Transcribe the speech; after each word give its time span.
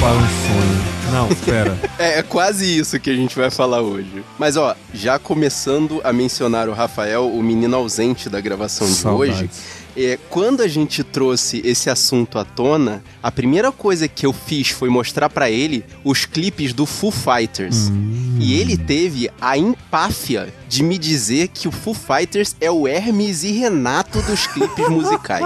para 0.00 0.16
um 0.16 0.20
sonho. 0.20 1.12
Não, 1.12 1.30
espera. 1.30 1.78
É, 1.98 2.20
é 2.20 2.22
quase 2.22 2.78
isso 2.78 2.98
que 2.98 3.10
a 3.10 3.14
gente 3.14 3.36
vai 3.36 3.50
falar 3.50 3.82
hoje. 3.82 4.24
Mas 4.38 4.56
ó, 4.56 4.74
já 4.94 5.18
começando 5.18 6.00
a 6.02 6.14
mencionar 6.14 6.66
o 6.66 6.72
Rafael, 6.72 7.28
o 7.28 7.42
menino 7.42 7.76
ausente 7.76 8.30
da 8.30 8.40
gravação 8.40 8.86
de 8.86 8.94
Saudades. 8.94 9.36
hoje. 9.36 9.50
É, 9.94 10.18
quando 10.30 10.62
a 10.62 10.68
gente 10.68 11.04
trouxe 11.04 11.60
esse 11.62 11.90
assunto 11.90 12.38
à 12.38 12.44
tona, 12.44 13.02
a 13.22 13.30
primeira 13.30 13.70
coisa 13.70 14.08
que 14.08 14.24
eu 14.24 14.32
fiz 14.32 14.70
foi 14.70 14.88
mostrar 14.88 15.28
pra 15.28 15.50
ele 15.50 15.84
os 16.02 16.24
clipes 16.24 16.72
do 16.72 16.86
Foo 16.86 17.10
Fighters. 17.10 17.90
E 18.38 18.58
ele 18.58 18.78
teve 18.78 19.30
a 19.38 19.58
empáfia 19.58 20.48
de 20.70 20.84
me 20.84 20.96
dizer 20.96 21.48
que 21.48 21.66
o 21.66 21.72
Foo 21.72 21.92
Fighters 21.92 22.54
é 22.60 22.70
o 22.70 22.86
Hermes 22.86 23.42
e 23.42 23.50
Renato 23.50 24.22
dos 24.22 24.46
clipes 24.46 24.86
musicais. 24.88 25.44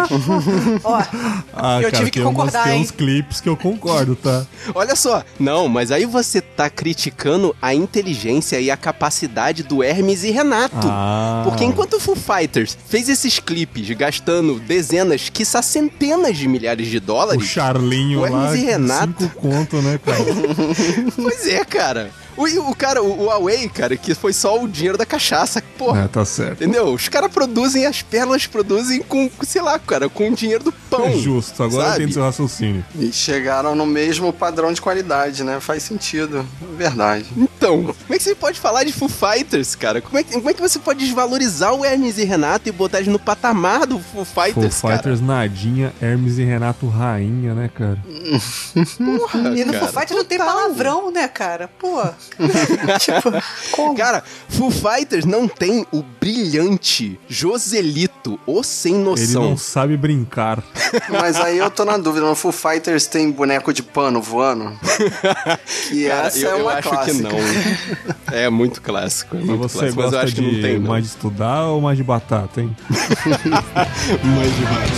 Ó, 0.85 1.03
Ah, 1.57 1.79
Eu 1.81 1.91
cara, 1.91 1.97
tive 1.97 2.11
que 2.11 2.19
tem, 2.19 2.23
umas- 2.23 2.35
concordar, 2.37 2.65
tem 2.65 2.81
uns 2.83 2.91
clipes 2.91 3.41
que 3.41 3.49
eu 3.49 3.57
concordo, 3.57 4.15
tá? 4.15 4.45
Olha 4.75 4.95
só, 4.95 5.25
não, 5.41 5.67
mas 5.67 5.91
aí 5.91 6.05
você 6.05 6.41
tá 6.43 6.69
criticando 6.69 7.57
a 7.63 7.75
inteligência 7.75 8.61
e 8.61 8.71
a 8.71 8.77
capacidade 8.77 9.63
do 9.63 9.83
Hermes 9.83 10.25
e 10.25 10.31
Renato. 10.31 10.77
Ah. 10.91 11.43
Porque 11.45 11.65
enquanto 11.65 11.95
o 11.95 12.01
Foo 12.01 12.15
Fighters 12.17 12.77
fez 12.89 13.09
esses 13.09 13.39
clipes 13.39 13.89
gastando 13.97 14.61
dezenas, 14.61 15.31
quiçá 15.31 15.63
centenas 15.63 16.37
de 16.37 16.47
milhares 16.47 16.89
de 16.89 16.99
O 16.99 17.01
dólares. 17.01 17.47
Charlinho 17.47 18.19
O 18.21 18.23
lá, 18.31 18.45
Hermes 18.45 18.61
e 18.61 18.65
Renato. 18.67 19.23
cinco 19.25 19.35
conto, 19.37 19.77
né, 19.81 19.99
cara? 20.05 20.19
Pois 21.17 21.47
é, 21.47 21.65
cara. 21.65 22.11
O, 22.37 22.71
o 22.71 22.75
cara, 22.75 23.03
o, 23.03 23.23
o 23.23 23.25
Huawei, 23.27 23.69
cara, 23.69 23.97
que 23.97 24.15
foi 24.15 24.33
só 24.33 24.61
o 24.61 24.69
dinheiro 24.69 24.99
da 24.99 25.07
cachaça. 25.07 25.63
Porra. 25.79 26.03
é, 26.05 26.09
tá 26.09 26.25
certo. 26.25 26.63
Entendeu? 26.63 26.93
Os 26.93 27.09
caras 27.09 27.31
produzem, 27.31 27.87
as 27.87 28.03
pérolas 28.03 28.47
produzem 28.47 29.03
com, 29.03 29.31
sei 29.43 29.63
lá, 29.63 29.79
cara, 29.79 30.09
com 30.09 30.31
o 30.31 30.35
dinheiro 30.35 30.65
do 30.65 30.73
pão. 30.73 31.07
É 31.07 31.13
justo, 31.13 31.63
agora 31.63 31.91
sabe? 31.91 32.03
entendo 32.03 32.15
seu 32.15 32.23
raciocínio. 32.23 32.85
E 32.99 33.13
chegaram 33.13 33.75
no 33.75 33.87
mesmo 33.87 34.33
padrão 34.33 34.73
de 34.73 34.81
qualidade, 34.81 35.45
né? 35.45 35.61
Faz 35.61 35.83
sentido. 35.83 36.47
Verdade. 36.77 37.27
Então, 37.37 37.85
como 37.85 38.15
é 38.15 38.17
que 38.17 38.23
você 38.23 38.35
pode 38.35 38.59
falar 38.59 38.85
de 38.85 38.93
Foo 38.93 39.09
Fighters, 39.09 39.75
cara? 39.75 40.01
Como 40.01 40.19
é 40.19 40.23
que, 40.23 40.33
como 40.33 40.51
é 40.51 40.55
que 40.55 40.61
você 40.61 40.79
pode 40.79 41.01
desvalorizar 41.05 41.75
o 41.75 41.85
Hermes 41.85 42.19
e 42.19 42.25
Renato 42.25 42.69
e 42.69 42.73
botar 42.73 42.99
eles 42.99 43.13
no 43.13 43.19
patamar 43.19 43.87
do 43.87 43.99
Foo 43.99 44.25
Foo 44.25 44.45
Fighters, 44.45 44.81
cara? 44.81 44.97
Fighters 44.97 45.21
nadinha, 45.21 45.93
Hermes 46.01 46.39
e 46.39 46.45
Renato 46.45 46.87
rainha, 46.89 47.55
né, 47.55 47.71
cara? 47.73 47.99
Porra, 48.99 49.51
e 49.57 49.65
no 49.65 49.73
cara, 49.73 49.87
Foo 49.87 50.01
Fighters 50.01 50.19
não 50.19 50.25
tem 50.25 50.39
palavrão, 50.39 51.11
né, 51.11 51.29
cara? 51.29 51.69
Pô. 51.79 52.03
tipo, 53.01 53.31
como? 53.73 53.95
Cara, 53.97 54.23
Foo 54.49 54.71
Fighters 54.71 55.25
não 55.25 55.47
tem 55.49 55.87
o 55.93 56.03
brilhante 56.03 57.19
Joselito, 57.29 58.39
o 58.47 58.63
sem 58.63 58.95
Ele 58.95 59.05
noção. 59.05 59.43
não 59.51 59.57
sabe 59.57 59.97
brincar. 59.97 60.63
Mas 61.09 61.37
aí 61.37 61.59
eu 61.59 61.71
tô 61.71 61.85
na 61.85 61.97
dúvida, 61.97 62.27
no 62.27 62.35
Foo 62.35 62.53
Fighters 62.53 63.07
tem 63.07 63.31
boneco 63.31 63.73
de 63.73 63.83
pano 63.83 64.21
voando? 64.21 64.73
E 65.93 66.07
Cara, 66.09 66.27
essa 66.29 66.39
eu, 66.39 66.51
é 66.51 66.53
eu 66.53 66.63
uma 66.63 66.73
acho 66.73 66.89
clássica. 66.89 67.15
que 67.17 67.23
não. 67.23 67.39
É 68.33 68.49
muito 68.51 68.81
clássico. 68.83 69.37
É 69.37 69.39
Mas 69.41 69.49
muito 69.49 69.63
você 69.69 69.79
clássico, 69.79 69.97
mas 70.01 70.05
eu 70.07 70.11
gosta 70.13 70.25
acho 70.27 70.35
que 70.35 70.41
não 70.41 70.51
de 70.51 70.63
tem, 70.63 70.79
não. 70.79 70.89
mais 70.91 71.05
de 71.05 71.11
estudar 71.11 71.67
ou 71.67 71.81
mais 71.81 71.97
de 71.97 72.05
batata, 72.05 72.61
hein? 72.61 72.77
Mais 74.25 74.57
demais. 74.57 74.91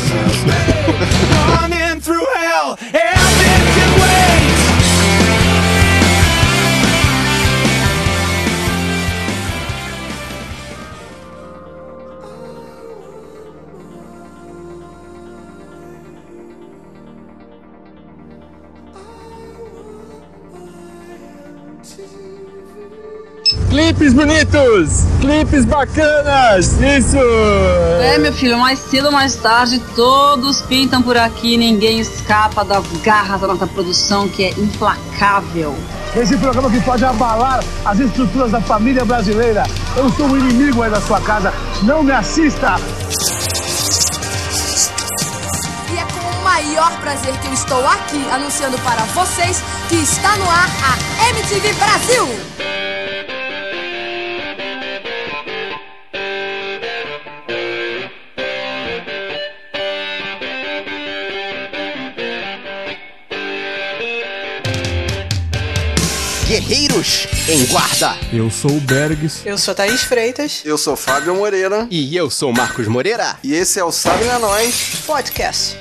Running 1.60 2.00
Clipes 23.96 24.12
bonitos! 24.12 25.04
Clipes 25.20 25.64
bacanas! 25.64 26.78
Isso! 26.82 27.16
É, 28.02 28.18
meu 28.18 28.30
filho, 28.30 28.58
mais 28.58 28.78
cedo 28.78 29.06
ou 29.06 29.12
mais 29.12 29.36
tarde, 29.36 29.80
todos 29.94 30.60
pintam 30.60 31.00
por 31.00 31.16
aqui, 31.16 31.56
ninguém 31.56 32.00
escapa 32.00 32.62
das 32.62 32.84
garras 33.02 33.40
da 33.40 33.46
nossa 33.46 33.66
produção, 33.66 34.28
que 34.28 34.44
é 34.44 34.50
implacável. 34.50 35.74
Esse 36.14 36.36
programa 36.36 36.70
que 36.70 36.78
pode 36.82 37.06
abalar 37.06 37.64
as 37.86 37.98
estruturas 37.98 38.50
da 38.50 38.60
família 38.60 39.02
brasileira. 39.02 39.64
Eu 39.96 40.10
sou 40.10 40.28
o 40.28 40.36
inimigo 40.36 40.82
aí 40.82 40.90
da 40.90 41.00
sua 41.00 41.20
casa. 41.22 41.50
Não 41.82 42.02
me 42.02 42.12
assista! 42.12 42.76
E 45.90 45.98
é 45.98 46.04
com 46.04 46.38
o 46.38 46.44
maior 46.44 46.92
prazer 47.00 47.32
que 47.38 47.46
eu 47.46 47.54
estou 47.54 47.86
aqui 47.86 48.22
anunciando 48.30 48.78
para 48.80 49.02
vocês 49.14 49.62
que 49.88 49.96
está 49.96 50.36
no 50.36 50.44
ar 50.50 50.68
a 50.84 51.30
MTV 51.30 51.72
Brasil. 51.72 52.85
Em 66.98 67.66
guarda. 67.66 68.16
Eu 68.32 68.50
sou 68.50 68.70
o 68.70 68.80
Bergs. 68.80 69.42
Eu 69.44 69.58
sou 69.58 69.74
Thaís 69.74 70.00
Freitas, 70.02 70.62
Eu 70.64 70.78
sou 70.78 70.96
Fábio 70.96 71.34
Moreira 71.34 71.86
E 71.90 72.16
eu 72.16 72.30
sou 72.30 72.50
Marcos 72.54 72.88
Moreira. 72.88 73.36
e 73.44 73.52
esse 73.52 73.78
é 73.78 73.84
o 73.84 73.92
Sabe 73.92 74.24
é 74.24 74.38
Nós. 74.38 75.02
podcast. 75.06 75.76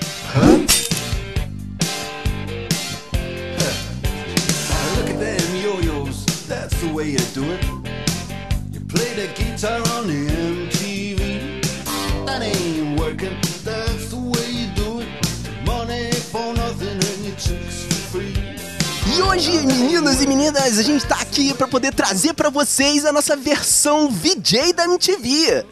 Look 4.98 5.10
at 5.10 5.20
them 5.20 5.62
yo-yos, 5.64 6.26
that's 6.50 6.76
the 6.82 6.88
way 6.94 7.12
you 7.12 7.20
do 7.34 7.44
it. 7.54 7.66
You 8.74 8.82
play 8.88 9.14
the 9.16 9.28
guitar 9.36 9.80
on 9.98 10.08
the 10.08 10.35
hoje, 19.28 19.52
meninos 19.66 20.22
e 20.22 20.28
meninas, 20.28 20.78
a 20.78 20.84
gente 20.84 21.06
tá 21.06 21.16
aqui 21.16 21.54
pra 21.54 21.68
poder 21.68 21.94
trazer 21.94 22.34
pra 22.34 22.50
vocês 22.50 23.06
a 23.06 23.12
nossa 23.12 23.36
versão 23.36 24.10
VJ 24.10 24.74
da 24.74 24.86
MTV. 24.86 25.66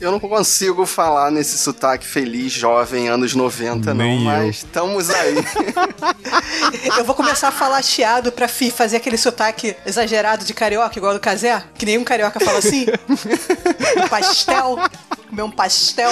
Eu 0.00 0.12
não 0.12 0.20
consigo 0.20 0.84
falar 0.84 1.30
nesse 1.30 1.56
sotaque 1.58 2.06
feliz, 2.06 2.52
jovem, 2.52 3.08
anos 3.08 3.34
90, 3.34 3.94
Nem 3.94 4.24
não, 4.24 4.32
eu. 4.32 4.38
mas 4.38 4.56
estamos 4.56 5.08
aí. 5.10 5.34
Eu 6.98 7.04
vou 7.04 7.14
começar 7.14 7.48
a 7.48 7.52
falar 7.52 7.82
chiado 7.82 8.30
pra 8.30 8.46
fi 8.46 8.70
fazer 8.70 8.96
aquele 8.98 9.16
sotaque 9.16 9.74
exagerado 9.86 10.44
de 10.44 10.52
carioca, 10.52 10.98
igual 10.98 11.14
do 11.14 11.20
Casé, 11.20 11.62
que 11.74 11.86
nenhum 11.86 12.04
carioca 12.04 12.38
fala 12.38 12.58
assim. 12.58 12.86
Pastel. 14.10 14.78
Comer 15.32 15.42
um 15.44 15.50
pastel. 15.50 16.10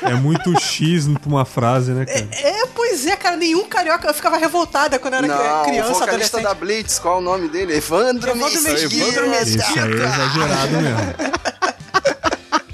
É 0.00 0.14
muito 0.14 0.50
X 0.58 1.06
pra 1.08 1.28
uma 1.28 1.44
frase, 1.44 1.92
né, 1.92 2.06
cara? 2.06 2.26
É, 2.32 2.66
pois 2.74 3.04
é, 3.04 3.14
cara, 3.14 3.36
nenhum 3.36 3.68
carioca. 3.68 4.08
Eu 4.08 4.14
ficava 4.14 4.38
revoltada 4.38 4.98
quando 4.98 5.12
eu 5.12 5.18
era 5.18 5.26
não, 5.26 5.60
o 5.60 5.64
criança, 5.66 5.92
vocalista 5.92 6.38
adolescente. 6.38 6.42
da 6.42 6.54
Blitz, 6.54 6.98
qual 6.98 7.16
é 7.16 7.18
o 7.18 7.20
nome 7.20 7.48
dele? 7.50 7.76
Evandro, 7.76 8.30
Evandro 8.30 8.62
Mesquita. 8.62 9.20
Mesquita. 9.26 9.62
Isso 9.62 9.78
aí 9.78 9.92
é 9.92 10.04
exagerado 10.04 10.72
mesmo. 10.80 11.14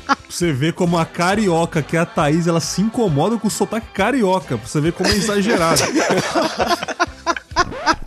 Pra 0.06 0.16
você 0.28 0.52
ver 0.52 0.72
como 0.72 0.96
a 0.96 1.04
carioca, 1.04 1.82
que 1.82 1.96
é 1.96 2.00
a 2.00 2.06
Thaís, 2.06 2.46
ela 2.46 2.60
se 2.60 2.80
incomoda 2.80 3.36
com 3.36 3.48
o 3.48 3.50
sotaque 3.50 3.88
carioca. 3.92 4.56
Pra 4.56 4.68
você 4.68 4.80
ver 4.80 4.92
como 4.92 5.10
é 5.10 5.16
exagerado. 5.16 5.82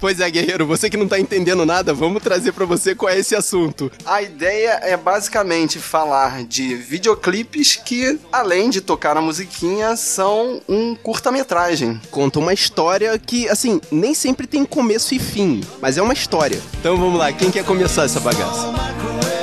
Pois 0.05 0.19
é, 0.19 0.29
guerreiro, 0.29 0.67
você 0.67 0.87
que 0.87 0.97
não 0.97 1.07
tá 1.07 1.19
entendendo 1.19 1.65
nada, 1.65 1.91
vamos 1.91 2.21
trazer 2.21 2.51
pra 2.51 2.63
você 2.63 2.93
qual 2.93 3.11
é 3.11 3.17
esse 3.17 3.35
assunto. 3.35 3.91
A 4.05 4.21
ideia 4.21 4.79
é 4.83 4.95
basicamente 4.95 5.79
falar 5.79 6.43
de 6.43 6.75
videoclipes 6.75 7.75
que, 7.75 8.19
além 8.31 8.69
de 8.69 8.81
tocar 8.81 9.17
a 9.17 9.21
musiquinha, 9.21 9.95
são 9.95 10.61
um 10.69 10.93
curta-metragem. 10.93 11.99
Conta 12.11 12.37
uma 12.37 12.53
história 12.53 13.17
que, 13.17 13.49
assim, 13.49 13.81
nem 13.91 14.13
sempre 14.13 14.45
tem 14.45 14.63
começo 14.63 15.15
e 15.15 15.17
fim, 15.17 15.61
mas 15.81 15.97
é 15.97 16.03
uma 16.03 16.13
história. 16.13 16.61
Então 16.79 16.95
vamos 16.97 17.17
lá, 17.17 17.33
quem 17.33 17.49
quer 17.49 17.65
começar 17.65 18.03
essa 18.03 18.19
bagaça? 18.19 19.34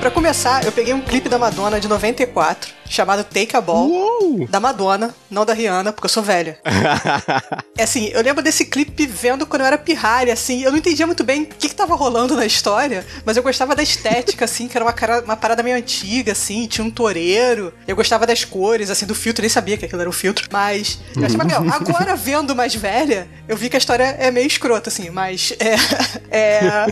Pra 0.00 0.12
começar, 0.12 0.64
eu 0.64 0.70
peguei 0.70 0.94
um 0.94 1.00
clipe 1.00 1.28
da 1.28 1.38
Madonna 1.38 1.80
de 1.80 1.88
94, 1.88 2.70
chamado 2.88 3.24
Take 3.24 3.56
a 3.56 3.60
Ball, 3.60 4.46
da 4.48 4.60
Madonna, 4.60 5.12
não 5.28 5.44
da 5.44 5.52
Rihanna, 5.52 5.92
porque 5.92 6.06
eu 6.06 6.10
sou 6.10 6.22
velha. 6.22 6.58
É 7.76 7.84
assim, 7.84 8.08
eu 8.12 8.20
lembro 8.22 8.42
desse 8.42 8.64
clipe 8.64 9.06
vendo 9.06 9.46
quando 9.46 9.60
eu 9.60 9.66
era 9.66 9.78
pirralha, 9.78 10.32
assim, 10.32 10.64
eu 10.64 10.72
não 10.72 10.78
entendia 10.78 11.06
muito 11.06 11.22
bem 11.22 11.42
o 11.42 11.46
que, 11.46 11.68
que 11.68 11.74
tava 11.76 11.94
rolando 11.94 12.34
na 12.34 12.44
história, 12.44 13.06
mas 13.24 13.36
eu 13.36 13.42
gostava 13.42 13.72
da 13.76 13.84
estética, 13.84 14.46
assim, 14.46 14.66
que 14.66 14.76
era 14.76 14.84
uma, 14.84 14.92
cara- 14.92 15.20
uma 15.24 15.36
parada 15.36 15.62
meio 15.62 15.76
antiga, 15.76 16.32
assim, 16.32 16.66
tinha 16.66 16.84
um 16.84 16.90
toureiro, 16.90 17.72
eu 17.86 17.94
gostava 17.94 18.26
das 18.26 18.44
cores, 18.44 18.90
assim, 18.90 19.06
do 19.06 19.14
filtro, 19.14 19.42
nem 19.42 19.48
sabia 19.48 19.76
que 19.76 19.84
aquilo 19.84 20.00
era 20.00 20.10
um 20.10 20.12
filtro, 20.12 20.48
mas 20.50 20.98
eu 21.16 21.24
achava 21.24 21.44
legal. 21.44 21.62
Agora, 21.72 22.16
vendo 22.18 22.54
mais 22.56 22.74
velha, 22.74 23.28
eu 23.46 23.56
vi 23.56 23.68
que 23.68 23.76
a 23.76 23.78
história 23.78 24.16
é 24.18 24.28
meio 24.32 24.46
escrota, 24.48 24.88
assim, 24.90 25.08
mas 25.10 25.52
é... 25.60 26.36
é 26.36 26.86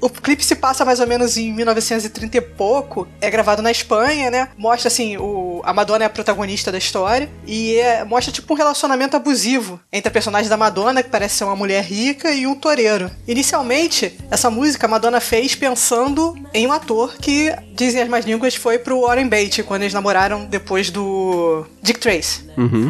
o 0.00 0.08
clipe 0.08 0.44
se 0.44 0.54
passa 0.56 0.84
mais 0.84 1.00
ou 1.00 1.06
menos 1.06 1.36
em 1.36 1.52
1930 1.52 2.36
e 2.36 2.40
pouco. 2.40 3.06
É 3.20 3.30
gravado 3.30 3.62
na 3.62 3.70
Espanha, 3.70 4.30
né? 4.30 4.48
Mostra 4.56 4.88
assim, 4.88 5.16
o, 5.16 5.60
a 5.64 5.72
Madonna 5.72 6.04
é 6.04 6.06
a 6.06 6.10
protagonista 6.10 6.70
da 6.70 6.78
história. 6.78 7.28
E 7.46 7.76
é- 7.76 8.04
mostra 8.04 8.32
tipo 8.32 8.52
um 8.52 8.56
relacionamento 8.56 9.16
abusivo 9.16 9.80
entre 9.92 10.08
a 10.08 10.12
personagem 10.12 10.48
da 10.48 10.56
Madonna, 10.56 11.02
que 11.02 11.10
parece 11.10 11.36
ser 11.36 11.44
uma 11.44 11.56
mulher 11.56 11.82
rica, 11.84 12.30
e 12.32 12.46
um 12.46 12.54
toureiro. 12.54 13.10
Inicialmente, 13.26 14.18
essa 14.30 14.50
música 14.50 14.86
a 14.86 14.90
Madonna 14.90 15.20
fez 15.20 15.54
pensando 15.54 16.34
em 16.54 16.66
um 16.66 16.72
ator 16.72 17.16
que, 17.16 17.54
dizem 17.74 18.02
as 18.02 18.08
más 18.08 18.24
línguas, 18.24 18.54
foi 18.54 18.78
pro 18.78 19.02
Warren 19.02 19.28
Beatty, 19.28 19.62
quando 19.62 19.82
eles 19.82 19.94
namoraram 19.94 20.44
depois 20.46 20.90
do 20.90 21.66
Dick 21.82 21.98
Trace. 21.98 22.47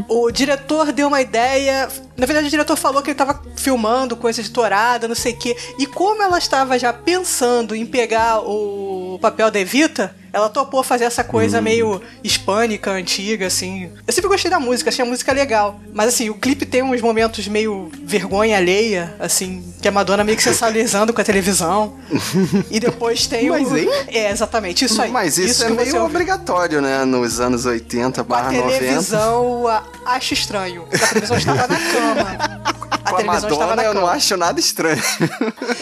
O 0.09 0.31
diretor 0.31 0.93
deu 0.93 1.09
uma 1.09 1.21
ideia. 1.21 1.89
Na 2.17 2.27
verdade, 2.27 2.47
o 2.47 2.51
diretor 2.51 2.77
falou 2.77 3.03
que 3.03 3.11
ele 3.11 3.19
tava 3.19 3.43
filmando 3.57 4.17
coisa 4.17 4.43
de 4.43 4.51
tourada, 4.51 5.09
não 5.09 5.15
sei 5.15 5.33
o 5.33 5.39
quê. 5.39 5.57
E 5.79 5.87
como 5.87 6.23
ela 6.23 6.39
estava 6.39 6.79
já 6.79 6.93
pensando 6.93 7.75
em 7.75 7.85
pegar 7.87 8.41
o 8.41 9.19
papel 9.21 9.51
da 9.51 9.61
Evita, 9.61 10.15
ela 10.33 10.49
topou 10.49 10.83
fazer 10.83 11.05
essa 11.05 11.25
coisa 11.25 11.61
meio 11.61 12.01
hispânica, 12.23 12.91
antiga, 12.91 13.47
assim. 13.47 13.91
Eu 14.07 14.13
sempre 14.13 14.29
gostei 14.29 14.51
da 14.51 14.61
música, 14.61 14.91
achei 14.91 15.05
a 15.05 15.09
música 15.09 15.33
legal. 15.33 15.79
Mas 15.93 16.09
assim, 16.09 16.31
o 16.31 16.35
clipe 16.35 16.67
tem 16.67 16.83
uns 16.83 17.01
momentos 17.01 17.47
meio 17.49 17.91
vergonha 18.03 18.57
alheia, 18.57 19.15
assim, 19.19 19.63
que 19.81 19.89
a 19.89 19.93
Madonna 19.93 20.23
meio 20.25 20.37
que 20.37 20.43
sensualizando 20.43 21.13
com 21.13 21.21
a 21.21 21.25
televisão. 21.25 21.95
E 22.71 22.79
depois 22.81 23.27
tem 23.27 23.49
Mas, 23.49 23.71
o. 23.71 23.77
hein? 23.77 23.89
É, 24.09 24.31
exatamente, 24.31 24.85
isso 24.85 25.01
aí. 25.01 25.11
Mas 25.11 25.39
isso, 25.39 25.65
é 25.65 25.69
que 25.69 25.73
você 25.75 25.85
meio 25.93 26.05
obrigatório, 26.05 26.81
né? 26.83 27.05
Nos 27.05 27.41
anos 27.41 27.65
80 27.65 28.21
A 28.21 28.25
barra 28.25 28.53
90. 28.53 28.79
televisão 28.79 29.67
a- 29.67 29.83
acho 30.07 30.35
estranho. 30.35 30.85
A 30.93 31.07
televisão 31.07 31.37
estava 31.37 31.67
na 31.67 31.79
cama. 31.79 32.98
A 33.17 33.21
a 33.21 33.25
Madonna 33.25 33.77
na 33.77 33.85
eu 33.85 33.95
não 33.95 34.07
acho 34.07 34.37
nada 34.37 34.61
estranho. 34.61 35.03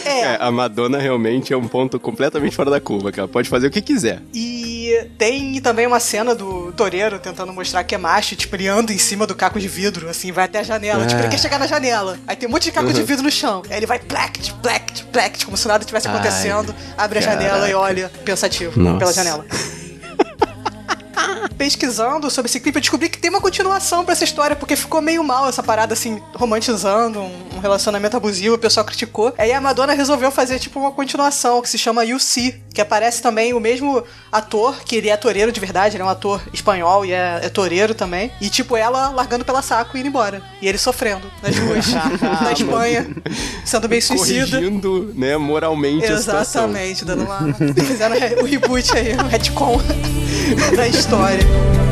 É, 0.05 0.37
a 0.39 0.51
Madonna 0.51 0.97
realmente 0.97 1.53
é 1.53 1.57
um 1.57 1.67
ponto 1.67 1.99
completamente 1.99 2.55
fora 2.55 2.69
da 2.69 2.79
curva, 2.79 3.11
cara. 3.11 3.27
Pode 3.27 3.49
fazer 3.49 3.67
o 3.67 3.71
que 3.71 3.81
quiser. 3.81 4.21
E 4.33 5.07
tem 5.17 5.59
também 5.61 5.85
uma 5.85 5.99
cena 5.99 6.33
do 6.33 6.71
toureiro 6.71 7.19
tentando 7.19 7.51
mostrar 7.53 7.83
que 7.83 7.93
é 7.93 7.97
macho, 7.97 8.35
tipo, 8.35 8.55
ele 8.55 8.67
anda 8.67 8.93
em 8.93 8.97
cima 8.97 9.27
do 9.27 9.35
caco 9.35 9.59
de 9.59 9.67
vidro, 9.67 10.09
assim, 10.09 10.31
vai 10.31 10.45
até 10.45 10.59
a 10.59 10.63
janela. 10.63 11.05
Tipo, 11.05 11.21
ele 11.21 11.29
quer 11.29 11.39
chegar 11.39 11.59
na 11.59 11.67
janela. 11.67 12.17
Aí 12.27 12.35
tem 12.35 12.47
um 12.47 12.51
monte 12.51 12.63
de 12.63 12.71
caco 12.71 12.93
de 12.93 13.03
vidro 13.03 13.23
no 13.23 13.31
chão. 13.31 13.61
Aí 13.69 13.77
ele 13.77 13.85
vai 13.85 13.99
plect, 13.99 14.53
plect, 14.55 15.03
plect, 15.05 15.45
como 15.45 15.57
se 15.57 15.67
nada 15.67 15.83
tivesse 15.83 16.07
acontecendo. 16.07 16.73
abre 16.97 17.19
a 17.19 17.21
janela 17.21 17.69
e 17.69 17.73
olha, 17.73 18.11
pensativo, 18.23 18.79
Nossa. 18.79 18.99
pela 18.99 19.13
janela. 19.13 19.45
Pesquisando 21.57 22.29
sobre 22.29 22.49
esse 22.49 22.59
clipe, 22.59 22.77
eu 22.77 22.81
descobri 22.81 23.09
que 23.09 23.17
tem 23.17 23.29
uma 23.29 23.41
continuação 23.41 24.03
pra 24.03 24.13
essa 24.13 24.23
história, 24.23 24.55
porque 24.55 24.75
ficou 24.75 25.01
meio 25.01 25.23
mal 25.23 25.49
essa 25.49 25.63
parada, 25.63 25.93
assim, 25.93 26.21
romantizando 26.33 27.19
um, 27.19 27.55
um 27.55 27.59
relacionamento 27.59 28.15
abusivo, 28.15 28.55
o 28.55 28.59
pessoal 28.59 28.85
criticou. 28.85 29.33
Aí 29.37 29.51
a 29.51 29.61
Madonna 29.61 29.93
resolveu 29.93 30.31
fazer, 30.31 30.59
tipo, 30.59 30.79
uma 30.79 30.91
continuação 30.91 31.61
que 31.61 31.69
se 31.69 31.77
chama 31.77 32.05
You 32.05 32.19
See, 32.19 32.61
que 32.77 32.81
aparece 32.81 33.23
também 33.23 33.55
o 33.55 33.59
mesmo 33.59 34.03
ator, 34.31 34.83
que 34.83 34.97
ele 34.97 35.09
é 35.09 35.17
toureiro 35.17 35.51
de 35.51 35.59
verdade, 35.59 35.95
ele 35.95 36.03
é 36.03 36.05
um 36.05 36.09
ator 36.09 36.39
espanhol 36.53 37.03
e 37.03 37.11
é, 37.11 37.39
é 37.41 37.49
toureiro 37.49 37.95
também. 37.95 38.31
E, 38.39 38.51
tipo, 38.51 38.77
ela 38.77 39.09
largando 39.09 39.43
pela 39.43 39.63
saco 39.63 39.97
e 39.97 39.99
indo 39.99 40.09
embora. 40.09 40.43
E 40.61 40.67
ele 40.67 40.77
sofrendo 40.77 41.25
nas 41.41 41.57
ruas 41.57 41.87
da 42.43 42.51
Espanha, 42.53 43.07
sendo 43.65 43.87
bem 43.87 43.99
suicida. 43.99 44.59
Corrigindo, 44.59 45.11
né, 45.15 45.35
moralmente. 45.37 46.05
Exatamente, 46.05 47.03
dando 47.03 47.23
uma. 47.23 47.51
Fizeram 47.83 48.15
o 48.43 48.45
reboot 48.45 48.95
aí, 48.95 49.15
o 49.15 49.27
retcon 49.27 49.81
da 50.77 50.87
história. 50.87 51.86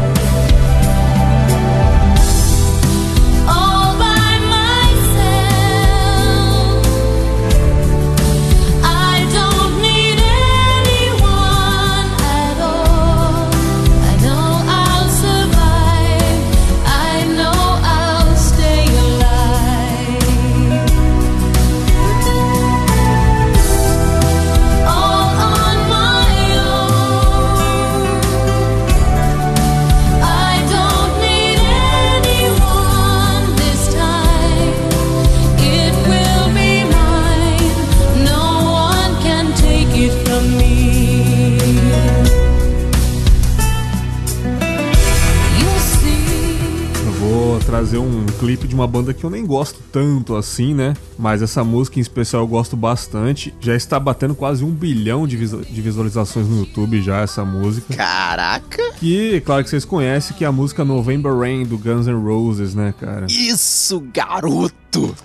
Trazer 47.85 47.99
um 47.99 48.25
clipe 48.39 48.67
de 48.67 48.73
uma 48.73 48.87
banda 48.87 49.13
que 49.13 49.23
eu 49.23 49.29
nem 49.29 49.45
gosto 49.45 49.79
tanto 49.91 50.35
assim, 50.35 50.73
né? 50.73 50.95
Mas 51.19 51.43
essa 51.43 51.63
música 51.63 51.99
em 51.99 52.01
especial 52.01 52.41
eu 52.41 52.47
gosto 52.47 52.75
bastante. 52.75 53.53
Já 53.59 53.75
está 53.75 53.99
batendo 53.99 54.33
quase 54.33 54.63
um 54.63 54.71
bilhão 54.71 55.27
de 55.27 55.37
visualizações 55.37 56.47
no 56.47 56.57
YouTube 56.59 56.99
já, 56.99 57.21
essa 57.21 57.45
música. 57.45 57.93
Caraca! 57.93 58.81
Que, 58.99 59.39
claro 59.41 59.63
que 59.63 59.69
vocês 59.69 59.85
conhecem, 59.85 60.35
que 60.35 60.43
é 60.43 60.47
a 60.47 60.51
música 60.51 60.83
November 60.83 61.37
Rain, 61.37 61.63
do 61.63 61.77
Guns 61.77 62.07
N' 62.07 62.23
Roses, 62.23 62.73
né, 62.73 62.91
cara? 62.99 63.27
Isso, 63.29 64.03
garoto! 64.11 64.73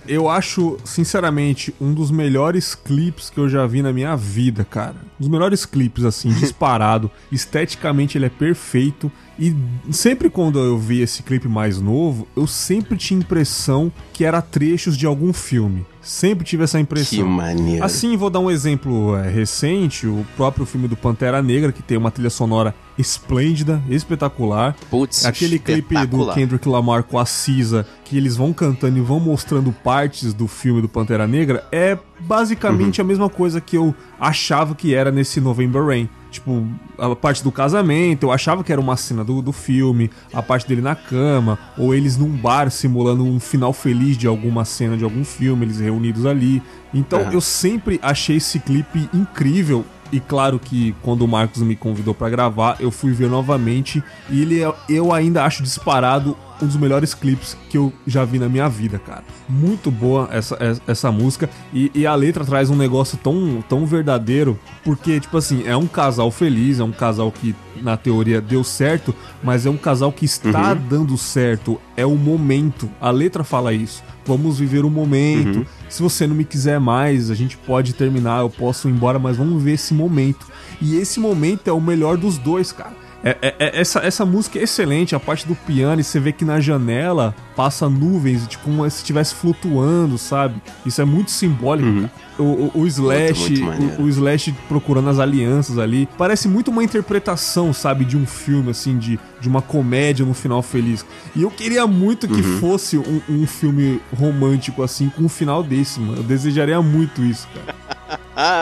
Eu 0.07 0.29
acho, 0.29 0.77
sinceramente, 0.85 1.75
um 1.81 1.93
dos 1.93 2.11
melhores 2.11 2.75
clipes 2.75 3.31
que 3.31 3.39
eu 3.39 3.49
já 3.49 3.67
vi 3.67 3.83
na 3.83 3.93
minha 3.93 4.17
vida, 4.17 4.65
cara. 4.65 4.97
Um 5.19 5.21
dos 5.21 5.29
melhores 5.29 5.65
clipes, 5.67 6.05
assim, 6.05 6.31
disparado. 6.41 7.11
Esteticamente 7.31 8.19
ele 8.19 8.27
é 8.27 8.31
perfeito. 8.31 9.11
E 9.39 9.55
sempre 9.91 10.29
quando 10.29 10.59
eu 10.59 10.79
vi 10.79 11.01
esse 11.01 11.23
clipe 11.23 11.49
mais 11.49 11.81
novo, 11.81 12.29
eu 12.37 12.47
sempre 12.47 12.97
tinha 12.97 13.21
impressão 13.21 13.91
que 14.13 14.25
era 14.25 14.43
trechos 14.43 14.97
de 14.97 15.07
algum 15.07 15.33
filme. 15.33 15.87
Sempre 16.11 16.45
tive 16.45 16.65
essa 16.65 16.81
impressão. 16.81 17.21
Que 17.21 17.23
maneiro. 17.23 17.85
Assim, 17.85 18.17
vou 18.17 18.29
dar 18.29 18.41
um 18.41 18.51
exemplo 18.51 19.17
é, 19.17 19.31
recente, 19.31 20.09
o 20.09 20.27
próprio 20.37 20.67
filme 20.67 20.89
do 20.89 20.97
Pantera 20.97 21.41
Negra, 21.41 21.71
que 21.71 21.85
tem 21.85 21.97
uma 21.97 22.11
trilha 22.11 22.29
sonora 22.29 22.75
esplêndida, 22.99 23.81
espetacular. 23.89 24.75
Putz, 24.91 25.25
Aquele 25.25 25.57
clipe 25.61 25.95
do. 26.09 26.33
Kendrick 26.33 26.69
Lamar 26.69 27.05
com 27.05 27.17
a 27.17 27.25
Cisa, 27.25 27.87
que 28.05 28.17
eles 28.17 28.35
vão 28.35 28.53
cantando 28.53 28.99
e 28.99 29.01
vão 29.01 29.21
mostrando 29.21 29.71
partes 29.71 30.35
do 30.35 30.49
filme 30.49 30.83
do 30.83 30.89
Pantera 30.89 31.29
Negra, 31.29 31.65
é 31.71 31.97
basicamente 32.19 33.01
a 33.01 33.05
mesma 33.05 33.29
coisa 33.29 33.61
que 33.61 33.77
eu 33.77 33.95
achava 34.19 34.75
que 34.75 34.93
era 34.93 35.13
nesse 35.13 35.41
November 35.41 35.87
Rain. 35.87 36.09
Tipo, 36.31 36.65
a 36.97 37.15
parte 37.17 37.43
do 37.43 37.51
casamento, 37.51 38.25
eu 38.27 38.33
achava 38.33 38.63
que 38.63 38.71
era 38.71 38.81
uma 38.81 38.97
cena 38.97 39.25
do, 39.25 39.43
do 39.43 39.53
filme, 39.53 40.11
a 40.33 40.41
parte 40.43 40.67
dele 40.69 40.81
na 40.81 40.95
cama, 40.95 41.59
ou 41.77 41.95
eles 41.95 42.17
num 42.17 42.31
bar 42.31 42.71
simulando 42.71 43.25
um 43.25 43.41
final 43.41 43.73
feliz 43.73 44.17
de 44.17 44.27
alguma 44.27 44.65
cena 44.65 44.97
de 44.97 45.03
algum 45.05 45.25
filme, 45.25 45.65
eles 45.67 45.81
reunidos 45.81 46.25
ali. 46.27 46.63
Então 46.95 47.21
eu 47.33 47.41
sempre 47.41 47.99
achei 48.03 48.37
esse 48.37 48.59
clipe 48.61 49.09
incrível. 49.13 49.85
E 50.13 50.19
claro 50.19 50.59
que 50.59 50.93
quando 51.03 51.23
o 51.23 51.29
Marcos 51.29 51.63
me 51.63 51.77
convidou 51.77 52.13
pra 52.15 52.29
gravar, 52.29 52.77
eu 52.81 52.91
fui 52.91 53.13
ver 53.13 53.29
novamente 53.31 54.03
e 54.29 54.43
ele 54.43 54.61
é- 54.61 54.75
eu 54.89 55.13
ainda 55.13 55.45
acho 55.45 55.63
disparado 55.63 56.37
um 56.63 56.67
dos 56.67 56.77
melhores 56.77 57.15
clipes 57.15 57.57
que 57.69 57.77
eu 57.77 57.93
já 58.07 58.25
vi 58.25 58.39
na 58.39 58.49
minha 58.49 58.69
vida, 58.69 58.99
cara. 58.99 59.25
Muito 59.49 59.91
boa 59.91 60.29
essa, 60.31 60.81
essa, 60.87 61.11
música 61.11 61.49
e, 61.73 61.91
e 61.95 62.07
a 62.07 62.15
letra 62.15 62.45
traz 62.45 62.71
um 62.71 62.77
negócio 62.77 63.19
tão, 63.19 63.63
tão 63.69 63.87
verdadeiro, 63.87 64.59
porque, 64.85 65.21
tipo 65.21 65.37
assim, 65.37 65.67
é 65.67 65.77
um 65.77 65.87
casal 65.87 66.31
feliz, 66.31 66.81
é 66.81 66.85
um 66.85 66.93
casal 66.93 67.31
que 67.33 67.55
na 67.83 67.97
teoria 67.97 68.41
deu 68.41 68.63
certo, 68.63 69.15
mas 69.43 69.67
é 69.67 69.71
um 69.71 69.77
casal 69.77 70.13
que 70.13 70.25
está 70.25 70.75
dando 70.75 71.17
certo, 71.17 71.81
é 71.97 72.05
o 72.05 72.17
momento. 72.17 72.91
A 73.01 73.11
letra 73.11 73.43
fala 73.43 73.73
isso. 73.73 74.03
Vamos 74.25 74.59
viver 74.59 74.85
o 74.85 74.91
momento. 74.91 75.67
Se 75.89 76.03
você 76.03 76.27
não 76.27 76.35
me 76.35 76.45
quiser 76.45 76.79
mais, 76.79 77.31
a 77.31 77.35
gente 77.35 77.57
pode 77.57 77.95
terminar, 77.95 78.41
eu 78.41 78.51
posso 78.51 78.89
ir 78.89 78.93
embora, 78.93 79.19
mas 79.19 79.37
vamos 79.37 79.63
ver 79.63 79.73
esse 79.73 79.95
momento. 79.95 80.47
E 80.81 80.97
esse 80.97 81.19
momento 81.19 81.69
é 81.69 81.73
o 81.73 81.81
melhor 81.81 82.17
dos 82.17 82.39
dois, 82.39 82.71
cara. 82.71 82.95
É, 83.23 83.37
é- 83.43 83.55
é- 83.59 83.81
essa, 83.81 84.01
essa 84.01 84.25
música 84.25 84.59
é 84.59 84.63
excelente, 84.63 85.15
a 85.15 85.21
parte 85.21 85.47
do 85.47 85.55
piano, 85.55 86.01
e 86.01 86.05
você 86.05 86.19
vê 86.19 86.33
que 86.33 86.45
na 86.45 86.59
janela 86.61 87.35
passa 87.55 87.89
nuvens, 87.89 88.47
tipo, 88.47 88.65
como 88.65 88.89
se 88.91 88.99
estivesse 88.99 89.35
flutuando, 89.35 90.17
sabe? 90.17 90.61
Isso 90.87 91.01
é 91.03 91.05
muito 91.05 91.31
simbólico. 91.31 91.89
cara. 92.03 92.13
O, 92.41 92.71
o, 92.75 92.87
Slash, 92.87 93.63
o, 93.99 94.03
o 94.03 94.09
Slash 94.09 94.55
procurando 94.69 95.11
as 95.11 95.19
alianças 95.19 95.79
ali. 95.79 96.09
Parece 96.19 96.49
muito 96.49 96.71
uma 96.71 96.83
interpretação, 96.83 97.73
sabe, 97.73 98.05
de 98.05 98.17
um 98.17 98.27
filme, 98.27 98.71
assim, 98.71 98.97
de, 98.99 99.19
de 99.41 99.49
uma 99.49 99.61
comédia 99.63 100.25
no 100.25 100.35
final 100.35 100.63
feliz. 100.63 101.05
E 101.37 101.43
eu 101.43 101.51
queria 101.51 101.87
muito 101.87 102.27
que 102.27 102.41
Uhum. 102.41 102.59
fosse 102.61 102.97
um, 102.99 103.21
um 103.29 103.47
filme 103.47 104.01
romântico, 104.19 104.83
assim, 104.83 105.09
com 105.11 105.25
um 105.25 105.29
final 105.29 105.63
desse, 105.63 106.01
mano. 106.01 106.19
Eu 106.19 106.23
desejaria 106.23 106.81
muito 106.83 107.23
isso, 107.23 107.47
cara. 107.55 107.79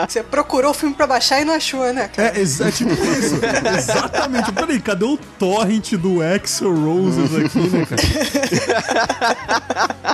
Você 0.09 0.21
procurou 0.21 0.71
o 0.71 0.73
filme 0.73 0.93
pra 0.93 1.07
baixar 1.07 1.41
e 1.41 1.45
não 1.45 1.53
achou, 1.53 1.93
né, 1.93 2.09
cara? 2.09 2.37
É, 2.37 2.41
exa- 2.41 2.67
é 2.67 2.71
tipo 2.71 2.91
isso. 2.91 3.39
Exatamente. 3.77 4.51
Peraí, 4.51 4.79
cadê 4.81 5.05
o 5.05 5.17
torrent 5.37 5.93
do 5.93 6.21
Axel 6.21 6.75
Roses 6.75 7.33
aqui, 7.33 7.59
né, 7.59 7.85
cara? 7.85 8.01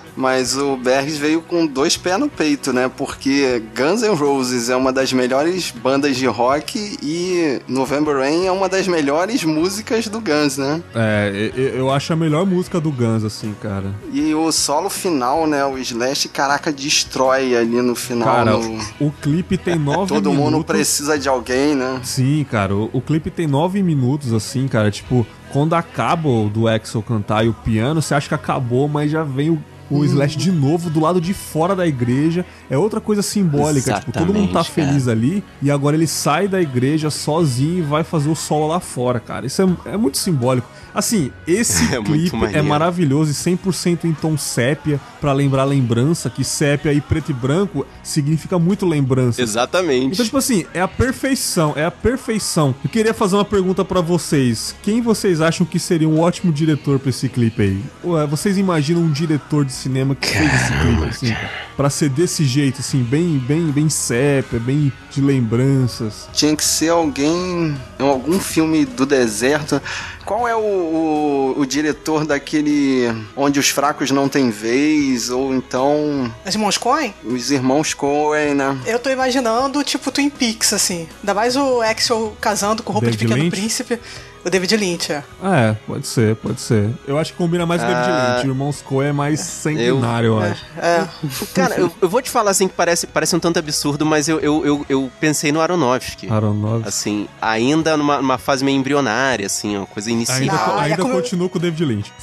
Mas 0.15 0.55
o 0.55 0.77
Bergs 0.77 1.17
veio 1.17 1.41
com 1.41 1.65
dois 1.65 1.97
pés 1.97 2.19
no 2.19 2.29
peito, 2.29 2.71
né? 2.71 2.89
Porque 2.95 3.54
Guns 3.59 4.01
N' 4.01 4.13
Roses 4.15 4.69
é 4.69 4.75
uma 4.75 4.91
das 4.91 5.11
melhores 5.13 5.71
bandas 5.71 6.15
de 6.17 6.25
rock 6.25 6.97
e 7.01 7.61
November 7.67 8.17
Rain 8.17 8.45
é 8.45 8.51
uma 8.51 8.67
das 8.69 8.87
melhores 8.87 9.43
músicas 9.43 10.07
do 10.07 10.19
Guns, 10.19 10.57
né? 10.57 10.81
É, 10.93 11.51
eu, 11.55 11.91
acho 11.91 12.13
a 12.13 12.15
melhor 12.15 12.45
música 12.45 12.79
do 12.79 12.91
Guns, 12.91 13.23
assim, 13.23 13.55
cara. 13.61 13.93
E 14.11 14.33
o 14.33 14.51
solo 14.51 14.89
final, 14.89 15.45
né? 15.47 15.65
O 15.65 15.77
Slash, 15.77 16.29
caraca, 16.29 16.71
destrói 16.71 17.55
ali 17.55 17.81
no 17.81 17.95
final. 17.95 18.27
Cara, 18.27 18.57
no- 18.57 18.79
o 18.99 19.11
clipe 19.11 19.57
tem 19.57 19.75
nove 19.77 20.13
Todo 20.13 20.29
minutos. 20.29 20.51
mundo 20.53 20.63
precisa 20.63 21.17
de 21.17 21.27
alguém, 21.29 21.75
né? 21.75 21.99
Sim, 22.03 22.45
cara, 22.49 22.75
o, 22.75 22.89
o 22.93 23.01
clipe 23.01 23.29
tem 23.29 23.47
nove 23.47 23.81
minutos, 23.83 24.33
assim, 24.33 24.67
cara. 24.67 24.89
Tipo, 24.91 25.25
quando 25.51 25.73
acaba 25.73 26.27
o 26.27 26.49
do 26.49 26.67
Axel 26.67 27.01
cantar 27.01 27.45
e 27.45 27.49
o 27.49 27.53
piano, 27.53 28.01
você 28.01 28.13
acha 28.13 28.27
que 28.27 28.33
acabou, 28.35 28.87
mas 28.87 29.09
já 29.11 29.23
vem 29.23 29.49
o, 29.51 29.63
o 29.89 30.03
Slash 30.03 30.37
de 30.37 30.51
novo 30.51 30.89
do 30.89 30.99
lado 30.99 31.21
de 31.21 31.33
fora 31.33 31.75
da 31.75 31.85
igreja. 31.85 32.45
É 32.69 32.77
outra 32.77 32.99
coisa 32.99 33.21
simbólica. 33.21 33.99
Tipo, 33.99 34.11
todo 34.11 34.33
mundo 34.33 34.51
tá 34.51 34.61
Exatamente, 34.61 34.71
feliz 34.71 35.07
ali 35.07 35.43
e 35.61 35.69
agora 35.69 35.95
ele 35.95 36.07
sai 36.07 36.47
da 36.47 36.61
igreja 36.61 37.09
sozinho 37.09 37.79
e 37.79 37.81
vai 37.81 38.03
fazer 38.03 38.29
o 38.29 38.35
solo 38.35 38.67
lá 38.67 38.79
fora, 38.79 39.19
cara. 39.19 39.45
Isso 39.45 39.61
é, 39.61 39.93
é 39.93 39.97
muito 39.97 40.17
simbólico. 40.17 40.67
Assim, 40.93 41.31
esse 41.45 41.83
É 41.93 42.01
clipe 42.01 42.37
é 42.53 42.61
maravilhoso 42.61 43.31
e 43.31 43.33
100% 43.33 44.05
em 44.05 44.13
tom 44.13 44.37
sépia, 44.37 44.99
pra 45.19 45.33
lembrar 45.33 45.65
lembrança, 45.65 46.29
que 46.29 46.43
sépia 46.43 46.93
e 46.93 47.01
preto 47.01 47.31
e 47.31 47.33
branco 47.33 47.85
significa 48.01 48.57
muito 48.57 48.85
lembrança. 48.85 49.41
Exatamente. 49.41 50.13
Então, 50.13 50.25
tipo 50.25 50.37
assim, 50.37 50.65
é 50.73 50.81
a 50.81 50.87
perfeição, 50.87 51.73
é 51.75 51.85
a 51.85 51.91
perfeição. 51.91 52.73
Eu 52.83 52.89
queria 52.89 53.13
fazer 53.13 53.35
uma 53.35 53.45
pergunta 53.45 53.83
pra 53.83 53.99
vocês. 53.99 54.73
Quem 54.81 55.01
vocês 55.01 55.41
acham 55.41 55.65
que 55.65 55.79
seria 55.79 56.07
um 56.07 56.19
ótimo 56.19 56.53
diretor 56.53 56.97
pra 56.97 57.09
esse 57.09 57.27
clipe 57.27 57.61
aí? 57.61 57.83
Ué, 58.03 58.25
vocês 58.25 58.57
imaginam 58.57 59.01
um 59.01 59.11
diretor 59.11 59.65
de 59.65 59.73
cinema 59.75 60.15
que 60.15 60.27
fez 60.27 60.53
esse 60.53 60.71
clipe, 60.79 61.03
assim, 61.09 61.33
cara? 61.33 61.51
Pra 61.75 61.89
ser 61.89 62.09
desse 62.09 62.45
jeito, 62.45 62.79
assim, 62.79 63.03
bem, 63.03 63.37
bem, 63.37 63.67
bem 63.71 63.89
sépia, 63.89 64.59
bem 64.59 64.91
de 65.11 65.21
lembranças. 65.21 66.27
Tinha 66.33 66.55
que 66.55 66.63
ser 66.63 66.89
alguém. 66.89 67.77
em 67.99 68.03
algum 68.03 68.39
filme 68.39 68.85
do 68.85 69.05
deserto. 69.05 69.81
Qual 70.25 70.47
é 70.47 70.55
o, 70.55 70.59
o, 70.59 71.53
o 71.57 71.65
diretor 71.65 72.25
daquele. 72.25 73.05
Onde 73.35 73.59
os 73.59 73.69
fracos 73.69 74.09
não 74.09 74.27
têm 74.27 74.49
vez? 74.49 75.29
Ou 75.29 75.53
então. 75.53 76.33
Os 76.45 76.55
irmãos 76.55 76.77
Coen? 76.77 77.13
Os 77.23 77.51
irmãos 77.51 77.93
Coen, 77.93 78.55
né? 78.55 78.77
Eu 78.85 78.97
tô 78.97 79.09
imaginando, 79.09 79.83
tipo, 79.83 80.11
Twin 80.11 80.29
Peaks, 80.29 80.73
assim. 80.73 81.07
Ainda 81.21 81.33
mais 81.33 81.55
o 81.55 81.81
Axel 81.81 82.35
casando 82.41 82.81
com 82.81 82.93
roupa 82.93 83.11
de 83.11 83.17
David 83.17 83.27
Pequeno 83.27 83.43
Lynch? 83.43 83.55
Príncipe. 83.55 83.99
O 84.45 84.49
David 84.49 84.77
Lynch, 84.77 85.11
é. 85.11 85.23
É, 85.43 85.75
pode 85.87 86.05
ser, 86.05 86.35
pode 86.35 86.61
ser. 86.61 86.91
Eu 87.07 87.17
acho 87.17 87.31
que 87.31 87.37
combina 87.37 87.65
mais 87.65 87.81
com 87.81 87.87
o 87.87 87.91
David 87.91 88.09
Ah, 88.11 88.33
Lynch. 88.35 88.47
O 88.47 88.51
Irmãos 88.51 88.81
Coen 88.83 89.07
é 89.09 89.11
mais 89.11 89.39
centenário, 89.39 90.27
eu, 90.27 90.39
acho. 90.39 90.63
É. 90.77 91.07
Cara, 91.55 91.75
eu, 91.79 91.91
eu 91.99 92.07
vou 92.07 92.21
te 92.21 92.29
falar 92.29 92.51
assim 92.51 92.67
que 92.67 92.75
parece, 92.75 93.07
parece 93.07 93.35
um 93.35 93.39
tanto 93.39 93.57
absurdo, 93.57 94.05
mas 94.05 94.27
eu, 94.29 94.39
eu, 94.39 94.63
eu, 94.63 94.85
eu 94.87 95.11
pensei 95.19 95.51
no 95.51 95.59
Aronofsky. 95.59 96.29
Aronofsky. 96.29 96.87
Assim, 96.87 97.27
ainda 97.41 97.97
numa, 97.97 98.17
numa 98.17 98.37
fase 98.37 98.63
meio 98.63 98.77
embrionária, 98.77 99.47
assim, 99.47 99.77
uma 99.77 99.87
coisa 99.87 100.11
inicial. 100.11 100.37
Ainda, 100.39 100.53
Ah, 100.53 100.81
ainda 100.83 100.93
é 100.93 100.97
como- 100.97 101.15
continuo 101.15 101.49
com 101.49 101.57
o 101.57 101.61
David 101.61 101.83
Lynch. 101.83 102.13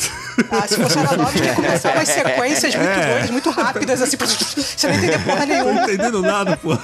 Ah, 0.51 0.67
se 0.69 0.77
fosse 0.77 0.99
Aronofsky, 0.99 1.45
ia 1.47 1.55
começar 1.55 1.93
umas 1.95 2.09
sequências 2.09 2.75
muito 2.75 2.89
É. 2.91 3.13
doidas, 3.13 3.31
muito 3.31 3.51
rápidas, 3.51 4.03
assim. 4.03 4.17
Você 4.17 4.87
não 4.89 4.95
entender 4.95 5.19
porra 5.25 5.35
Não 5.35 5.47
tô 5.47 5.53
nenhuma. 5.53 5.83
entendendo 5.83 6.23
nada, 6.23 6.57
pô. 6.57 6.79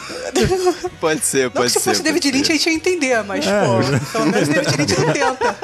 Pode 1.01 1.25
ser, 1.25 1.45
Não 1.45 1.51
pode 1.53 1.67
que 1.67 1.79
se 1.79 1.81
ser. 1.81 1.91
fosse 1.91 2.03
David 2.03 2.31
Lynch, 2.31 2.47
ser. 2.47 2.53
a 2.53 2.57
gente 2.57 2.67
ia 2.69 2.75
entender, 2.75 3.23
mas, 3.25 3.47
É. 3.47 3.65
pô, 3.65 4.09
pelo 4.13 4.27
menos 4.27 4.49
David 4.49 4.77
Lynch 4.77 5.01
não 5.01 5.13
tenta. 5.13 5.57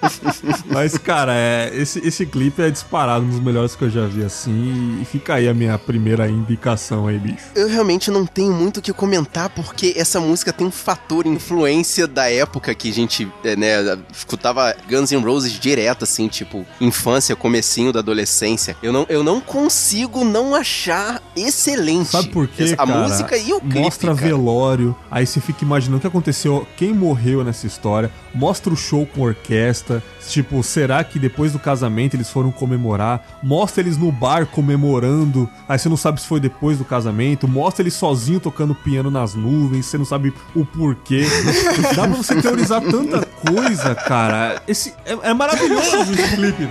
Mas, 0.66 0.96
cara, 0.96 1.32
é, 1.34 1.70
esse, 1.74 1.98
esse 2.06 2.24
clipe 2.26 2.62
é 2.62 2.70
disparado, 2.70 3.24
um 3.24 3.28
dos 3.28 3.40
melhores 3.40 3.74
que 3.76 3.82
eu 3.84 3.90
já 3.90 4.06
vi 4.06 4.24
assim. 4.24 4.98
E 5.00 5.04
fica 5.04 5.34
aí 5.34 5.48
a 5.48 5.54
minha 5.54 5.78
primeira 5.78 6.28
indicação 6.28 7.06
aí, 7.06 7.18
bicho. 7.18 7.44
Eu 7.54 7.68
realmente 7.68 8.10
não 8.10 8.24
tenho 8.26 8.52
muito 8.52 8.78
o 8.78 8.82
que 8.82 8.92
comentar, 8.92 9.50
porque 9.50 9.94
essa 9.96 10.18
música 10.20 10.52
tem 10.52 10.66
um 10.66 10.70
fator 10.70 11.26
influência 11.26 12.06
da 12.06 12.30
época 12.30 12.74
que 12.74 12.88
a 12.90 12.92
gente, 12.92 13.30
é, 13.44 13.54
né, 13.56 13.98
escutava 14.12 14.74
Guns 14.88 15.10
N' 15.12 15.22
Roses 15.22 15.52
direto, 15.52 16.04
assim, 16.04 16.28
tipo, 16.28 16.66
infância, 16.80 17.29
comecinho 17.36 17.92
da 17.92 18.00
adolescência. 18.00 18.76
Eu 18.82 18.92
não, 18.92 19.06
eu 19.08 19.22
não 19.22 19.40
consigo 19.40 20.24
não 20.24 20.54
achar 20.54 21.22
excelente. 21.36 22.08
Sabe 22.10 22.28
por 22.28 22.46
quê, 22.48 22.74
A 22.78 22.86
cara? 22.86 22.98
música 23.00 23.36
e 23.36 23.52
o 23.52 23.60
clipe, 23.60 23.78
Mostra 23.80 24.14
cara. 24.14 24.26
velório, 24.28 24.96
aí 25.10 25.26
você 25.26 25.40
fica 25.40 25.64
imaginando 25.64 25.98
o 25.98 26.00
que 26.00 26.06
aconteceu, 26.06 26.66
quem 26.76 26.92
morreu 26.92 27.42
nessa 27.44 27.66
história. 27.66 28.10
Mostra 28.34 28.72
o 28.72 28.76
show 28.76 29.06
com 29.06 29.22
orquestra. 29.22 30.02
Tipo, 30.28 30.62
será 30.62 31.02
que 31.02 31.18
depois 31.18 31.52
do 31.52 31.58
casamento 31.58 32.14
eles 32.14 32.30
foram 32.30 32.50
comemorar? 32.50 33.24
Mostra 33.42 33.82
eles 33.82 33.96
no 33.96 34.12
bar 34.12 34.46
comemorando. 34.46 35.48
Aí 35.68 35.78
você 35.78 35.88
não 35.88 35.96
sabe 35.96 36.20
se 36.20 36.26
foi 36.26 36.40
depois 36.40 36.78
do 36.78 36.84
casamento. 36.84 37.48
Mostra 37.48 37.82
ele 37.82 37.90
sozinho 37.90 38.40
tocando 38.40 38.74
piano 38.74 39.10
nas 39.10 39.34
nuvens. 39.34 39.86
Você 39.86 39.98
não 39.98 40.04
sabe 40.04 40.32
o 40.54 40.64
porquê. 40.64 41.26
Dá 41.96 42.06
pra 42.06 42.16
você 42.16 42.40
teorizar 42.40 42.80
tanta 42.82 43.24
coisa, 43.24 43.94
cara. 43.94 44.62
Esse 44.66 44.94
é, 45.04 45.30
é 45.30 45.34
maravilhoso 45.34 46.12
esse 46.12 46.36
clipe, 46.36 46.68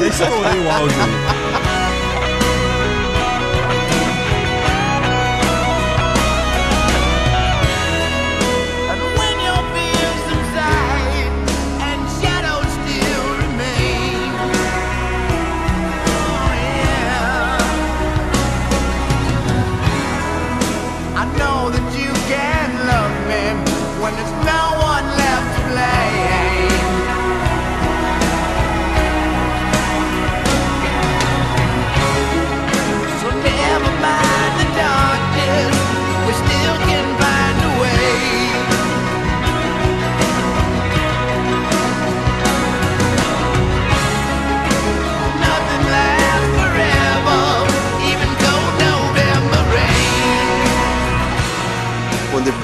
estourei 0.00 0.60
o 0.60 0.70
áudio 0.70 1.63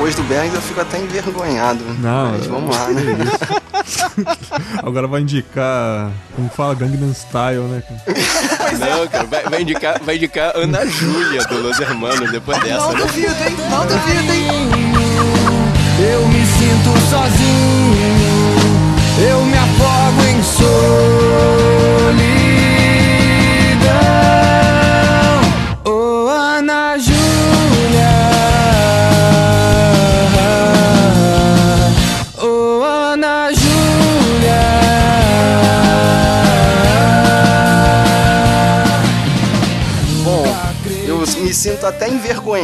depois 0.00 0.14
do 0.14 0.23
Bergs 0.23 0.54
eu 0.54 0.62
fico 0.62 0.80
até 0.80 0.99
envergonhado. 0.99 1.85
Não, 1.99 2.30
Mas 2.33 2.47
vamos 2.47 2.75
lá, 2.75 2.88
né? 2.88 3.02
Agora 4.83 5.07
vai 5.07 5.21
indicar, 5.21 6.11
como 6.35 6.49
fala, 6.49 6.75
Gangnam 6.75 7.12
Style, 7.12 7.61
né? 7.64 7.83
cara? 7.87 8.78
Não, 8.78 9.07
cara, 9.09 9.25
vai, 9.25 9.42
vai 9.45 9.61
indicar, 9.61 10.00
vai 10.02 10.16
indicar 10.16 10.57
Ana 10.57 10.87
Júlia 10.87 11.45
do 11.45 11.61
Los 11.61 11.78
Hermanos 11.78 12.30
depois 12.33 12.59
dessa, 12.61 12.78
Não 12.78 12.92
né? 12.92 12.99
duvido, 13.00 13.45
hein? 13.45 13.57
Não 13.71 13.87
duvido, 13.87 14.33
hein? 14.33 14.71
Eu 16.11 16.26
me 16.28 16.47
sinto 16.47 16.99
sozinho, 17.11 18.00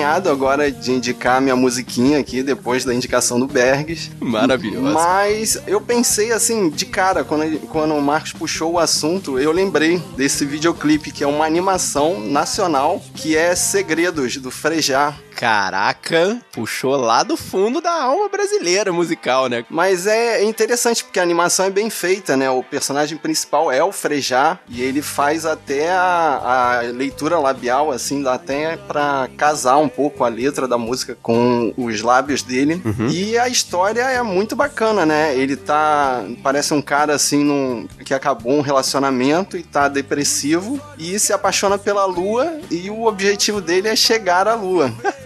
envergonhado 0.06 0.30
agora 0.30 0.70
de 0.70 0.92
indicar 0.92 1.40
minha 1.40 1.56
musiquinha 1.56 2.18
aqui 2.18 2.42
depois 2.42 2.84
da 2.84 2.94
indicação 2.94 3.40
do 3.40 3.46
Bergs. 3.46 4.10
Maravilhoso. 4.20 4.92
Mas 4.92 5.60
eu 5.66 5.80
pensei 5.80 6.32
assim, 6.32 6.70
de 6.70 6.86
cara, 6.86 7.24
quando, 7.24 7.58
quando 7.68 7.94
o 7.94 8.00
Marcos 8.00 8.32
puxou 8.32 8.74
o 8.74 8.78
assunto, 8.78 9.38
eu 9.38 9.50
lembrei 9.50 10.00
desse 10.16 10.44
videoclipe 10.44 11.10
que 11.10 11.24
é 11.24 11.26
uma 11.26 11.44
animação 11.44 12.20
nacional 12.20 13.02
que 13.14 13.36
é 13.36 13.54
Segredos, 13.54 14.36
do 14.36 14.50
Frejá. 14.50 15.14
Caraca, 15.36 16.40
puxou 16.50 16.96
lá 16.96 17.22
do 17.22 17.36
fundo 17.36 17.82
da 17.82 17.92
alma 17.92 18.26
brasileira 18.26 18.90
musical, 18.90 19.50
né? 19.50 19.66
Mas 19.68 20.06
é 20.06 20.42
interessante 20.42 21.04
porque 21.04 21.20
a 21.20 21.22
animação 21.22 21.66
é 21.66 21.70
bem 21.70 21.90
feita, 21.90 22.38
né? 22.38 22.48
O 22.48 22.62
personagem 22.62 23.18
principal 23.18 23.70
é 23.70 23.84
o 23.84 23.92
Frejá 23.92 24.58
e 24.66 24.80
ele 24.80 25.02
faz 25.02 25.44
até 25.44 25.90
a, 25.90 26.78
a 26.78 26.80
leitura 26.90 27.38
labial, 27.38 27.92
assim, 27.92 28.22
dá 28.22 28.32
até 28.34 28.78
pra 28.78 29.28
casar 29.36 29.76
um 29.76 29.90
pouco 29.90 30.24
a 30.24 30.28
letra 30.28 30.66
da 30.66 30.78
música 30.78 31.18
com 31.20 31.74
os 31.76 32.00
lábios 32.00 32.42
dele. 32.42 32.80
E 33.12 33.36
a 33.36 33.46
história 33.46 34.02
é 34.02 34.22
muito 34.22 34.56
bacana, 34.56 35.04
né? 35.04 35.36
Ele 35.36 35.54
tá. 35.54 36.24
Parece 36.42 36.72
um 36.72 36.80
cara 36.80 37.14
assim 37.14 37.44
num, 37.44 37.86
que 38.06 38.14
acabou 38.14 38.52
um 38.52 38.62
relacionamento 38.62 39.58
e 39.58 39.62
tá 39.62 39.86
depressivo 39.86 40.80
e 40.98 41.18
se 41.18 41.34
apaixona 41.34 41.76
pela 41.76 42.06
lua 42.06 42.58
e 42.70 42.88
o 42.88 43.04
objetivo 43.04 43.60
dele 43.60 43.88
é 43.88 43.96
chegar 43.96 44.48
à 44.48 44.54
lua. 44.54 44.90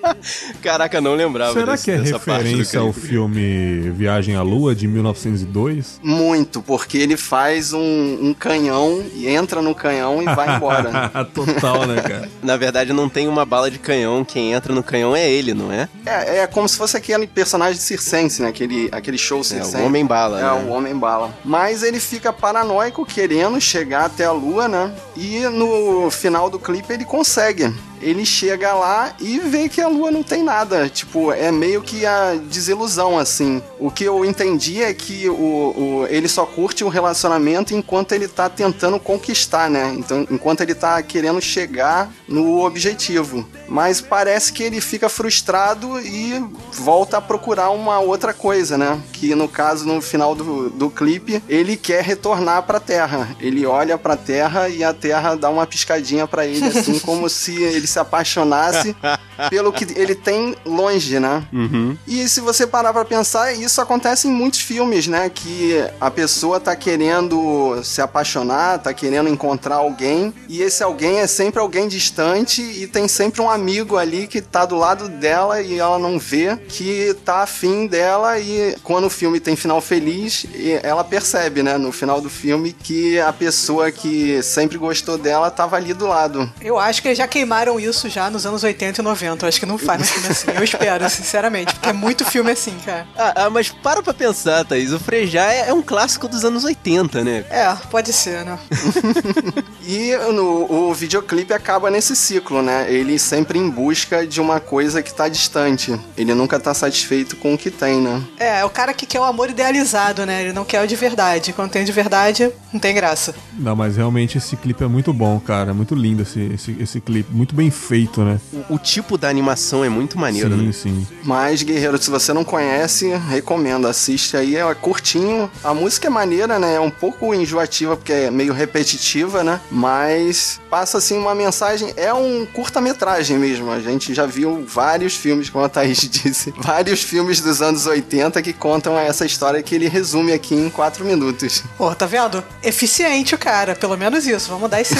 Caraca, 0.61 0.99
não 1.01 1.15
lembrava 1.15 1.53
Será 1.53 1.71
desse- 1.73 1.85
que 1.85 1.91
é 1.91 1.97
referência 1.97 2.79
ao 2.79 2.91
filme 2.93 3.89
Viagem 3.91 4.35
à 4.35 4.41
Lua, 4.41 4.73
de 4.75 4.87
1902? 4.87 5.99
Muito, 6.03 6.61
porque 6.61 6.97
ele 6.97 7.17
faz 7.17 7.73
um, 7.73 7.79
um 8.21 8.33
canhão 8.33 9.03
e 9.13 9.27
entra 9.27 9.61
no 9.61 9.73
canhão 9.75 10.21
e 10.21 10.25
vai 10.25 10.55
embora. 10.55 11.09
Total, 11.33 11.85
né, 11.87 12.01
cara? 12.01 12.29
Na 12.41 12.57
verdade, 12.57 12.93
não 12.93 13.07
tem 13.09 13.27
uma 13.27 13.45
bala 13.45 13.69
de 13.69 13.79
canhão, 13.79 14.23
quem 14.23 14.53
entra 14.53 14.73
no 14.73 14.83
canhão 14.83 15.15
é 15.15 15.29
ele, 15.29 15.53
não 15.53 15.71
é? 15.71 15.87
É, 16.05 16.39
é 16.39 16.47
como 16.47 16.67
se 16.67 16.77
fosse 16.77 16.97
aquele 16.97 17.27
personagem 17.27 17.79
circense, 17.79 18.41
né? 18.41 18.49
Aquele, 18.49 18.89
aquele 18.91 19.17
show 19.17 19.41
É, 19.41 19.43
circense. 19.43 19.77
o 19.77 19.85
Homem-Bala, 19.85 20.39
É, 20.39 20.43
né? 20.43 20.51
o 20.67 20.69
Homem-Bala. 20.69 21.33
Mas 21.43 21.83
ele 21.83 21.99
fica 21.99 22.31
paranoico 22.33 23.05
querendo 23.05 23.59
chegar 23.59 24.05
até 24.05 24.25
a 24.25 24.31
lua, 24.31 24.67
né? 24.67 24.91
E 25.15 25.39
no 25.49 26.09
final 26.11 26.49
do 26.49 26.59
clipe 26.59 26.91
ele 26.93 27.05
consegue. 27.05 27.71
Ele 28.01 28.25
chega 28.25 28.73
lá 28.73 29.13
e 29.19 29.37
vê 29.39 29.69
que 29.69 29.79
a 29.79 29.87
lua 29.91 30.11
não 30.11 30.23
tem 30.23 30.43
nada. 30.43 30.89
Tipo, 30.89 31.31
é 31.31 31.51
meio 31.51 31.81
que 31.81 32.05
a 32.05 32.35
desilusão, 32.35 33.17
assim. 33.17 33.61
O 33.79 33.89
que 33.91 34.03
eu 34.03 34.23
entendi 34.25 34.81
é 34.83 34.93
que 34.93 35.29
o, 35.29 35.33
o- 35.33 36.07
ele 36.09 36.27
só 36.27 36.45
curte 36.45 36.83
o 36.83 36.89
relacionamento 36.89 37.73
enquanto 37.73 38.11
ele 38.13 38.27
tá 38.27 38.49
tentando 38.49 38.99
conquistar, 38.99 39.69
né? 39.69 39.93
Então, 39.97 40.25
enquanto 40.29 40.61
ele 40.61 40.73
tá 40.75 41.01
querendo 41.03 41.41
chegar 41.41 42.11
no 42.27 42.63
objetivo. 42.65 43.45
Mas 43.67 44.01
parece 44.01 44.51
que 44.53 44.63
ele 44.63 44.81
fica 44.81 45.07
frustrado 45.09 45.99
e 45.99 46.43
volta 46.73 47.17
a 47.17 47.21
procurar 47.21 47.69
uma 47.69 47.99
outra 47.99 48.33
coisa, 48.33 48.77
né? 48.77 48.99
Que 49.13 49.33
no 49.35 49.47
caso, 49.47 49.85
no 49.85 50.01
final 50.01 50.35
do, 50.35 50.69
do 50.69 50.89
clipe, 50.89 51.41
ele 51.47 51.75
quer 51.77 52.03
retornar 52.03 52.63
pra 52.63 52.79
Terra. 52.79 53.29
Ele 53.39 53.65
olha 53.65 53.97
pra 53.97 54.15
Terra 54.17 54.67
e 54.69 54.83
a 54.83 54.93
Terra 54.93 55.35
dá 55.35 55.49
uma 55.49 55.65
piscadinha 55.65 56.27
pra 56.27 56.45
ele, 56.45 56.65
assim, 56.65 56.99
como 56.99 57.29
se 57.29 57.61
ele 57.61 57.87
se 57.87 57.99
apaixonasse 57.99 58.95
pelo 59.49 59.71
que 59.71 59.87
ele 59.99 60.15
tem 60.15 60.55
longe, 60.65 61.19
né? 61.19 61.43
Uhum. 61.51 61.97
E 62.07 62.27
se 62.27 62.41
você 62.41 62.65
parar 62.67 62.93
pra 62.93 63.05
pensar, 63.05 63.53
isso 63.53 63.81
acontece 63.81 64.27
em 64.27 64.31
muitos 64.31 64.61
filmes, 64.61 65.07
né? 65.07 65.29
Que 65.29 65.83
a 65.99 66.11
pessoa 66.11 66.59
tá 66.59 66.75
querendo 66.75 67.81
se 67.83 68.01
apaixonar, 68.01 68.79
tá 68.79 68.93
querendo 68.93 69.29
encontrar 69.29 69.75
alguém, 69.75 70.33
e 70.47 70.61
esse 70.61 70.83
alguém 70.83 71.19
é 71.19 71.27
sempre 71.27 71.59
alguém 71.59 71.87
distante 71.87 72.61
e 72.61 72.87
tem 72.87 73.07
sempre 73.07 73.41
um 73.41 73.49
amigo 73.49 73.97
ali 73.97 74.27
que 74.27 74.41
tá 74.41 74.65
do 74.65 74.75
lado 74.75 75.07
dela 75.09 75.61
e 75.61 75.79
ela 75.79 75.97
não 75.97 76.19
vê 76.19 76.57
que 76.67 77.15
tá 77.25 77.43
afim 77.43 77.87
dela 77.87 78.39
e 78.39 78.75
quando 78.83 79.05
o 79.05 79.09
filme 79.09 79.39
tem 79.39 79.55
final 79.55 79.81
feliz, 79.81 80.45
e 80.53 80.79
ela 80.83 81.03
percebe, 81.03 81.63
né, 81.63 81.77
no 81.77 81.91
final 81.91 82.21
do 82.21 82.29
filme 82.29 82.73
que 82.73 83.19
a 83.19 83.33
pessoa 83.33 83.91
que 83.91 84.41
sempre 84.43 84.77
gostou 84.77 85.17
dela 85.17 85.49
tava 85.49 85.75
ali 85.75 85.93
do 85.93 86.07
lado. 86.07 86.51
Eu 86.61 86.77
acho 86.77 87.01
que 87.01 87.07
eles 87.07 87.17
já 87.17 87.27
queimaram 87.27 87.79
isso 87.79 88.09
já 88.09 88.29
nos 88.29 88.45
anos 88.45 88.63
80 88.63 89.01
e 89.01 89.03
90. 89.03 89.30
Eu 89.39 89.47
acho 89.47 89.59
que 89.59 89.65
não 89.65 89.77
faz 89.77 89.99
mais 89.99 90.09
filme 90.11 90.27
assim. 90.29 90.51
Eu 90.55 90.63
espero, 90.63 91.09
sinceramente. 91.09 91.73
Porque 91.73 91.89
é 91.89 91.93
muito 91.93 92.25
filme 92.25 92.51
assim, 92.51 92.75
cara. 92.85 93.07
Ah, 93.17 93.33
ah, 93.45 93.49
mas 93.49 93.69
para 93.69 94.01
pra 94.01 94.13
pensar, 94.13 94.65
Thaís. 94.65 94.91
O 94.93 94.99
Frejá 94.99 95.51
é, 95.51 95.69
é 95.69 95.73
um 95.73 95.81
clássico 95.81 96.27
dos 96.27 96.43
anos 96.43 96.63
80, 96.63 97.23
né? 97.23 97.45
É, 97.49 97.73
pode 97.89 98.13
ser, 98.13 98.45
né? 98.45 98.57
E 99.83 100.15
no, 100.31 100.71
o 100.71 100.93
videoclipe 100.93 101.53
acaba 101.53 101.89
nesse 101.89 102.15
ciclo, 102.15 102.61
né? 102.61 102.85
Ele 102.87 103.17
sempre 103.17 103.57
em 103.57 103.69
busca 103.69 104.25
de 104.25 104.39
uma 104.39 104.59
coisa 104.59 105.01
que 105.01 105.13
tá 105.13 105.27
distante. 105.27 105.99
Ele 106.15 106.33
nunca 106.33 106.59
tá 106.59 106.73
satisfeito 106.73 107.35
com 107.35 107.53
o 107.55 107.57
que 107.57 107.71
tem, 107.71 107.99
né? 107.99 108.23
É, 108.39 108.59
é 108.59 108.65
o 108.65 108.69
cara 108.69 108.93
que 108.93 109.05
quer 109.05 109.19
o 109.19 109.23
amor 109.23 109.49
idealizado, 109.49 110.25
né? 110.25 110.43
Ele 110.43 110.53
não 110.53 110.63
quer 110.63 110.83
o 110.83 110.87
de 110.87 110.95
verdade. 110.95 111.51
Quando 111.51 111.71
tem 111.71 111.83
de 111.83 111.91
verdade, 111.91 112.51
não 112.71 112.79
tem 112.79 112.93
graça. 112.93 113.33
Não, 113.57 113.75
mas 113.75 113.97
realmente 113.97 114.37
esse 114.37 114.55
clipe 114.55 114.83
é 114.83 114.87
muito 114.87 115.11
bom, 115.11 115.39
cara. 115.39 115.71
É 115.71 115.73
muito 115.73 115.95
lindo 115.95 116.21
esse, 116.21 116.39
esse, 116.53 116.77
esse 116.79 117.01
clipe. 117.01 117.33
Muito 117.33 117.55
bem 117.55 117.71
feito, 117.71 118.21
né? 118.21 118.39
O, 118.69 118.75
o 118.75 118.79
tipo 118.79 119.17
da 119.21 119.29
animação 119.29 119.85
é 119.85 119.89
muito 119.89 120.17
maneiro, 120.17 120.57
sim, 120.57 120.65
né? 120.65 120.71
sim. 120.73 121.07
Mas, 121.23 121.61
Guerreiro, 121.61 122.01
se 122.01 122.09
você 122.09 122.33
não 122.33 122.43
conhece, 122.43 123.09
recomendo. 123.29 123.87
Assiste 123.87 124.35
aí, 124.35 124.55
é 124.55 124.73
curtinho. 124.73 125.49
A 125.63 125.73
música 125.73 126.07
é 126.07 126.09
maneira, 126.09 126.57
né? 126.57 126.75
É 126.75 126.79
um 126.79 126.89
pouco 126.89 127.33
enjoativa, 127.33 127.95
porque 127.95 128.11
é 128.11 128.31
meio 128.31 128.51
repetitiva, 128.51 129.43
né? 129.43 129.61
Mas 129.69 130.59
passa, 130.69 130.97
assim, 130.97 131.17
uma 131.17 131.35
mensagem. 131.35 131.93
É 131.95 132.11
um 132.13 132.45
curta-metragem 132.47 133.37
mesmo. 133.37 133.69
A 133.71 133.79
gente 133.79 134.13
já 134.13 134.25
viu 134.25 134.65
vários 134.67 135.15
filmes, 135.15 135.49
como 135.49 135.63
a 135.63 135.69
Thaís 135.69 135.99
disse, 136.09 136.51
vários 136.57 137.03
filmes 137.03 137.39
dos 137.41 137.61
anos 137.61 137.85
80 137.85 138.41
que 138.41 138.53
contam 138.53 138.97
essa 138.97 139.25
história 139.25 139.61
que 139.61 139.75
ele 139.75 139.87
resume 139.87 140.33
aqui 140.33 140.55
em 140.55 140.69
quatro 140.69 141.05
minutos. 141.05 141.63
Pô, 141.77 141.93
tá 141.93 142.07
vendo? 142.07 142.43
Eficiente 142.63 143.35
o 143.35 143.37
cara, 143.37 143.75
pelo 143.75 143.95
menos 143.95 144.25
isso. 144.25 144.49
Vamos 144.49 144.69
dar 144.69 144.81
esse, 144.81 144.95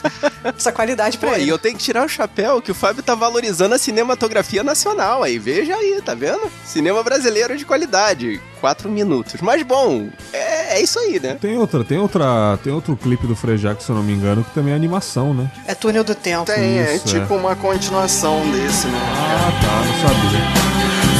essa 0.56 0.72
qualidade 0.72 1.18
pra 1.18 1.30
Pô, 1.30 1.34
ele. 1.34 1.44
e 1.44 1.48
eu 1.48 1.58
tenho 1.58 1.76
que 1.76 1.84
tirar 1.84 2.06
o 2.06 2.08
chapéu 2.08 2.62
que 2.62 2.70
o 2.70 2.74
Fábio 2.74 3.02
tá 3.02 3.14
valorizando 3.14 3.55
a 3.60 3.78
cinematografia 3.78 4.62
nacional 4.62 5.22
aí. 5.22 5.38
Veja 5.38 5.74
aí, 5.74 6.00
tá 6.04 6.14
vendo? 6.14 6.50
Cinema 6.64 7.02
brasileiro 7.02 7.56
de 7.56 7.64
qualidade. 7.64 8.40
Quatro 8.60 8.88
minutos. 8.88 9.40
Mas 9.40 9.62
bom, 9.62 10.08
é, 10.32 10.78
é 10.78 10.82
isso 10.82 10.98
aí, 10.98 11.18
né? 11.20 11.36
Tem 11.40 11.56
outra, 11.56 11.84
tem 11.84 11.98
outra, 11.98 12.58
tem 12.62 12.72
outro 12.72 12.96
clipe 12.96 13.26
do 13.26 13.36
Frejá, 13.36 13.74
se 13.78 13.88
eu 13.90 13.96
não 13.96 14.02
me 14.02 14.12
engano, 14.12 14.42
que 14.44 14.50
também 14.50 14.72
é 14.72 14.76
animação, 14.76 15.32
né? 15.34 15.50
É 15.66 15.74
túnel 15.74 16.04
do 16.04 16.14
tempo. 16.14 16.46
Tem, 16.46 16.78
é 16.78 16.96
Isso, 16.96 17.06
tipo 17.06 17.34
uma 17.34 17.54
continuação 17.56 18.40
desse, 18.50 18.86
né? 18.88 18.98
Ah, 18.98 19.52
tá, 19.62 19.84
não 19.84 19.94
sabia. 20.08 20.66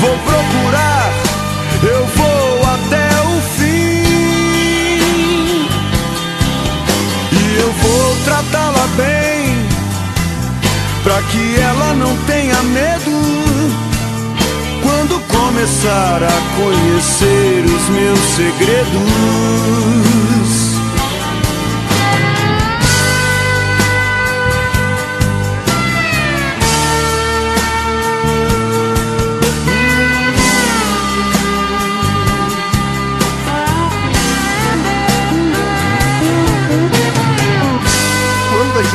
Vou 0.00 0.16
procurar, 0.18 1.10
eu 1.82 2.06
vou 2.06 2.60
até 2.74 3.06
o 3.22 3.40
fim. 3.56 3.96
E 7.32 7.60
eu 7.60 7.70
vou 7.72 8.16
tratá-la 8.24 8.86
bem, 8.96 9.25
pra 11.06 11.22
que 11.22 11.54
ela 11.60 11.94
não 11.94 12.16
tenha 12.26 12.60
medo. 12.64 13.12
Quando 14.82 15.20
começar 15.28 16.20
a 16.20 16.40
conhecer 16.56 17.64
os 17.64 17.88
meus 17.90 18.18
segredos. 18.34 19.16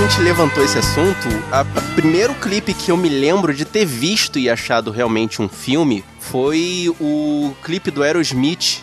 Gente 0.07 0.21
levantou 0.21 0.63
esse 0.63 0.77
assunto, 0.79 1.27
a, 1.51 1.61
a 1.61 1.81
primeiro 1.95 2.33
clipe 2.35 2.73
que 2.73 2.91
eu 2.91 2.97
me 2.97 3.07
lembro 3.07 3.53
de 3.53 3.65
ter 3.65 3.85
visto 3.85 4.39
e 4.39 4.49
achado 4.49 4.89
realmente 4.91 5.41
um 5.41 5.47
filme 5.47 6.03
foi 6.19 6.93
o 6.99 7.53
clipe 7.63 7.91
do 7.91 8.01
Aerosmith, 8.01 8.81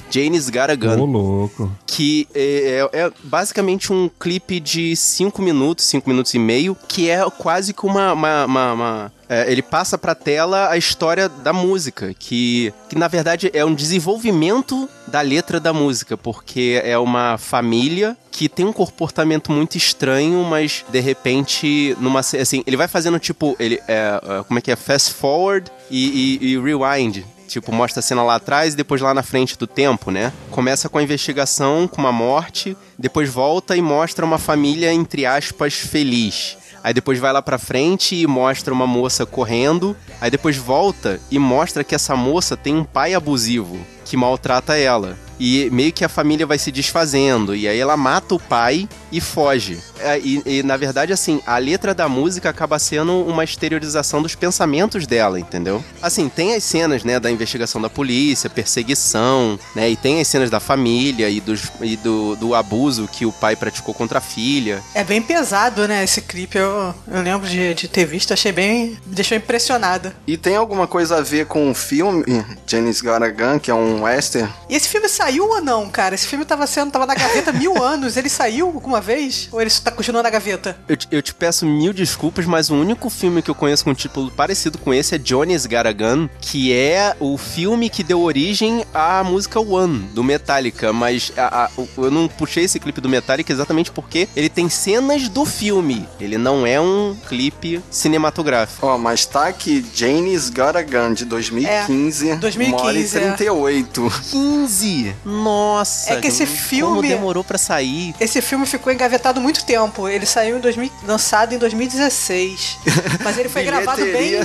a 0.70 0.76
Gun. 0.76 1.00
Ô, 1.00 1.04
louco. 1.06 1.70
que 1.86 2.28
é, 2.34 2.88
é- 2.92 3.00
é 3.00 3.12
basicamente 3.24 3.92
um 3.92 4.08
clipe 4.20 4.60
de 4.60 4.94
5 4.94 5.40
minutos, 5.42 5.86
5 5.86 6.08
minutos 6.08 6.34
e 6.34 6.38
meio, 6.38 6.76
que 6.88 7.08
é 7.10 7.24
quase 7.30 7.72
que 7.72 7.84
uma. 7.86 8.12
uma- 8.12 8.44
uma- 8.44 8.72
uma- 8.72 9.12
é, 9.28 9.50
ele 9.50 9.62
passa 9.62 9.98
pra 9.98 10.14
tela 10.14 10.68
a 10.70 10.76
história 10.76 11.28
da 11.28 11.52
música, 11.52 12.14
que, 12.18 12.72
que 12.88 12.96
na 12.96 13.08
verdade 13.08 13.50
é 13.52 13.64
um 13.64 13.74
desenvolvimento 13.74 14.88
da 15.06 15.20
letra 15.20 15.58
da 15.60 15.72
música, 15.72 16.16
porque 16.16 16.80
é 16.84 16.98
uma 16.98 17.38
família 17.38 18.16
que 18.30 18.48
tem 18.48 18.64
um 18.66 18.72
comportamento 18.72 19.50
muito 19.52 19.76
estranho, 19.76 20.44
mas 20.44 20.84
de 20.88 21.00
repente, 21.00 21.96
numa. 22.00 22.20
Assim, 22.20 22.62
ele 22.66 22.76
vai 22.76 22.88
fazendo 22.88 23.18
tipo. 23.18 23.56
Ele, 23.58 23.80
é, 23.88 24.20
é, 24.22 24.44
como 24.44 24.58
é 24.58 24.62
que 24.62 24.70
é? 24.70 24.76
Fast 24.76 25.12
forward 25.14 25.70
e- 25.90 26.38
e- 26.42 26.52
e 26.52 26.58
rewind. 26.60 27.24
Tipo, 27.48 27.72
mostra 27.72 28.00
a 28.00 28.02
cena 28.02 28.22
lá 28.22 28.34
atrás 28.34 28.74
e 28.74 28.76
depois 28.76 29.00
lá 29.00 29.14
na 29.14 29.22
frente 29.22 29.56
do 29.56 29.66
tempo, 29.66 30.10
né? 30.10 30.32
Começa 30.50 30.86
com 30.88 30.98
a 30.98 31.02
investigação, 31.02 31.88
com 31.88 31.98
uma 31.98 32.12
morte, 32.12 32.76
depois 32.98 33.30
volta 33.30 33.74
e 33.74 33.80
mostra 33.80 34.22
uma 34.24 34.36
família, 34.36 34.92
entre 34.92 35.24
aspas, 35.24 35.72
feliz. 35.72 36.58
Aí 36.82 36.94
depois 36.94 37.18
vai 37.18 37.32
lá 37.32 37.42
pra 37.42 37.58
frente 37.58 38.16
e 38.16 38.26
mostra 38.26 38.72
uma 38.72 38.86
moça 38.86 39.26
correndo. 39.26 39.96
Aí 40.20 40.30
depois 40.30 40.56
volta 40.56 41.20
e 41.30 41.38
mostra 41.38 41.84
que 41.84 41.94
essa 41.94 42.16
moça 42.16 42.56
tem 42.56 42.74
um 42.74 42.84
pai 42.84 43.14
abusivo 43.14 43.78
que 44.08 44.16
maltrata 44.16 44.76
ela. 44.76 45.16
E 45.40 45.70
meio 45.70 45.92
que 45.92 46.04
a 46.04 46.08
família 46.08 46.44
vai 46.44 46.58
se 46.58 46.72
desfazendo. 46.72 47.54
E 47.54 47.68
aí 47.68 47.78
ela 47.78 47.96
mata 47.96 48.34
o 48.34 48.40
pai 48.40 48.88
e 49.12 49.20
foge. 49.20 49.78
É, 50.00 50.18
E, 50.18 50.42
e, 50.44 50.62
na 50.64 50.76
verdade, 50.76 51.12
assim, 51.12 51.40
a 51.46 51.58
letra 51.58 51.94
da 51.94 52.08
música 52.08 52.50
acaba 52.50 52.76
sendo 52.78 53.24
uma 53.24 53.44
exteriorização 53.44 54.20
dos 54.20 54.34
pensamentos 54.34 55.06
dela, 55.06 55.38
entendeu? 55.38 55.84
Assim, 56.02 56.28
tem 56.28 56.54
as 56.54 56.64
cenas, 56.64 57.04
né, 57.04 57.20
da 57.20 57.30
investigação 57.30 57.80
da 57.80 57.88
polícia, 57.88 58.50
perseguição, 58.50 59.58
né? 59.76 59.88
E 59.88 59.96
tem 59.96 60.20
as 60.20 60.26
cenas 60.26 60.50
da 60.50 60.58
família 60.58 61.28
e, 61.28 61.40
dos, 61.40 61.70
e 61.80 61.96
do, 61.96 62.34
do 62.34 62.54
abuso 62.54 63.08
que 63.10 63.24
o 63.24 63.32
pai 63.32 63.54
praticou 63.54 63.94
contra 63.94 64.18
a 64.18 64.22
filha. 64.22 64.82
É 64.92 65.04
bem 65.04 65.22
pesado, 65.22 65.86
né, 65.86 66.02
esse 66.02 66.20
clipe. 66.20 66.58
Eu, 66.58 66.92
eu 67.06 67.22
lembro 67.22 67.48
de, 67.48 67.74
de 67.74 67.86
ter 67.86 68.04
visto, 68.04 68.32
achei 68.32 68.50
bem. 68.50 68.98
Me 69.06 69.14
deixou 69.14 69.36
impressionada. 69.36 70.16
E 70.26 70.36
tem 70.36 70.56
alguma 70.56 70.88
coisa 70.88 71.18
a 71.18 71.20
ver 71.20 71.46
com 71.46 71.70
o 71.70 71.74
filme 71.74 72.24
Janice 72.66 73.02
Gun, 73.04 73.58
que 73.60 73.70
é 73.70 73.74
um 73.74 73.97
um 73.98 74.02
western. 74.02 74.50
E 74.68 74.74
esse 74.74 74.88
filme 74.88 75.08
saiu 75.08 75.48
ou 75.48 75.60
não, 75.60 75.88
cara? 75.88 76.14
Esse 76.14 76.26
filme 76.26 76.44
tava 76.44 76.66
sendo, 76.66 76.90
tava 76.90 77.06
na 77.06 77.14
gaveta 77.14 77.52
mil 77.52 77.80
anos. 77.82 78.16
Ele 78.16 78.28
saiu 78.28 78.66
alguma 78.66 79.00
vez? 79.00 79.48
Ou 79.52 79.60
ele 79.60 79.70
tá 79.70 79.90
continuando 79.90 80.24
na 80.24 80.30
gaveta? 80.30 80.76
Eu, 80.88 80.96
eu 81.10 81.22
te 81.22 81.34
peço 81.34 81.66
mil 81.66 81.92
desculpas, 81.92 82.46
mas 82.46 82.70
o 82.70 82.74
único 82.74 83.10
filme 83.10 83.42
que 83.42 83.50
eu 83.50 83.54
conheço 83.54 83.84
com 83.84 83.90
um 83.90 83.94
título 83.94 84.30
parecido 84.30 84.78
com 84.78 84.92
esse 84.92 85.14
é 85.14 85.18
Johnny's 85.18 85.66
Garagan, 85.66 86.28
que 86.40 86.72
é 86.72 87.16
o 87.20 87.36
filme 87.36 87.88
que 87.90 88.02
deu 88.02 88.20
origem 88.20 88.84
à 88.92 89.22
música 89.24 89.60
One, 89.60 89.98
do 90.14 90.22
Metallica. 90.22 90.92
Mas 90.92 91.32
a, 91.36 91.64
a, 91.64 91.70
eu 91.96 92.10
não 92.10 92.28
puxei 92.28 92.64
esse 92.64 92.78
clipe 92.78 93.00
do 93.00 93.08
Metallica 93.08 93.52
exatamente 93.52 93.90
porque 93.90 94.28
ele 94.36 94.48
tem 94.48 94.68
cenas 94.68 95.28
do 95.28 95.44
filme. 95.44 96.08
Ele 96.20 96.38
não 96.38 96.66
é 96.66 96.80
um 96.80 97.16
clipe 97.28 97.82
cinematográfico. 97.90 98.86
Ó, 98.86 98.94
oh, 98.94 98.98
mas 98.98 99.26
tá 99.26 99.48
aqui 99.48 99.84
Jane's 99.94 100.50
Garagan 100.50 101.12
de 101.12 101.24
2015. 101.24 102.30
É, 102.30 102.36
2015. 102.36 103.16
E 103.16 103.20
38. 103.20 103.87
Muito? 103.88 104.10
15? 104.30 105.16
Nossa. 105.24 106.14
É 106.14 106.20
que 106.20 106.28
esse 106.28 106.46
filme. 106.46 106.96
Como 106.96 107.02
demorou 107.02 107.42
pra 107.42 107.58
sair? 107.58 108.14
Esse 108.20 108.40
filme 108.42 108.66
ficou 108.66 108.92
engavetado 108.92 109.40
muito 109.40 109.64
tempo. 109.64 110.08
Ele 110.08 110.26
saiu 110.26 110.58
em 110.58 110.60
2000, 110.60 110.90
lançado 111.06 111.54
em 111.54 111.58
2016. 111.58 112.78
Mas 113.24 113.38
ele 113.38 113.48
foi 113.48 113.64
gravado 113.64 114.02
bem 114.02 114.40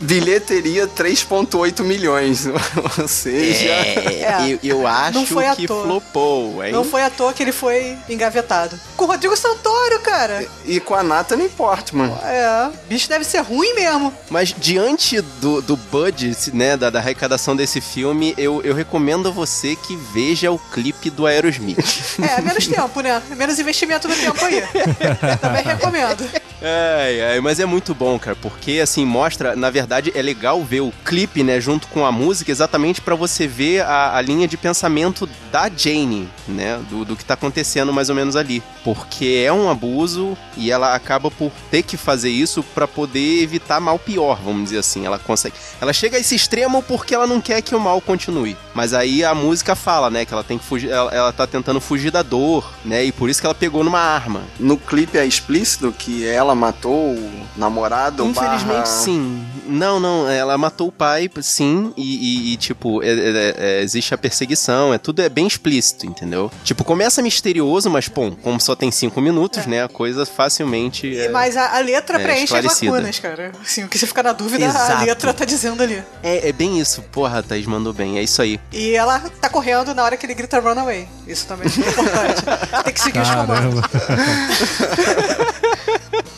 Bilheteria- 0.00 0.26
Bilheteria 0.56 0.86
3.8 0.88 1.82
milhões. 1.82 2.46
Ou 2.98 3.08
seja... 3.08 3.64
É, 3.68 4.22
É. 4.26 4.36
eu, 4.48 4.58
eu 4.80 4.86
acho 4.86 5.18
Não 5.18 5.26
foi 5.26 5.46
à 5.46 5.54
que 5.56 5.66
toa. 5.66 5.84
flopou, 5.84 6.64
hein? 6.64 6.72
Não 6.72 6.84
foi 6.84 7.02
à 7.02 7.10
toa 7.10 7.32
que 7.32 7.42
ele 7.42 7.52
foi 7.52 7.96
engavetado. 8.08 8.78
Com 8.96 9.04
o 9.04 9.06
Rodrigo 9.08 9.36
Santoro, 9.36 10.00
cara. 10.00 10.46
E 10.64 10.80
com 10.80 10.94
a 10.94 11.02
Natalie 11.02 11.48
Portman. 11.48 12.12
É, 12.24 12.68
bicho 12.88 13.08
deve 13.08 13.24
ser 13.24 13.40
ruim 13.40 13.74
mesmo. 13.74 14.12
Mas 14.30 14.54
diante 14.56 15.20
do, 15.20 15.60
do 15.62 15.76
budget, 15.76 16.54
né, 16.54 16.76
da, 16.76 16.90
da 16.90 16.98
arrecadação 16.98 17.54
desse 17.54 17.80
filme, 17.80 18.34
eu, 18.36 18.62
eu 18.62 18.74
recomendo 18.74 19.28
a 19.28 19.30
você 19.32 19.76
que 19.76 19.96
veja 20.12 20.50
o 20.50 20.58
clipe 20.58 21.10
do 21.10 21.26
Aerosmith. 21.26 21.78
É, 22.20 22.40
menos 22.40 22.66
tempo, 22.66 23.00
né? 23.00 23.22
Menos 23.36 23.58
investimento 23.58 24.08
no 24.08 24.14
tempo 24.16 24.44
aí. 24.44 24.62
Também 25.40 25.62
recomendo. 25.62 26.28
Ai, 26.68 27.20
ai, 27.22 27.40
mas 27.40 27.60
é 27.60 27.64
muito 27.64 27.94
bom, 27.94 28.18
cara, 28.18 28.36
porque 28.42 28.80
assim 28.82 29.06
mostra, 29.06 29.54
na 29.54 29.70
verdade, 29.70 30.10
é 30.16 30.20
legal 30.20 30.64
ver 30.64 30.80
o 30.80 30.92
clipe, 31.04 31.44
né, 31.44 31.60
junto 31.60 31.86
com 31.86 32.04
a 32.04 32.10
música, 32.10 32.50
exatamente 32.50 33.00
pra 33.00 33.14
você 33.14 33.46
ver 33.46 33.82
a, 33.82 34.16
a 34.16 34.20
linha 34.20 34.48
de 34.48 34.56
pensamento 34.56 35.28
da 35.52 35.70
Jane, 35.70 36.28
né, 36.48 36.80
do, 36.90 37.04
do 37.04 37.14
que 37.14 37.24
tá 37.24 37.34
acontecendo 37.34 37.92
mais 37.92 38.08
ou 38.08 38.16
menos 38.16 38.34
ali, 38.34 38.64
porque 38.82 39.44
é 39.46 39.52
um 39.52 39.70
abuso 39.70 40.36
e 40.56 40.72
ela 40.72 40.92
acaba 40.92 41.30
por 41.30 41.52
ter 41.70 41.84
que 41.84 41.96
fazer 41.96 42.30
isso 42.30 42.64
pra 42.64 42.88
poder 42.88 43.42
evitar 43.44 43.80
mal 43.80 43.96
pior, 43.96 44.40
vamos 44.44 44.64
dizer 44.64 44.78
assim. 44.78 45.06
Ela 45.06 45.20
consegue, 45.20 45.54
ela 45.80 45.92
chega 45.92 46.16
a 46.16 46.20
esse 46.20 46.34
extremo 46.34 46.82
porque 46.82 47.14
ela 47.14 47.28
não 47.28 47.40
quer 47.40 47.62
que 47.62 47.76
o 47.76 47.80
mal 47.80 48.00
continue, 48.00 48.56
mas 48.74 48.92
aí 48.92 49.22
a 49.22 49.36
música 49.36 49.76
fala, 49.76 50.10
né, 50.10 50.24
que 50.24 50.34
ela 50.34 50.42
tem 50.42 50.58
que 50.58 50.64
fugir, 50.64 50.90
ela, 50.90 51.14
ela 51.14 51.32
tá 51.32 51.46
tentando 51.46 51.80
fugir 51.80 52.10
da 52.10 52.22
dor, 52.22 52.68
né, 52.84 53.04
e 53.04 53.12
por 53.12 53.30
isso 53.30 53.40
que 53.40 53.46
ela 53.46 53.54
pegou 53.54 53.84
numa 53.84 54.00
arma. 54.00 54.42
No 54.58 54.76
clipe 54.76 55.16
é 55.16 55.24
explícito 55.24 55.94
que 55.96 56.26
ela 56.26 56.55
matou 56.56 57.12
o 57.14 57.46
namorado 57.56 58.24
Infelizmente, 58.24 58.66
barra- 58.66 58.86
sim. 58.86 59.44
Não, 59.68 59.98
não, 59.98 60.28
ela 60.30 60.56
matou 60.56 60.88
o 60.88 60.92
pai, 60.92 61.28
sim, 61.42 61.92
e, 61.96 62.02
e- 62.02 62.52
e, 62.52 62.56
tipo, 62.56 63.02
é- 63.02 63.08
é- 63.08 63.54
é- 63.58 63.82
existe 63.82 64.14
a 64.14 64.18
perseguição, 64.18 64.94
é 64.94 64.98
tudo 64.98 65.20
é 65.22 65.28
bem 65.28 65.46
explícito, 65.46 66.06
entendeu? 66.06 66.50
Tipo, 66.62 66.84
começa 66.84 67.20
misterioso, 67.20 67.90
mas, 67.90 68.08
pô, 68.08 68.30
como 68.42 68.60
só 68.60 68.76
tem 68.76 68.90
cinco 68.92 69.20
minutos, 69.20 69.66
né, 69.66 69.82
a 69.82 69.88
coisa 69.88 70.24
facilmente 70.24 71.18
é, 71.18 71.28
Mas 71.28 71.56
a, 71.56 71.76
a 71.76 71.80
letra 71.80 72.20
É, 72.20 72.22
preenche 72.22 72.56
as 72.56 72.64
lacunas, 72.64 73.18
cara. 73.18 73.50
Assim, 73.60 73.82
o 73.84 73.88
que 73.88 73.98
você 73.98 74.06
fica 74.06 74.22
na 74.22 74.32
dúvida, 74.32 74.64
a 74.64 74.68
Exato. 74.68 75.04
letra 75.04 75.34
tá 75.34 75.44
dizendo 75.44 75.82
ali. 75.82 76.02
é, 76.22 76.48
é 76.48 76.52
bem 76.52 76.78
isso. 76.78 77.02
Porra, 77.10 77.40
a 77.40 77.42
Thaís 77.42 77.66
mandou 77.66 77.92
bem, 77.92 78.18
é 78.18 78.22
isso 78.22 78.40
aí. 78.40 78.60
E 78.72 78.92
ela 78.94 79.18
tá 79.40 79.48
correndo 79.48 79.92
na 79.94 80.04
hora 80.04 80.16
que 80.16 80.24
ele 80.26 80.34
grita 80.34 80.60
runaway. 80.60 81.08
Isso 81.26 81.44
também 81.46 81.66
é 81.66 81.88
importante. 81.90 82.84
Tem 82.84 82.94
que 82.94 83.00
seguir 83.00 83.20
os 83.20 83.30
comandos. 83.30 83.80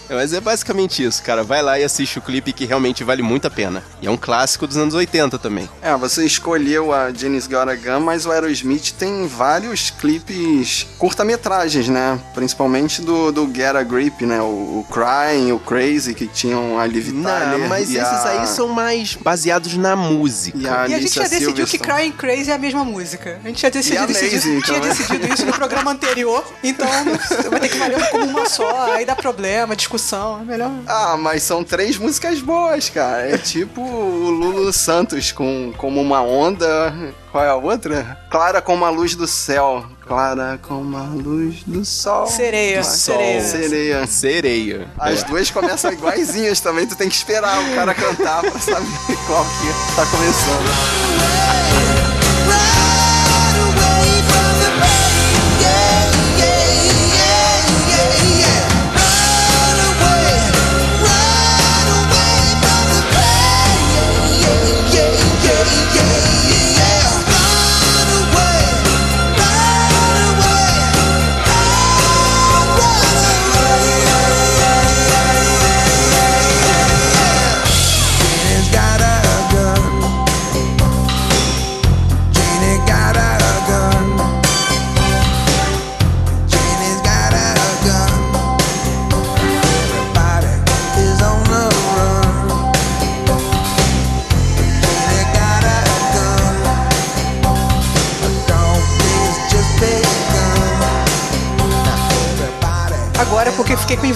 É, 0.09 0.15
Mas 0.15 0.33
é 0.33 0.41
basicamente 0.41 1.03
isso, 1.05 1.23
cara. 1.23 1.43
Vai 1.43 1.63
lá 1.63 1.79
e 1.79 1.85
assiste 1.85 2.19
o 2.19 2.23
clipe 2.23 2.53
que 2.53 2.65
realmente 2.65 3.05
vale 3.05 3.23
muito 3.23 3.47
a 3.47 3.51
pena. 3.51 3.83
E 4.01 4.07
é 4.07 4.11
um 4.11 4.17
clássico 4.17 4.67
dos 4.67 4.77
anos 4.77 4.95
80 4.95 5.39
também. 5.39 5.69
É, 5.83 5.95
você 5.97 6.25
escolheu 6.25 6.93
a 6.93 7.13
Janis 7.13 7.47
Got 7.47 7.69
a 7.71 7.75
Gun, 7.77 8.01
mas 8.01 8.25
o 8.27 8.33
Aerosmith 8.33 8.93
tem 8.99 9.27
vários 9.27 9.91
clipes 9.91 10.87
curta-metragens, 10.99 11.89
né? 11.89 12.19
Principalmente 12.35 13.03
do, 13.03 13.31
do 13.33 13.47
Get 13.55 13.75
a 13.77 13.83
Grip, 13.83 14.25
né? 14.25 14.41
O, 14.41 14.45
o 14.81 14.87
Crying, 14.91 15.53
o 15.53 15.59
Crazy, 15.59 16.15
que 16.15 16.27
tinham 16.27 16.79
a 16.79 16.87
Liv 16.87 17.07
Tyler 17.23 17.59
Não, 17.59 17.69
mas 17.69 17.91
e 17.91 17.97
esses 17.97 18.09
a- 18.25 18.41
aí 18.41 18.47
são 18.47 18.69
mais 18.69 19.15
baseados 19.15 19.75
na 19.77 19.95
música. 19.97 20.57
E 20.59 20.67
a 20.69 20.89
E 20.89 20.95
a 20.95 21.01
gente 21.01 21.15
já 21.15 21.23
decidiu 21.23 21.53
que 21.53 21.67
Silverstone. 21.67 21.79
Crying 21.99 22.13
Crazy 22.13 22.51
é 22.51 22.55
a 22.55 22.59
mesma 22.59 22.85
música. 22.85 23.41
A 23.45 23.49
gente 23.49 23.61
já 23.61 23.69
decidiu, 23.69 24.03
E 24.03 24.07
decidido, 24.07 24.35
Amazing 24.37 24.61
tinha 24.63 24.81
também. 24.81 24.89
decidido 24.97 25.35
isso 25.35 25.47
no 25.47 25.53
programa 25.53 25.91
anterior. 25.91 26.45
Então 26.63 26.87
vai 27.51 27.61
ter 27.61 27.69
que 27.69 27.77
valer 27.79 28.11
como 28.11 28.25
uma 28.25 28.49
só. 28.49 28.93
Aí 28.93 29.05
dá 29.05 29.15
problema, 29.15 29.77
discussão. 29.77 29.98
É 29.99 30.45
melhor. 30.45 30.71
Ah, 30.87 31.17
mas 31.19 31.43
são 31.43 31.63
três 31.65 31.97
músicas 31.99 32.41
boas, 32.41 32.89
cara. 32.89 33.29
É 33.29 33.39
tipo 33.39 33.81
o 33.81 34.31
Lulu 34.31 34.73
Santos 34.73 35.33
com 35.33 35.73
Como 35.77 36.01
uma 36.01 36.23
Onda. 36.23 36.95
Qual 37.33 37.45
é 37.45 37.49
a 37.51 37.55
outra? 37.57 38.19
Clara 38.31 38.63
como 38.63 38.85
a 38.85 38.91
luz 38.91 39.15
do 39.15 39.27
céu. 39.27 39.85
Clara 40.07 40.59
como 40.63 40.97
a 40.97 41.03
luz 41.03 41.63
do 41.67 41.85
sol. 41.85 42.27
Sereia, 42.27 42.81
Do 42.81 42.87
sereia. 42.87 43.41
Sereia. 43.43 44.07
Sereia. 44.07 44.89
As 44.99 45.23
É. 45.23 45.27
duas 45.27 45.51
começam 45.51 45.93
iguaizinhas 45.93 46.61
também, 46.61 46.87
tu 46.87 46.97
tem 46.97 47.09
que 47.09 47.15
esperar 47.17 47.61
o 47.61 47.75
cara 47.75 47.93
cantar 47.95 48.41
pra 48.41 48.59
saber 48.59 48.87
qual 49.27 49.45
que 49.45 49.97
tá 49.97 50.07
começando. 50.07 51.38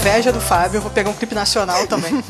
Inveja 0.02 0.32
do 0.32 0.40
Fábio, 0.40 0.78
eu 0.78 0.82
vou 0.82 0.90
pegar 0.90 1.10
um 1.10 1.14
clipe 1.14 1.32
nacional 1.32 1.86
também. 1.86 2.12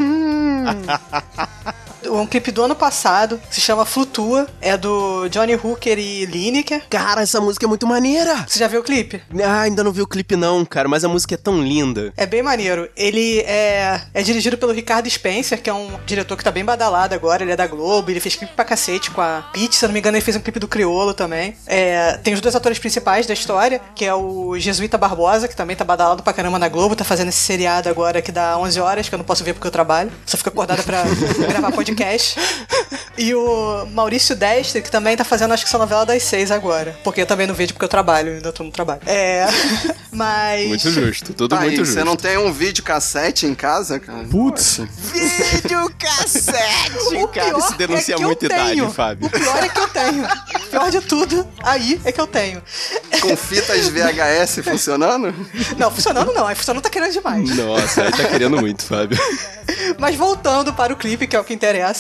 um 2.21 2.27
clipe 2.27 2.51
do 2.51 2.63
ano 2.63 2.75
passado, 2.75 3.41
se 3.51 3.61
chama 3.61 3.85
Flutua, 3.85 4.47
é 4.61 4.77
do 4.77 5.29
Johnny 5.29 5.55
Hooker 5.55 5.99
e 5.99 6.27
Lineker. 6.27 6.83
Cara, 6.91 7.23
essa 7.23 7.41
música 7.41 7.67
é 7.67 7.69
muito 7.69 7.87
maneira. 7.87 8.45
Você 8.47 8.59
já 8.59 8.69
viu 8.69 8.81
o 8.81 8.85
clipe? 8.85 9.23
Ah, 9.43 9.63
ainda 9.63 9.83
não 9.83 9.93
vi 9.93 10.03
o 10.03 10.07
clipe 10.07 10.37
não, 10.37 10.65
cara, 10.65 10.89
mas 10.89 11.05
a 11.05 11.09
música 11.09 11.35
é 11.35 11.39
tão 11.39 11.61
linda. 11.63 12.13
É 12.17 12.27
bem 12.27 12.43
maneiro. 12.43 12.89
Ele 12.97 13.41
é, 13.41 14.01
é 14.13 14.23
dirigido 14.23 14.59
pelo 14.59 14.73
Ricardo 14.73 15.09
Spencer, 15.09 15.61
que 15.63 15.71
é 15.71 15.75
um 15.75 15.89
diretor 16.05 16.37
que 16.37 16.45
tá 16.45 16.51
bem 16.51 16.65
badalado 16.65 17.15
agora. 17.15 17.43
Ele 17.43 17.53
é 17.53 17.57
da 17.57 17.67
Globo, 17.67 18.11
ele 18.11 18.21
fez 18.21 18.37
clipe 18.37 18.53
pra 18.55 18.65
cacete 18.65 19.11
com 19.11 19.21
a 19.21 19.49
Peach, 19.53 19.75
se 19.75 19.85
eu 19.85 19.89
não 19.89 19.95
me 19.95 20.01
engano, 20.01 20.17
ele 20.17 20.25
fez 20.25 20.37
um 20.37 20.41
clipe 20.41 20.59
do 20.59 20.69
Criolo 20.69 21.15
também. 21.15 21.57
É, 21.67 22.19
tem 22.23 22.35
os 22.35 22.41
dois 22.41 22.55
atores 22.55 22.79
principais 22.79 23.27
da 23.27 23.33
história, 23.33 23.81
que 23.95 24.05
é 24.05 24.15
o 24.15 24.59
Jesuíta 24.59 24.99
Barbosa, 24.99 25.49
que 25.49 25.57
também 25.57 25.77
tá 25.77 25.85
badalado 25.85 26.23
pra 26.23 26.33
caramba 26.33 26.59
na 26.59 26.69
Globo, 26.69 26.95
tá 26.95 27.05
fazendo 27.05 27.29
esse 27.29 27.41
seriado 27.41 27.89
agora 27.89 28.21
que 28.21 28.33
dá 28.33 28.59
11 28.59 28.81
horas, 28.81 29.09
que 29.09 29.15
eu 29.15 29.19
não 29.19 29.25
posso 29.25 29.43
ver 29.45 29.55
porque 29.55 29.67
eu 29.67 29.71
trabalho. 29.71 30.11
Só 30.27 30.37
fico 30.37 30.51
acordada 30.51 30.83
pra 30.83 31.03
gravar 31.49 31.73
podcast. 31.73 32.02
E 33.17 33.35
o 33.35 33.87
Maurício 33.93 34.35
Destre, 34.35 34.81
que 34.83 34.91
também 34.91 35.17
tá 35.17 35.25
fazendo, 35.25 35.53
acho 35.53 35.65
que 35.65 35.69
essa 35.69 35.79
novela 35.79 36.05
das 36.07 36.23
seis 36.23 36.51
agora. 36.51 36.97
Porque 37.05 37.21
eu 37.21 37.27
também 37.27 37.47
não 37.47 37.55
vejo 37.55 37.73
porque 37.75 37.85
eu 37.85 37.89
trabalho, 37.89 38.33
ainda 38.33 38.53
tô 38.53 38.65
no 38.65 38.71
trabalho. 38.71 39.01
É. 39.07 39.47
Mas. 40.11 40.69
Muito 40.69 40.91
justo, 40.91 41.33
tudo 41.33 41.55
Tá 41.55 41.61
aí, 41.63 41.69
muito 41.69 41.79
justo. 41.85 41.95
você 41.95 42.05
não 42.05 42.17
tem 42.17 42.37
um 42.39 42.53
vídeo 42.53 42.83
cassete 42.83 43.47
em 43.47 43.55
casa, 43.55 43.99
cara? 44.01 44.25
Putz. 44.25 44.81
Vídeo 45.13 45.91
cassete! 45.99 47.15
O 47.17 47.29
cara, 47.29 47.59
isso 47.59 47.75
denuncia 47.75 48.15
é 48.15 48.17
que 48.17 48.23
eu 48.23 48.27
muita 48.27 48.47
idade, 48.47 48.71
tenho. 48.73 48.91
Fábio. 48.91 49.27
O 49.27 49.31
pior 49.31 49.63
é 49.63 49.69
que 49.69 49.79
eu 49.79 49.89
tenho. 49.89 50.25
O 50.25 50.71
pior 50.71 50.91
de 50.91 51.01
tudo, 51.03 51.49
aí 51.63 52.01
é 52.05 52.13
que 52.13 52.21
eu 52.21 52.27
tenho. 52.27 52.63
Com 53.21 53.37
fitas 53.37 53.89
VHS 53.89 54.65
funcionando? 54.65 55.35
Não, 55.77 55.91
funcionando 55.91 56.33
não. 56.33 56.47
Aí 56.47 56.55
funcionando 56.55 56.83
tá 56.83 56.91
querendo 56.91 57.13
demais. 57.13 57.57
Nossa, 57.57 58.03
aí 58.05 58.11
tá 58.11 58.25
querendo 58.25 58.59
muito, 58.59 58.83
Fábio. 58.85 59.19
Mas 59.99 60.17
voltando 60.17 60.73
para 60.73 60.93
o 60.93 60.97
clipe, 60.97 61.27
que 61.27 61.37
é 61.37 61.41
o 61.41 61.45
que 61.45 61.53
interessa. 61.55 61.92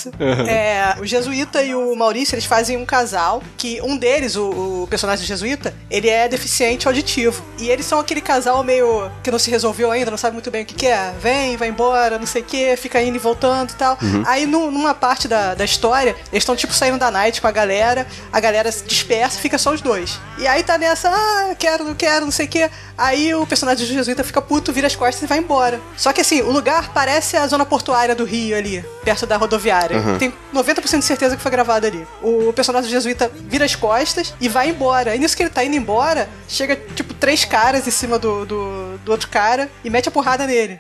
É, 0.48 0.96
o 1.00 1.06
Jesuíta 1.06 1.62
e 1.62 1.74
o 1.74 1.94
Maurício, 1.94 2.34
eles 2.34 2.44
fazem 2.44 2.76
um 2.76 2.84
casal 2.84 3.42
que 3.56 3.80
um 3.82 3.96
deles, 3.96 4.36
o, 4.36 4.82
o 4.82 4.86
personagem 4.88 5.24
do 5.24 5.28
Jesuíta, 5.28 5.74
ele 5.90 6.08
é 6.08 6.28
deficiente 6.28 6.86
auditivo. 6.86 7.42
E 7.58 7.68
eles 7.70 7.86
são 7.86 7.98
aquele 7.98 8.20
casal 8.20 8.62
meio 8.64 9.10
que 9.22 9.30
não 9.30 9.38
se 9.38 9.50
resolveu 9.50 9.90
ainda, 9.90 10.10
não 10.10 10.18
sabe 10.18 10.34
muito 10.34 10.50
bem 10.50 10.62
o 10.62 10.66
que, 10.66 10.74
que 10.74 10.86
é. 10.86 11.12
Vem, 11.20 11.56
vai 11.56 11.68
embora, 11.68 12.18
não 12.18 12.26
sei 12.26 12.42
o 12.42 12.44
que, 12.44 12.76
fica 12.76 13.00
indo 13.02 13.16
e 13.16 13.18
voltando 13.18 13.70
e 13.70 13.74
tal. 13.74 13.98
Aí 14.26 14.46
nu- 14.46 14.70
numa 14.70 14.94
parte 14.94 15.28
da, 15.28 15.54
da 15.54 15.64
história, 15.64 16.16
eles 16.32 16.42
estão 16.42 16.56
tipo 16.56 16.72
saindo 16.72 16.98
da 16.98 17.10
night 17.10 17.40
com 17.40 17.46
a 17.46 17.52
galera, 17.52 18.06
a 18.32 18.40
galera 18.40 18.70
se 18.72 18.84
dispersa 18.84 19.38
fica 19.38 19.58
só 19.58 19.72
os 19.72 19.80
dois. 19.80 20.18
E 20.38 20.46
aí 20.46 20.62
tá 20.62 20.76
nessa, 20.78 21.08
ah, 21.10 21.54
quero, 21.58 21.84
não 21.84 21.94
quero, 21.94 22.24
não 22.24 22.32
sei 22.32 22.46
o 22.46 22.48
que. 22.48 22.70
Aí 22.96 23.34
o 23.34 23.46
personagem 23.46 23.86
do 23.86 23.92
Jesuíta 23.92 24.22
fica 24.24 24.40
puto, 24.40 24.72
vira 24.72 24.86
as 24.86 24.94
costas 24.96 25.22
e 25.22 25.26
vai 25.26 25.38
embora. 25.38 25.80
Só 25.96 26.12
que 26.12 26.20
assim, 26.20 26.40
o 26.42 26.50
lugar 26.50 26.92
parece 26.92 27.36
a 27.36 27.46
zona 27.46 27.64
portuária 27.66 28.14
do 28.14 28.24
Rio 28.24 28.56
ali, 28.56 28.84
perto 29.04 29.26
da 29.26 29.36
rodoviária. 29.36 29.71
Tem 30.18 30.32
90% 30.54 30.98
de 30.98 31.04
certeza 31.04 31.36
que 31.36 31.42
foi 31.42 31.50
gravado 31.50 31.86
ali. 31.86 32.06
O 32.22 32.52
personagem 32.52 32.88
do 32.88 32.92
Jesuíta 32.92 33.30
vira 33.48 33.64
as 33.64 33.74
costas 33.74 34.34
e 34.40 34.48
vai 34.48 34.68
embora. 34.70 35.14
E 35.14 35.18
nisso 35.18 35.36
que 35.36 35.42
ele 35.42 35.50
tá 35.50 35.64
indo 35.64 35.76
embora, 35.76 36.28
chega 36.48 36.76
tipo 36.94 37.14
três 37.14 37.44
caras 37.44 37.86
em 37.86 37.90
cima 37.90 38.18
do, 38.18 38.44
do, 38.44 38.98
do 38.98 39.12
outro 39.12 39.28
cara 39.28 39.70
e 39.84 39.90
mete 39.90 40.08
a 40.08 40.12
porrada 40.12 40.46
nele. 40.46 40.78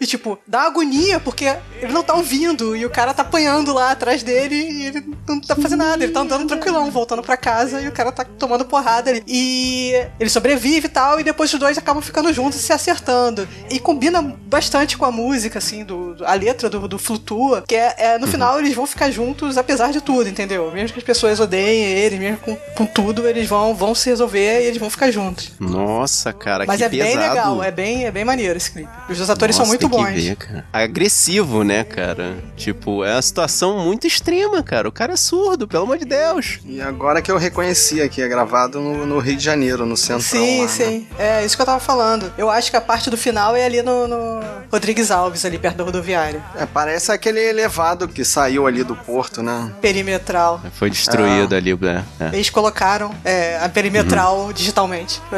E 0.00 0.06
tipo, 0.06 0.38
dá 0.46 0.62
agonia 0.62 1.18
porque 1.20 1.54
ele 1.80 1.92
não 1.92 2.02
tá 2.02 2.14
ouvindo 2.14 2.76
e 2.76 2.84
o 2.86 2.90
cara 2.90 3.12
tá 3.14 3.22
apanhando 3.22 3.72
lá 3.72 3.90
atrás 3.90 4.22
dele 4.22 4.54
e 4.54 4.86
ele 4.86 5.04
não 5.28 5.40
tá 5.40 5.56
fazendo 5.56 5.80
nada. 5.80 6.02
Ele 6.04 6.12
tá 6.12 6.20
andando 6.20 6.46
tranquilão, 6.46 6.90
voltando 6.90 7.22
pra 7.22 7.36
casa 7.36 7.80
e 7.80 7.88
o 7.88 7.92
cara 7.92 8.12
tá 8.12 8.24
tomando 8.24 8.64
porrada 8.64 9.10
ali. 9.10 9.22
E 9.26 9.92
ele 10.20 10.30
sobrevive 10.30 10.86
e 10.86 10.90
tal, 10.90 11.18
e 11.20 11.24
depois 11.24 11.52
os 11.52 11.58
dois 11.58 11.76
acabam 11.78 12.02
ficando 12.02 12.32
juntos 12.32 12.58
e 12.58 12.62
se 12.62 12.72
acertando. 12.72 13.48
E 13.70 13.78
combina 13.80 14.22
bastante 14.22 14.96
com 14.96 15.04
a 15.04 15.10
música, 15.10 15.58
assim, 15.58 15.84
do- 15.84 16.16
a 16.24 16.34
letra 16.34 16.68
do, 16.68 16.86
do 16.86 16.98
Flutua, 16.98 17.64
que 17.66 17.74
é, 17.74 17.94
é, 17.98 18.11
no 18.18 18.26
final 18.26 18.58
eles 18.58 18.74
vão 18.74 18.86
ficar 18.86 19.10
juntos 19.10 19.56
apesar 19.56 19.92
de 19.92 20.00
tudo, 20.00 20.28
entendeu? 20.28 20.70
Mesmo 20.72 20.92
que 20.92 20.98
as 20.98 21.04
pessoas 21.04 21.40
odeiem 21.40 21.84
eles, 21.84 22.18
mesmo 22.18 22.38
com, 22.38 22.56
com 22.76 22.86
tudo, 22.86 23.26
eles 23.28 23.48
vão, 23.48 23.74
vão 23.74 23.94
se 23.94 24.08
resolver 24.10 24.62
e 24.62 24.66
eles 24.66 24.78
vão 24.78 24.90
ficar 24.90 25.10
juntos. 25.10 25.52
Nossa, 25.58 26.32
cara, 26.32 26.64
Mas 26.66 26.78
que 26.78 26.84
é 26.84 26.88
pesado. 26.88 27.08
bem 27.08 27.28
legal, 27.28 27.62
é 27.62 27.70
bem, 27.70 28.04
é 28.06 28.10
bem 28.10 28.24
maneiro 28.24 28.56
esse 28.56 28.70
clipe. 28.70 28.88
Os 29.08 29.16
dois 29.16 29.30
atores 29.30 29.56
Nossa, 29.56 29.64
são 29.64 29.68
muito 29.68 29.88
tem 29.88 29.98
bons. 29.98 30.14
Que 30.14 30.28
ver, 30.28 30.36
cara. 30.36 30.64
Agressivo, 30.72 31.64
né, 31.64 31.84
cara? 31.84 32.36
Tipo, 32.56 33.04
é 33.04 33.14
uma 33.14 33.22
situação 33.22 33.78
muito 33.78 34.06
extrema, 34.06 34.62
cara. 34.62 34.88
O 34.88 34.92
cara 34.92 35.14
é 35.14 35.16
surdo, 35.16 35.66
pelo 35.66 35.84
amor 35.84 35.98
de 35.98 36.04
Deus. 36.04 36.60
E 36.64 36.80
agora 36.80 37.20
que 37.22 37.30
eu 37.30 37.36
reconheci 37.38 38.00
aqui, 38.00 38.22
é 38.22 38.28
gravado 38.28 38.80
no, 38.80 39.06
no 39.06 39.18
Rio 39.18 39.36
de 39.36 39.44
Janeiro, 39.44 39.84
no 39.86 39.96
centro. 39.96 40.22
Sim, 40.22 40.66
sim. 40.68 41.06
É 41.18 41.44
isso 41.44 41.56
que 41.56 41.62
eu 41.62 41.66
tava 41.66 41.80
falando. 41.80 42.32
Eu 42.36 42.50
acho 42.50 42.70
que 42.70 42.76
a 42.76 42.80
parte 42.80 43.10
do 43.10 43.16
final 43.16 43.56
é 43.56 43.64
ali 43.64 43.82
no, 43.82 44.06
no 44.06 44.40
Rodrigues 44.70 45.10
Alves, 45.10 45.44
ali 45.44 45.58
perto 45.58 45.76
da 45.78 45.84
rodoviária. 45.84 46.42
É, 46.56 46.66
parece 46.66 47.10
aquele 47.12 47.40
elevado 47.40 48.01
que 48.08 48.24
saiu 48.24 48.66
ali 48.66 48.82
do 48.84 48.94
porto, 48.96 49.42
né? 49.42 49.72
Perimetral. 49.80 50.60
Foi 50.74 50.90
destruído 50.90 51.54
ali, 51.54 51.74
né? 51.74 52.04
É. 52.20 52.28
Eles 52.28 52.50
colocaram 52.50 53.14
é, 53.24 53.58
a 53.62 53.68
perimetral 53.68 54.52
digitalmente. 54.52 55.20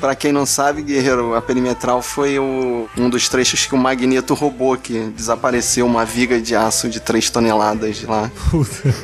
Pra 0.00 0.14
quem 0.14 0.32
não 0.32 0.46
sabe, 0.46 0.80
Guerreiro, 0.80 1.34
a 1.34 1.42
perimetral 1.42 2.00
foi 2.00 2.38
o- 2.38 2.88
um 2.96 3.10
dos 3.10 3.28
trechos 3.28 3.66
que 3.66 3.74
o 3.74 3.78
Magneto 3.78 4.32
roubou, 4.32 4.74
que 4.78 4.98
desapareceu 5.14 5.84
uma 5.84 6.06
viga 6.06 6.40
de 6.40 6.56
aço 6.56 6.88
de 6.88 7.00
3 7.00 7.28
toneladas 7.28 7.96
de 7.98 8.06
lá. 8.06 8.30
Puta. 8.50 8.94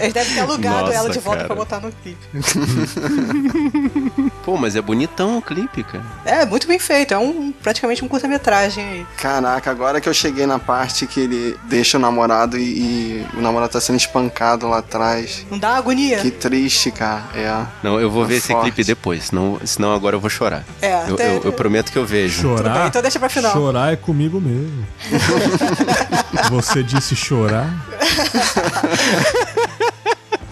Eles 0.00 0.12
devem 0.12 0.34
ter 0.34 0.40
alugado 0.40 0.86
Nossa, 0.86 0.94
ela 0.94 1.10
de 1.10 1.18
volta 1.20 1.44
cara. 1.44 1.46
pra 1.46 1.56
botar 1.56 1.78
no 1.78 1.92
clipe. 1.92 2.26
Pô, 4.46 4.56
mas 4.56 4.76
é 4.76 4.80
bonitão 4.80 5.38
o 5.38 5.42
clipe, 5.42 5.82
cara. 5.82 6.04
É, 6.24 6.46
muito 6.46 6.68
bem 6.68 6.78
feito. 6.78 7.12
É 7.12 7.18
um 7.18 7.50
praticamente 7.50 8.04
um 8.04 8.08
curta-metragem 8.08 8.84
aí. 8.84 9.06
Caraca, 9.20 9.68
agora 9.72 10.00
que 10.00 10.08
eu 10.08 10.14
cheguei 10.14 10.46
na 10.46 10.56
parte 10.60 11.04
que 11.04 11.18
ele 11.18 11.58
deixa 11.64 11.98
o 11.98 12.00
namorado 12.00 12.56
e, 12.56 12.62
e 12.62 13.26
o 13.36 13.40
namorado 13.40 13.72
tá 13.72 13.80
sendo 13.80 13.96
espancado 13.96 14.68
lá 14.68 14.78
atrás. 14.78 15.44
Não 15.50 15.58
dá 15.58 15.70
agonia? 15.76 16.18
Que 16.20 16.30
triste, 16.30 16.92
cara. 16.92 17.24
É. 17.34 17.66
Não, 17.82 17.98
eu 18.00 18.08
vou 18.08 18.22
Tá 18.22 18.28
ver 18.28 18.36
esse 18.36 18.52
forte. 18.52 18.62
clipe 18.66 18.84
depois, 18.84 19.24
senão, 19.24 19.58
senão 19.64 19.92
agora 19.92 20.14
eu 20.14 20.20
vou 20.20 20.30
chorar. 20.30 20.62
É, 20.80 21.08
Eu, 21.10 21.14
até- 21.14 21.36
eu- 21.38 21.42
eu 21.46 21.52
prometo 21.52 21.90
que 21.90 21.98
eu 21.98 22.06
vejo. 22.06 22.42
Tudo 22.42 22.54
bem, 22.62 22.64
Chorar? 22.72 22.86
então 22.86 23.02
deixa 23.02 23.18
pra 23.18 23.28
final. 23.28 23.52
Chorar 23.52 23.92
é 23.92 23.96
comigo 23.96 24.40
mesmo. 24.40 24.86
Você 26.50 26.84
disse 26.84 27.16
chorar? 27.16 27.68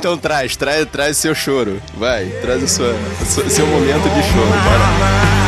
Então 0.05 0.19
traz, 0.19 0.55
traz, 0.55 0.87
traz 0.90 1.17
seu 1.17 1.35
choro. 1.35 1.81
Vai, 1.97 2.27
traz 2.43 2.62
o 2.62 2.69
seu- 2.69 2.95
seu 3.49 3.67
momento 3.67 4.03
de 4.03 4.23
choro. 4.23 4.51
Bora. 4.51 5.43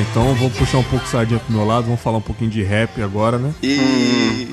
Então 0.00 0.24
vamos 0.24 0.34
vou 0.34 0.50
puxar 0.50 0.78
um 0.78 0.84
pouco 0.84 1.06
sardinha 1.06 1.40
pro 1.40 1.52
meu 1.52 1.64
lado, 1.64 1.84
vamos 1.84 2.00
falar 2.00 2.18
um 2.18 2.22
pouquinho 2.22 2.50
de 2.50 2.62
rap 2.62 3.00
agora, 3.02 3.38
né? 3.38 3.52
E 3.62 4.46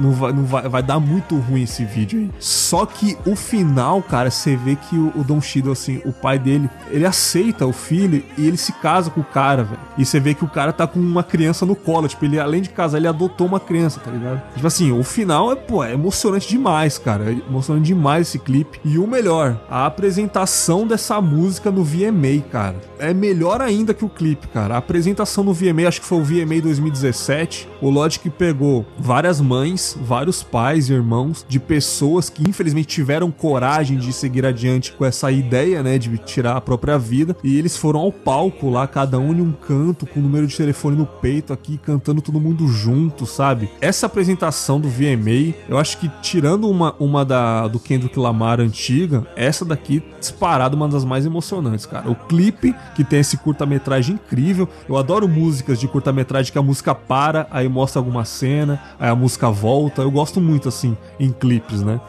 não 0.00 0.12
vai, 0.12 0.32
não 0.32 0.44
vai, 0.44 0.68
vai 0.68 0.82
dar 0.82 0.98
muito 1.00 1.36
ruim 1.36 1.62
esse 1.62 1.84
vídeo 1.84 2.20
aí. 2.20 2.30
Só 2.38 2.86
que 2.86 3.16
o 3.26 3.36
final, 3.36 4.02
cara, 4.02 4.30
você 4.30 4.56
vê 4.56 4.76
que 4.76 4.96
o, 4.96 5.12
o 5.16 5.24
Don 5.24 5.40
Cheadle, 5.40 5.72
assim, 5.72 6.00
o 6.04 6.12
pai 6.12 6.38
dele, 6.38 6.68
ele 6.90 7.06
aceita 7.06 7.66
o 7.66 7.72
filho 7.72 8.22
e 8.36 8.46
ele 8.46 8.56
se 8.56 8.72
casa 8.72 9.10
com 9.10 9.20
o 9.20 9.24
cara, 9.24 9.64
velho. 9.64 9.80
E 9.98 10.04
você 10.04 10.18
vê 10.18 10.34
que 10.34 10.44
o 10.44 10.48
cara 10.48 10.72
tá 10.72 10.86
com 10.86 10.98
uma 10.98 11.22
criança 11.22 11.66
no 11.66 11.74
colo. 11.74 12.08
Tipo, 12.08 12.24
ele, 12.24 12.38
além 12.38 12.62
de 12.62 12.70
casar, 12.70 12.98
ele 12.98 13.08
adotou 13.08 13.46
uma 13.46 13.60
criança, 13.60 14.00
tá 14.00 14.10
ligado? 14.10 14.42
Tipo 14.54 14.66
assim, 14.66 14.92
o 14.92 15.02
final 15.02 15.52
é, 15.52 15.56
pô, 15.56 15.84
é 15.84 15.92
emocionante 15.92 16.48
demais, 16.48 16.98
cara. 16.98 17.30
É 17.30 17.32
emocionante 17.32 17.86
demais 17.86 18.28
esse 18.28 18.38
clipe. 18.38 18.80
E 18.84 18.98
o 18.98 19.06
melhor, 19.06 19.60
a 19.70 19.86
apresentação 19.86 20.86
dessa 20.86 21.20
música 21.20 21.70
no 21.70 21.84
VMA, 21.84 22.42
cara. 22.50 22.76
É 22.98 23.12
melhor 23.12 23.60
ainda 23.60 23.92
que 23.92 24.04
o 24.04 24.08
clipe, 24.08 24.48
cara. 24.48 24.74
A 24.74 24.78
apresentação 24.78 25.44
no 25.44 25.52
VMA, 25.52 25.88
acho 25.88 26.00
que 26.00 26.06
foi 26.06 26.18
o 26.18 26.24
VMA 26.24 26.60
2017. 26.62 27.68
O 27.80 27.90
Logic 27.90 28.28
pegou 28.30 28.86
várias 28.98 29.40
mães, 29.40 29.81
vários 30.00 30.42
pais 30.42 30.88
e 30.88 30.92
irmãos 30.92 31.44
de 31.48 31.58
pessoas 31.58 32.28
que 32.28 32.48
infelizmente 32.48 32.88
tiveram 32.88 33.30
coragem 33.30 33.98
de 33.98 34.12
seguir 34.12 34.44
adiante 34.44 34.92
com 34.92 35.04
essa 35.04 35.30
ideia, 35.30 35.82
né, 35.82 35.98
de 35.98 36.16
tirar 36.18 36.56
a 36.56 36.60
própria 36.60 36.98
vida. 36.98 37.36
E 37.42 37.58
eles 37.58 37.76
foram 37.76 38.00
ao 38.00 38.12
palco 38.12 38.70
lá, 38.70 38.86
cada 38.86 39.18
um 39.18 39.32
em 39.32 39.40
um 39.40 39.52
canto, 39.52 40.06
com 40.06 40.20
o 40.20 40.22
número 40.22 40.46
de 40.46 40.56
telefone 40.56 40.96
no 40.96 41.06
peito 41.06 41.52
aqui, 41.52 41.78
cantando 41.78 42.20
todo 42.20 42.40
mundo 42.40 42.68
junto, 42.68 43.26
sabe? 43.26 43.70
Essa 43.80 44.06
apresentação 44.06 44.80
do 44.80 44.88
VMA, 44.88 45.54
eu 45.68 45.78
acho 45.78 45.98
que 45.98 46.10
tirando 46.20 46.68
uma, 46.68 46.94
uma 46.98 47.24
da, 47.24 47.68
do 47.68 47.78
Kendrick 47.78 48.18
Lamar 48.18 48.60
antiga, 48.60 49.26
essa 49.36 49.64
daqui 49.64 50.02
disparada 50.18 50.76
uma 50.76 50.88
das 50.88 51.04
mais 51.04 51.26
emocionantes, 51.26 51.86
cara. 51.86 52.10
O 52.10 52.14
clipe 52.14 52.74
que 52.94 53.04
tem 53.04 53.20
esse 53.20 53.36
curta-metragem 53.36 54.14
incrível. 54.14 54.68
Eu 54.88 54.96
adoro 54.96 55.28
músicas 55.28 55.78
de 55.80 55.88
curta-metragem 55.88 56.52
que 56.52 56.58
a 56.58 56.62
música 56.62 56.94
para, 56.94 57.46
aí 57.50 57.68
mostra 57.68 58.00
alguma 58.00 58.24
cena, 58.24 58.80
aí 58.98 59.08
a 59.08 59.14
música 59.14 59.50
volta. 59.50 59.71
Eu 59.98 60.10
gosto 60.10 60.40
muito 60.40 60.68
assim 60.68 60.96
em 61.18 61.32
clipes, 61.32 61.82
né? 61.82 62.00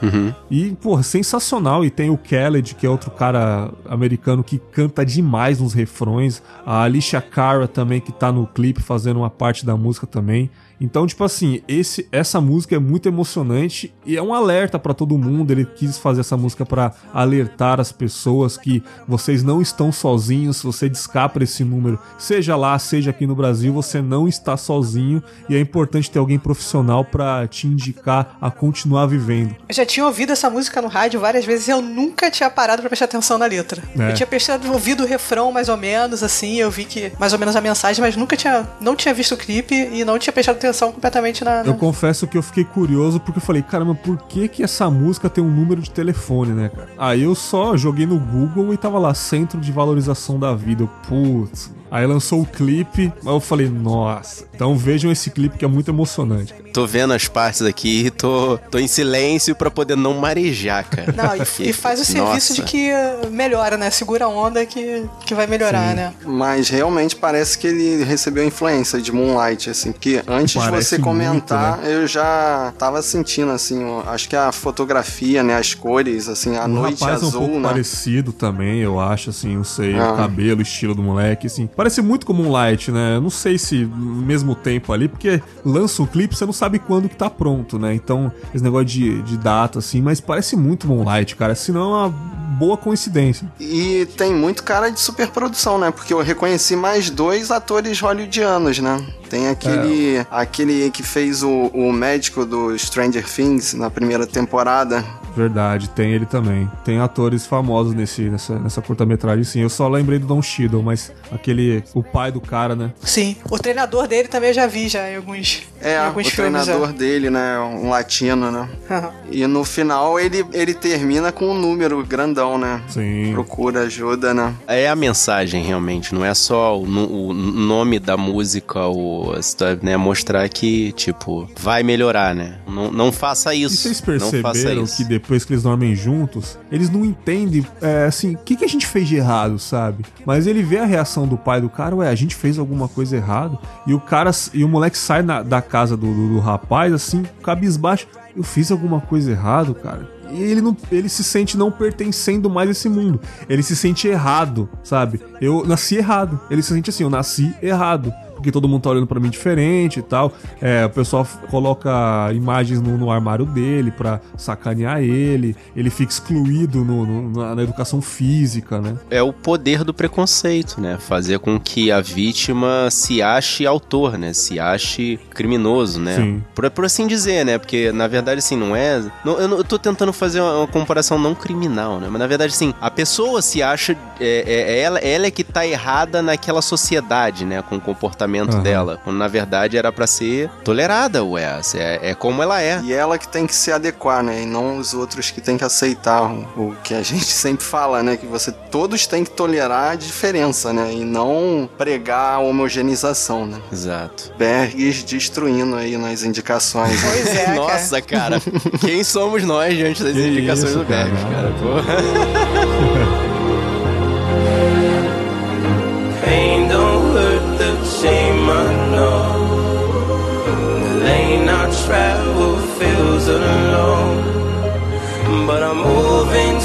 E, 0.49 0.71
porra, 0.82 1.04
sensacional. 1.04 1.84
E 1.86 1.89
tem 1.89 2.10
o 2.10 2.15
Khaled, 2.17 2.76
que 2.76 2.86
é 2.86 2.89
outro 2.89 3.12
cara 3.12 3.71
americano 3.88 4.43
que 4.43 4.58
canta 4.71 5.06
demais 5.06 5.60
nos 5.60 5.73
refrões. 5.73 6.41
A 6.65 6.84
Alicia 6.84 7.21
Cara 7.21 7.67
também, 7.67 8.02
que 8.02 8.12
tá 8.12 8.32
no 8.32 8.45
clipe 8.47 8.82
fazendo 8.82 9.17
uma 9.17 9.30
parte 9.30 9.65
da 9.65 9.76
música 9.78 10.06
também. 10.06 10.49
Então, 10.80 11.08
tipo 11.08 11.24
assim, 11.24 11.62
esse, 11.68 12.08
essa 12.12 12.42
música 12.42 12.76
é 12.76 12.80
muito 12.80 13.08
emocionante 13.08 13.94
e 14.06 14.18
é 14.18 14.22
um 14.22 14.34
alerta 14.34 14.78
pra 14.78 14.94
todo 14.94 15.18
mundo. 15.18 15.52
Ele 15.52 15.66
quis 15.66 15.98
fazer 15.98 16.22
essa 16.22 16.36
música 16.36 16.66
pra 16.66 16.92
alertar 17.14 17.80
as 17.80 17.92
pessoas 17.92 18.58
que 18.58 18.84
vocês 19.08 19.44
não 19.44 19.62
estão 19.62 19.92
sozinhos. 19.92 20.58
Se 20.58 20.66
você 20.66 20.90
descapra 20.90 21.44
esse 21.44 21.64
número, 21.64 21.98
seja 22.18 22.56
lá, 22.56 22.78
seja 22.78 23.12
aqui 23.12 23.26
no 23.26 23.36
Brasil, 23.36 23.74
você 23.74 24.02
não 24.02 24.28
está 24.28 24.58
sozinho 24.58 25.24
e 25.48 25.56
é 25.56 25.60
importante 25.60 26.12
ter 26.12 26.20
alguém 26.20 26.38
profissional 26.38 27.06
pra 27.06 27.48
te 27.48 27.66
indicar 27.66 28.38
a 28.42 28.52
continuar 28.52 29.06
vivendo. 29.06 29.56
Eu 29.70 29.76
já 29.76 29.86
tinha 29.86 30.06
ouvido 30.06 30.34
essa 30.34 30.50
música 30.50 30.82
no 30.82 30.90
rádio 30.90 31.20
várias 31.20 31.46
vezes 31.46 31.68
e 31.68 31.72
eu 31.72 31.82
nunca 31.82 32.30
tinha 32.30 32.50
parado 32.50 32.82
pra 32.82 32.90
prestar 32.90 33.06
atenção 33.06 33.38
na 33.38 33.46
letra. 33.46 33.82
É. 33.98 34.10
Eu 34.10 34.14
tinha 34.14 34.28
prestado, 34.28 34.72
ouvido 34.72 35.04
o 35.04 35.08
refrão 35.08 35.52
mais 35.52 35.70
ou 35.70 35.78
menos, 35.78 36.24
assim, 36.24 36.60
eu 36.60 36.70
vi 36.70 36.86
que 36.86 37.12
mais 37.18 37.32
ou 37.32 37.40
menos 37.40 37.56
a 37.56 37.62
mensagem, 37.62 38.02
mas 38.02 38.16
nunca 38.16 38.36
tinha, 38.36 38.68
não 38.82 38.96
tinha 38.96 39.14
visto 39.14 39.34
o 39.34 39.38
clipe 39.38 39.74
e 39.74 40.04
não 40.04 40.20
tinha 40.20 40.34
prestado 40.34 40.58
atenção 40.58 40.73
completamente 40.92 41.44
na. 41.44 41.64
na- 41.64 41.70
Eu 41.70 41.76
confesso 41.76 42.26
que 42.28 42.38
eu 42.38 42.42
fiquei 42.44 42.64
curioso 42.64 43.20
porque 43.20 43.38
eu 43.40 43.42
falei, 43.44 43.62
caramba, 43.62 43.94
por 43.96 44.18
que 44.18 44.48
que 44.48 44.64
essa 44.64 44.90
música 44.90 45.30
tem 45.30 45.44
um 45.44 45.50
número 45.50 45.82
de 45.82 45.92
telefone, 45.92 46.52
né, 46.52 46.70
cara? 46.70 46.90
Aí 46.98 47.24
eu 47.24 47.36
só 47.36 47.76
joguei 47.78 48.06
no 48.06 48.18
Google 48.20 48.74
e 48.74 48.78
tava 48.78 48.98
lá, 49.00 49.14
Centro 49.14 49.60
de 49.60 49.72
Valorização 49.72 50.40
da 50.40 50.54
Vida. 50.56 50.84
Eu, 50.84 50.90
Putz. 51.08 51.72
Aí 51.92 52.08
lançou 52.08 52.42
o 52.42 52.46
clipe, 52.46 53.14
aí 53.24 53.32
eu 53.32 53.40
falei, 53.40 53.70
nossa. 53.70 54.46
Então 54.56 54.76
vejam 54.76 55.12
esse 55.12 55.30
clipe 55.30 55.58
que 55.60 55.66
é 55.66 55.68
muito 55.68 55.92
emocionante. 55.92 56.54
Tô 56.74 56.88
vendo 56.88 57.14
as 57.14 57.28
partes 57.28 57.62
aqui 57.62 58.08
e 58.08 58.10
tô, 58.12 58.58
tô 58.72 58.80
em 58.80 58.88
silêncio 58.88 59.56
pra 59.56 59.70
poder 59.70 59.96
não 59.96 60.16
marejar, 60.16 60.84
cara. 60.90 61.14
Não, 61.16 61.36
e, 61.36 61.70
e 61.70 61.72
faz 61.74 62.00
o 62.02 62.06
serviço 62.06 62.50
Nossa. 62.50 62.54
de 62.56 62.64
que 62.64 62.90
uh, 62.92 63.30
melhora, 63.32 63.78
né? 63.78 63.92
Segura 63.92 64.26
a 64.26 64.28
onda 64.28 64.66
que, 64.66 65.06
que 65.26 65.36
vai 65.36 65.46
melhorar, 65.46 65.96
né? 65.96 66.12
Mas 66.26 66.70
realmente 66.70 67.16
parece 67.16 67.58
que 67.60 67.68
ele 67.68 68.04
recebeu 68.04 68.44
influência 68.44 69.00
de 69.00 69.12
Moonlight, 69.12 69.70
assim, 69.70 69.92
porque 69.92 70.24
antes 70.28 70.54
de 70.54 70.60
Parece 70.68 70.90
você 70.90 70.98
muito, 70.98 71.04
comentar, 71.06 71.78
né? 71.78 71.94
eu 71.94 72.08
já 72.08 72.74
tava 72.80 73.02
sentindo, 73.04 73.52
assim, 73.52 73.80
acho 74.08 74.28
que 74.28 74.36
a 74.36 74.52
fotografia, 74.52 75.44
né, 75.44 75.56
as 75.56 75.76
cores, 75.76 76.28
assim, 76.28 76.56
a 76.58 76.66
o 76.66 76.68
noite 76.68 77.00
rapaz 77.04 77.22
é 77.22 77.26
um 77.26 77.28
azul, 77.28 77.42
pouco 77.42 77.60
né? 77.60 77.70
parecido 77.70 78.34
também, 78.34 78.80
eu 78.80 79.00
acho, 79.00 79.30
assim, 79.30 79.56
não 79.58 79.64
sei, 79.64 79.94
Ah. 80.00 80.14
o 80.14 80.18
cabelo, 80.18 80.60
o 80.60 80.64
estilo 80.64 80.96
do 80.96 81.04
moleque, 81.04 81.46
assim. 81.46 81.68
Parece 81.68 82.02
muito 82.02 82.26
como 82.26 82.42
um 82.44 82.52
light, 82.52 82.92
né? 82.92 83.20
Não 83.20 83.30
sei 83.30 83.60
se 83.60 83.86
no 83.86 84.24
mesmo 84.26 84.56
tempo 84.56 84.92
ali, 84.92 85.08
porque 85.08 85.40
lança 85.64 86.02
um 86.02 86.08
clipe, 86.08 86.36
você 86.36 86.46
não 86.46 86.54
sabe 86.54 86.62
quando 86.80 87.10
que 87.10 87.15
tá 87.15 87.30
pronto, 87.30 87.78
né? 87.80 87.93
Então, 87.93 88.32
esse 88.54 88.63
negócio 88.63 88.86
de, 88.86 89.21
de 89.23 89.38
data, 89.38 89.80
assim, 89.80 90.01
mas 90.01 90.20
parece 90.20 90.55
muito 90.55 90.88
Moonlight, 90.88 91.36
cara. 91.36 91.55
Senão 91.55 91.82
é 91.93 91.97
uma 92.07 92.09
boa 92.09 92.78
coincidência. 92.78 93.51
E 93.59 94.07
tem 94.18 94.34
muito 94.34 94.64
cara 94.64 94.89
de 94.89 94.99
superprodução, 94.99 95.78
né? 95.78 95.91
Porque 95.91 96.14
eu 96.14 96.22
reconheci 96.22 96.76
mais 96.76 97.09
dois 97.09 97.49
atores 97.51 97.99
hollywoodianos, 97.99 98.80
né? 98.80 99.03
Tem 99.30 99.47
aquele, 99.47 100.18
É. 100.18 100.28
aquele 100.30 100.91
que 100.91 101.01
fez 101.01 101.41
o, 101.43 101.49
o 101.74 101.91
médico 101.91 102.45
do 102.45 102.78
Stranger 102.78 103.26
Things 103.28 103.74
na 103.74 103.89
primeira 103.89 104.28
temporada. 104.28 105.03
Verdade, 105.36 105.90
tem 105.90 106.12
ele 106.12 106.26
também. 106.26 106.70
Tem 106.86 107.00
atores 107.00 107.46
famosos 107.46 107.94
nesse, 107.94 108.24
nessa, 108.24 108.58
nessa 108.60 108.82
curta-metragem, 108.82 109.44
sim. 109.44 109.62
Eu 109.62 109.70
só 109.70 109.88
lembrei 109.88 110.20
do 110.20 110.28
Don 110.28 110.42
Cheadle, 110.42 110.84
mas 110.84 111.12
aquele. 111.32 111.84
O 111.94 112.04
pai 112.04 112.32
do 112.32 112.40
cara, 112.42 112.76
né? 112.76 112.92
Sim. 113.02 113.36
O 113.50 113.58
treinador 113.58 114.08
dele 114.08 114.28
também 114.28 114.50
eu 114.50 114.54
já 114.54 114.68
vi 114.68 114.88
já 114.88 115.10
em 115.10 115.16
alguns, 115.16 115.64
É, 115.82 115.96
em 115.96 116.00
o 116.00 116.04
alguns 116.06 116.28
filmes. 116.30 116.64
treinador 116.64 116.94
dele, 116.94 117.30
né? 117.30 117.60
Um 117.60 117.90
latino, 117.90 118.52
né? 118.52 118.70
Aham. 118.90 119.12
E 119.32 119.48
no 119.48 119.64
final 119.64 120.20
ele, 120.20 120.46
ele 120.54 120.74
termina 120.74 121.32
com 121.32 121.46
um 121.50 121.54
número 121.60 122.04
grandão, 122.06 122.58
né? 122.58 122.82
Sim. 122.88 123.32
Procura 123.34 123.82
ajuda, 123.82 124.34
né? 124.34 124.54
É 124.68 124.88
a 124.88 124.96
mensagem, 124.96 125.64
realmente. 125.64 126.14
Não 126.14 126.24
é 126.24 126.34
só 126.34 126.78
o, 126.78 126.84
o 126.84 127.34
nome 127.34 128.00
da 128.00 128.16
música, 128.18 128.88
o, 128.88 129.34
né? 129.82 129.98
Mostrar 129.98 130.48
que, 130.50 130.92
tipo, 130.94 131.50
vai 131.58 131.82
melhorar, 131.84 132.36
né? 132.36 132.58
Não, 132.68 132.92
não 132.92 133.12
faça 133.12 133.54
E 133.54 133.64
isso. 133.64 133.78
vocês 133.94 134.02
não 134.22 134.32
faça 134.32 134.42
perceberam 134.42 134.84
isso. 134.84 134.98
que 134.98 135.04
depois 135.04 135.22
que 135.45 135.53
eles 135.53 135.63
dormem 135.63 135.95
juntos, 135.95 136.57
eles 136.71 136.89
não 136.89 137.03
entendem, 137.05 137.65
é, 137.82 138.05
assim, 138.05 138.36
o 138.36 138.38
que, 138.38 138.55
que 138.55 138.65
a 138.65 138.67
gente 138.67 138.86
fez 138.86 139.07
de 139.07 139.15
errado, 139.15 139.57
sabe? 139.57 140.03
Mas 140.26 140.47
ele 140.47 140.61
vê 140.61 140.80
a 140.80 140.86
reação 140.86 141.28
do 141.28 141.38
pai 141.38 141.61
do 141.61 141.69
cara, 141.69 141.95
ué, 141.95 142.09
a 142.09 142.15
gente 142.15 142.36
fez 142.36 142.59
alguma 142.59 142.88
coisa 142.88 143.15
errada. 143.15 143.57
E 143.88 143.93
o 143.93 143.99
cara, 143.99 144.32
e 144.53 144.63
o 144.63 144.67
moleque 144.69 144.97
sai 144.97 145.21
na- 145.21 145.41
da 145.41 145.61
casa 145.61 145.95
do, 145.95 146.07
do, 146.13 146.30
do 146.34 146.39
rapaz, 146.39 146.91
assim, 146.93 147.24
cabisbaixo. 147.41 148.07
Eu 148.36 148.43
fiz 148.43 148.71
alguma 148.71 148.99
coisa 148.99 149.32
errado, 149.32 149.76
cara. 149.76 150.09
E 150.32 150.41
ele, 150.41 150.61
não, 150.61 150.76
ele 150.91 151.07
se 151.07 151.24
sente 151.24 151.55
não 151.55 151.71
pertencendo 151.71 152.49
mais 152.49 152.67
a 152.67 152.71
esse 152.71 152.89
mundo. 152.89 153.19
Ele 153.47 153.61
se 153.61 153.76
sente 153.76 154.07
errado, 154.07 154.67
sabe? 154.84 155.21
Eu 155.39 155.63
nasci 155.63 155.97
errado. 155.97 156.39
Ele 156.49 156.63
se 156.63 156.74
sente 156.74 156.89
assim, 156.89 157.03
eu 157.03 157.09
nasci 157.11 157.53
errado. 157.61 158.11
Porque 158.44 158.52
todo 158.52 158.68
mundo 158.68 158.82
tá 158.82 158.89
olhando 158.89 159.08
pra 159.08 159.22
mim 159.22 159.30
diferente 159.30 160.00
e 160.00 160.02
tal. 160.02 160.34
É, 160.62 160.86
o 160.86 160.89
pessoal 160.89 161.26
coloca 161.50 161.89
imagens 162.34 162.82
no, 162.82 162.98
no 162.98 163.10
armário 163.10 163.46
dele 163.46 163.89
pra 163.89 164.20
sacanear 164.38 165.00
ele. 165.02 165.56
Ele 165.74 165.89
fica 165.89 166.12
excluído 166.12 166.84
no- 166.84 167.06
no- 167.06 167.30
na, 167.41 167.56
na 167.56 167.64
educação 167.64 168.02
física, 168.02 168.82
né? 168.82 168.96
É 169.10 169.22
o 169.24 169.32
poder 169.32 169.86
do 169.86 169.94
preconceito, 169.94 170.82
né? 170.82 170.98
Fazer 171.00 171.39
com 171.39 171.58
que 171.58 171.89
a 171.89 172.02
vítima 172.02 172.89
se 172.91 173.22
ache 173.22 173.66
autor, 173.66 174.18
né? 174.18 174.34
Se 174.34 174.60
ache 174.60 175.18
criminoso, 175.30 176.02
né? 176.02 176.18
Sim. 176.18 176.44
Por, 176.54 176.70
por 176.72 176.84
assim 176.84 177.08
dizer, 177.08 177.46
né? 177.46 177.58
Porque, 177.58 177.94
na 177.94 178.08
verdade, 178.08 178.39
assim, 178.39 178.58
não 178.58 178.76
é... 178.76 179.02
não- 179.24 179.39
eu, 179.39 179.48
não- 179.48 179.58
eu 179.58 179.64
tô 179.64 179.80
tentando 179.80 180.12
fazer 180.12 180.41
uma, 180.41 180.58
uma 180.58 180.68
comparação 180.68 181.18
não 181.18 181.34
criminal, 181.34 181.98
né? 181.98 182.10
Mas, 182.12 182.20
na 182.20 182.28
verdade, 182.28 182.52
assim, 182.52 182.74
a 182.82 182.91
pessoa 182.91 183.41
se 183.41 183.64
acha... 183.64 183.96
É, 184.20 184.44
é- 184.46 184.74
é 184.74 184.80
ela, 184.82 185.00
ela 185.00 185.26
é 185.28 185.32
que 185.32 185.46
tá 185.46 185.66
errada 185.66 186.22
naquela 186.22 186.62
sociedade, 186.62 187.46
né? 187.46 187.62
Com 187.62 187.78
o 187.78 187.82
comportamento 187.82 188.33
Aham. 188.42 188.62
dela. 188.62 189.00
Quando, 189.04 189.18
na 189.18 189.28
verdade, 189.28 189.78
era 189.78 189.92
pra 189.92 190.08
ser 190.08 190.50
tolerada, 190.64 191.24
ué. 191.24 191.44
É, 191.76 192.12
é 192.12 192.16
como 192.16 192.42
ela 192.42 192.62
é. 192.62 192.80
E 192.84 192.94
ela 192.94 193.18
que 193.18 193.28
tem 193.28 193.46
que 193.46 193.54
se 193.54 193.72
adequar, 193.72 194.24
né? 194.24 194.42
E 194.44 194.46
não 194.46 194.78
os 194.78 194.94
outros 194.94 195.30
que 195.30 195.42
tem 195.42 195.58
que 195.58 195.64
aceitar 195.64 196.24
o, 196.24 196.48
o 196.56 196.76
que 196.84 196.94
a 196.94 197.02
gente 197.04 197.26
sempre 197.26 197.66
fala, 197.66 198.02
né? 198.02 198.16
Que 198.18 198.26
você 198.26 198.52
todos 198.52 199.06
têm 199.06 199.24
que 199.24 199.32
tolerar 199.32 199.92
a 199.92 199.96
diferença, 199.96 200.72
né? 200.74 200.92
E 200.94 201.04
não 201.04 201.70
pregar 201.78 202.36
a 202.36 202.40
homogeneização, 202.40 203.46
né? 203.46 203.60
Exato. 203.72 204.32
Bergs 204.38 205.04
destruindo 205.04 205.76
aí 205.76 205.98
nas 205.98 206.24
indicações. 206.24 206.92
né? 207.04 207.10
Pois 207.12 207.28
é. 207.36 207.54
Nossa, 207.56 208.02
cara. 208.02 208.42
Quem 208.80 209.04
somos 209.04 209.44
nós 209.44 209.76
diante 209.76 210.04
das 210.04 210.14
Que 210.14 210.28
indicações 210.28 210.70
isso, 210.70 210.80
do 210.80 210.86
Bergs, 210.86 211.22
cara. 211.24 211.34
cara? 211.34 211.54
Pô. 211.60 213.22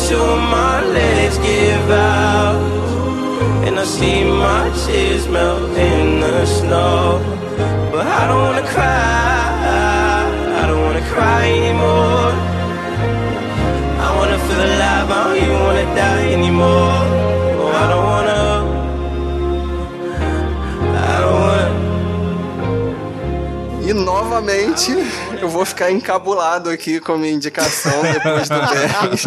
till 0.08 0.36
my 0.58 0.82
legs 0.98 1.36
give 1.38 1.90
out. 1.90 2.56
And 3.66 3.78
I 3.78 3.84
see 3.84 4.24
my 4.24 4.64
tears 4.82 5.28
melt 5.28 5.76
in 5.76 6.20
the 6.20 6.46
snow. 6.46 7.20
But 7.92 8.06
I 8.06 8.22
don't 8.28 8.42
wanna 8.46 8.66
cry. 8.74 9.52
I 10.60 10.62
don't 10.68 10.82
wanna 10.86 11.06
cry 11.12 11.42
anymore. 11.60 12.32
I 14.04 14.08
wanna 14.18 14.38
feel 14.46 14.62
alive. 14.68 15.08
I 15.16 15.20
don't 15.24 15.36
even 15.44 15.60
wanna 15.66 15.86
die 16.00 16.26
anymore. 16.38 17.07
E 23.88 23.92
novamente 23.94 24.92
eu 25.40 25.48
vou 25.48 25.64
ficar 25.64 25.90
encabulado 25.90 26.68
aqui 26.68 27.00
com 27.00 27.12
a 27.12 27.16
minha 27.16 27.32
indicação 27.32 28.02
depois 28.02 28.46
do 28.46 28.60
Bergs. 28.68 29.26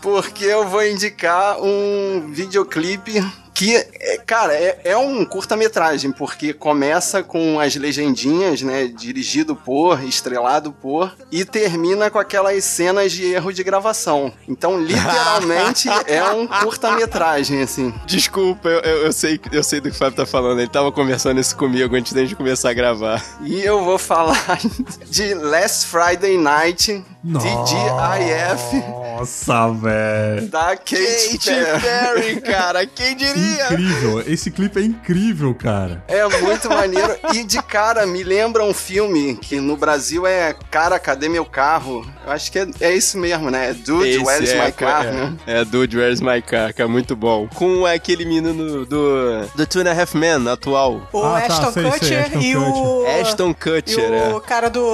Porque 0.00 0.46
eu 0.46 0.66
vou 0.66 0.82
indicar 0.86 1.60
um 1.60 2.30
videoclipe 2.32 3.22
que, 3.58 3.74
é, 3.74 4.18
cara, 4.24 4.54
é, 4.54 4.78
é 4.84 4.96
um 4.96 5.24
curta-metragem, 5.24 6.12
porque 6.12 6.52
começa 6.52 7.24
com 7.24 7.58
as 7.58 7.74
legendinhas, 7.74 8.62
né? 8.62 8.86
Dirigido 8.86 9.56
por, 9.56 10.00
estrelado 10.04 10.70
por, 10.70 11.12
e 11.32 11.44
termina 11.44 12.08
com 12.08 12.20
aquelas 12.20 12.62
cenas 12.62 13.10
de 13.10 13.24
erro 13.24 13.52
de 13.52 13.64
gravação. 13.64 14.32
Então, 14.46 14.80
literalmente, 14.80 15.88
é 16.06 16.22
um 16.30 16.46
curta-metragem, 16.46 17.60
assim. 17.60 17.92
Desculpa, 18.06 18.68
eu, 18.68 18.78
eu, 18.78 18.96
eu 19.06 19.12
sei, 19.12 19.40
eu 19.50 19.64
sei 19.64 19.80
do 19.80 19.90
que 19.90 19.96
o 19.96 19.98
Fábio 19.98 20.18
tá 20.18 20.24
falando. 20.24 20.60
Ele 20.60 20.70
tava 20.70 20.92
conversando 20.92 21.40
isso 21.40 21.56
comigo 21.56 21.96
antes 21.96 22.12
da 22.12 22.20
gente 22.20 22.36
começar 22.36 22.70
a 22.70 22.74
gravar. 22.74 23.20
E 23.42 23.60
eu 23.60 23.82
vou 23.84 23.98
falar 23.98 24.60
de 25.10 25.34
Last 25.34 25.86
Friday 25.86 26.38
Night, 26.38 27.04
DGIF, 27.24 28.84
Nossa, 29.18 29.68
velho. 29.72 30.48
da 30.48 30.76
Kate, 30.76 31.38
Perry. 31.44 31.80
Perry, 31.80 32.40
cara, 32.40 32.86
quem 32.86 33.16
diria? 33.16 33.64
Incrível. 33.64 34.20
Esse 34.26 34.50
clipe 34.52 34.78
é 34.80 34.84
incrível, 34.84 35.52
cara. 35.54 36.02
É 36.06 36.26
muito 36.40 36.68
maneiro. 36.68 37.16
E 37.34 37.42
de 37.42 37.60
cara, 37.60 38.06
me 38.06 38.22
lembra 38.22 38.64
um 38.64 38.72
filme 38.72 39.34
que 39.36 39.60
no 39.60 39.76
Brasil 39.76 40.26
é 40.26 40.54
Cara, 40.70 40.98
cadê 40.98 41.28
meu 41.28 41.44
carro? 41.44 42.06
Eu 42.24 42.32
acho 42.32 42.52
que 42.52 42.58
é, 42.60 42.66
é 42.80 42.94
isso 42.94 43.18
mesmo, 43.18 43.50
né? 43.50 43.70
É 43.70 43.72
Dude, 43.74 44.08
Esse 44.10 44.18
Where's 44.24 44.50
é, 44.50 44.64
My 44.66 44.72
Car, 44.72 45.06
é, 45.06 45.10
né? 45.12 45.36
É, 45.46 45.64
Dude, 45.64 45.96
Where's 45.98 46.20
My 46.20 46.40
Car, 46.40 46.72
que 46.72 46.80
é 46.82 46.86
muito 46.86 47.16
bom. 47.16 47.48
Com 47.54 47.84
aquele 47.84 48.24
menino 48.24 48.84
do, 48.86 49.46
do 49.46 49.66
Two 49.66 49.82
and 49.82 49.90
a 49.90 50.00
Half 50.00 50.14
Men, 50.14 50.48
atual. 50.48 51.08
O 51.12 51.22
Ah, 51.24 51.40
tá, 51.40 51.46
Ashton 51.54 51.72
sei, 51.72 51.82
sei, 51.82 51.90
Kutcher 51.92 52.24
Ashton 52.26 52.40
e 52.40 52.56
o. 52.56 53.06
Ashton 53.20 53.50
E 53.50 53.54
Kutcher, 53.54 54.10
o 54.34 54.36
é. 54.36 54.40
cara 54.40 54.68
do 54.70 54.86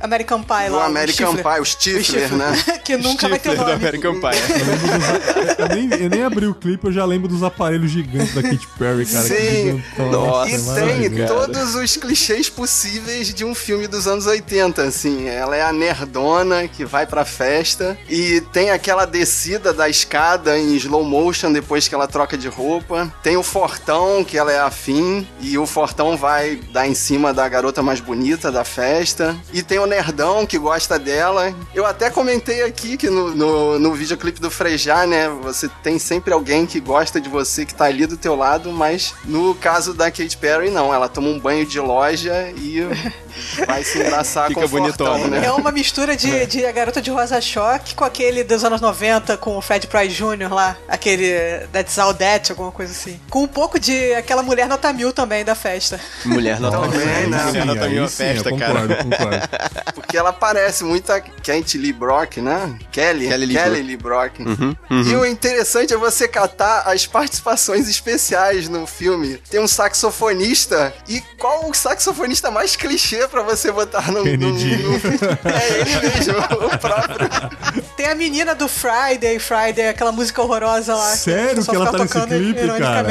American 0.00 0.42
Pie 0.42 0.68
Do 0.68 0.76
lá. 0.76 0.86
American. 0.86 1.34
Pie, 1.36 1.60
o 1.60 1.65
Stifler, 1.66 2.04
Stifler. 2.04 2.36
né? 2.36 2.62
que 2.84 2.96
nunca 2.96 3.28
vai 3.28 3.38
ter 3.38 3.50
Stifler 3.50 3.56
do 3.56 3.72
nome. 3.72 3.86
American 3.86 4.20
Pie. 4.20 5.56
Eu 5.58 5.68
nem, 5.68 6.02
eu 6.02 6.10
nem 6.10 6.22
abri 6.22 6.46
o 6.46 6.54
clipe, 6.54 6.86
eu 6.86 6.92
já 6.92 7.04
lembro 7.04 7.28
dos 7.28 7.42
aparelhos 7.42 7.90
gigantes 7.90 8.34
da 8.34 8.42
Katy 8.42 8.66
Perry, 8.78 9.06
cara. 9.06 9.28
que 9.28 9.34
Sim. 9.34 9.82
Nossa, 10.10 10.84
E 11.00 11.10
tem 11.10 11.26
todos 11.26 11.74
os 11.74 11.96
clichês 11.96 12.48
possíveis 12.48 13.32
de 13.32 13.44
um 13.44 13.54
filme 13.54 13.86
dos 13.86 14.06
anos 14.06 14.26
80, 14.26 14.82
assim. 14.82 15.28
Ela 15.28 15.56
é 15.56 15.62
a 15.62 15.72
nerdona 15.72 16.68
que 16.68 16.84
vai 16.84 17.06
pra 17.06 17.24
festa 17.24 17.96
e 18.08 18.40
tem 18.52 18.70
aquela 18.70 19.04
descida 19.04 19.72
da 19.72 19.88
escada 19.88 20.58
em 20.58 20.74
slow 20.76 21.04
motion 21.04 21.52
depois 21.52 21.88
que 21.88 21.94
ela 21.94 22.06
troca 22.06 22.36
de 22.36 22.48
roupa. 22.48 23.12
Tem 23.22 23.36
o 23.36 23.42
Fortão, 23.42 24.24
que 24.24 24.36
ela 24.36 24.52
é 24.52 24.58
afim, 24.58 25.26
e 25.40 25.56
o 25.58 25.66
Fortão 25.66 26.16
vai 26.16 26.56
dar 26.72 26.86
em 26.86 26.94
cima 26.94 27.32
da 27.32 27.48
garota 27.48 27.82
mais 27.82 28.00
bonita 28.00 28.50
da 28.52 28.64
festa. 28.64 29.36
E 29.52 29.62
tem 29.62 29.78
o 29.78 29.86
Nerdão, 29.86 30.46
que 30.46 30.58
gosta 30.58 30.98
dela. 30.98 31.54
Eu 31.74 31.84
até 31.84 32.10
comentei 32.10 32.62
aqui 32.62 32.96
que 32.96 33.10
no, 33.10 33.34
no, 33.34 33.78
no 33.78 33.94
videoclipe 33.94 34.40
do 34.40 34.50
Frejá, 34.50 35.06
né, 35.06 35.28
você 35.28 35.68
tem 35.82 35.98
sempre 35.98 36.32
alguém 36.32 36.66
que 36.66 36.80
gosta 36.80 37.20
de 37.20 37.28
você, 37.28 37.66
que 37.66 37.74
tá 37.74 37.84
ali 37.84 38.06
do 38.06 38.16
teu 38.16 38.34
lado, 38.34 38.72
mas 38.72 39.14
no 39.24 39.54
caso 39.54 39.92
da 39.92 40.10
Katy 40.10 40.36
Perry, 40.36 40.70
não. 40.70 40.92
Ela 40.92 41.08
toma 41.08 41.28
um 41.28 41.38
banho 41.38 41.66
de 41.66 41.78
loja 41.78 42.50
e 42.56 42.80
vai 43.66 43.84
se 43.84 43.98
engraçar 43.98 44.48
Fica 44.48 44.60
com 44.60 44.66
o 44.66 44.68
bonitona, 44.68 45.10
fortão, 45.18 45.28
né? 45.28 45.46
É 45.46 45.52
uma 45.52 45.70
mistura 45.70 46.16
de, 46.16 46.46
de 46.46 46.64
A 46.64 46.72
Garota 46.72 47.02
de 47.02 47.10
Rosa 47.10 47.40
Choque 47.40 47.94
com 47.94 48.04
aquele 48.04 48.42
dos 48.44 48.64
anos 48.64 48.80
90 48.80 49.36
com 49.36 49.56
o 49.56 49.60
Fred 49.60 49.86
Price 49.86 50.14
Jr. 50.14 50.52
lá. 50.52 50.76
Aquele 50.88 51.66
That's 51.72 51.98
All 51.98 52.14
That, 52.14 52.52
alguma 52.52 52.72
coisa 52.72 52.92
assim. 52.92 53.20
Com 53.28 53.42
um 53.42 53.48
pouco 53.48 53.78
de 53.78 54.14
aquela 54.14 54.42
mulher 54.42 54.68
nota 54.68 54.92
mil 54.92 55.12
também 55.12 55.44
da 55.44 55.54
festa. 55.54 56.00
Mulher 56.24 56.60
nota 56.60 56.78
Também, 56.78 57.06
mil. 57.22 57.30
né? 57.30 57.44
Mulher 57.44 57.64
nota 57.66 57.88
mil 57.88 58.04
é 58.04 58.08
sim, 58.08 58.16
festa, 58.16 58.50
eu 58.50 58.56
cara. 58.56 58.80
concordo, 58.80 58.96
concordo. 59.04 59.48
Porque 59.94 60.16
ela 60.16 60.32
parece 60.32 60.84
muito 60.84 61.10
a 61.12 61.20
Kent 61.46 61.74
Lee 61.74 61.92
Brock, 61.92 62.38
né? 62.38 62.76
Kelly. 62.90 63.28
Kelly 63.28 63.46
Kelly, 63.54 63.76
Lee 63.76 63.82
Lee 63.84 63.96
Brock. 63.96 64.40
Uhum, 64.40 64.76
E 64.90 65.14
o 65.14 65.24
interessante 65.24 65.94
é 65.94 65.96
você 65.96 66.26
catar 66.26 66.80
as 66.80 67.06
participações 67.06 67.88
especiais 67.88 68.68
no 68.68 68.84
filme. 68.84 69.40
Tem 69.48 69.60
um 69.60 69.68
saxofonista. 69.68 70.92
E 71.08 71.20
qual 71.38 71.70
o 71.70 71.72
saxofonista 71.72 72.50
mais 72.50 72.74
clichê 72.74 73.28
pra 73.28 73.44
você 73.44 73.70
botar 73.70 74.10
no, 74.10 74.18
no, 74.18 74.24
Kennedy. 74.24 74.76
no 74.76 74.98
filme? 74.98 75.18
É 75.44 75.80
ele 75.80 76.08
mesmo, 76.08 76.34
o 76.66 76.78
próprio. 76.80 77.84
Tem 77.96 78.06
a 78.06 78.16
menina 78.16 78.52
do 78.52 78.66
Friday, 78.66 79.38
Friday, 79.38 79.88
aquela 79.88 80.10
música 80.10 80.42
horrorosa 80.42 80.96
lá. 80.96 81.14
Sério 81.14 81.62
só 81.62 81.70
que 81.70 81.76
ela 81.76 81.92
tá 81.92 81.98
nesse 81.98 82.12
tocando 82.12 82.28
clipe, 82.28 82.66
cara? 82.80 83.04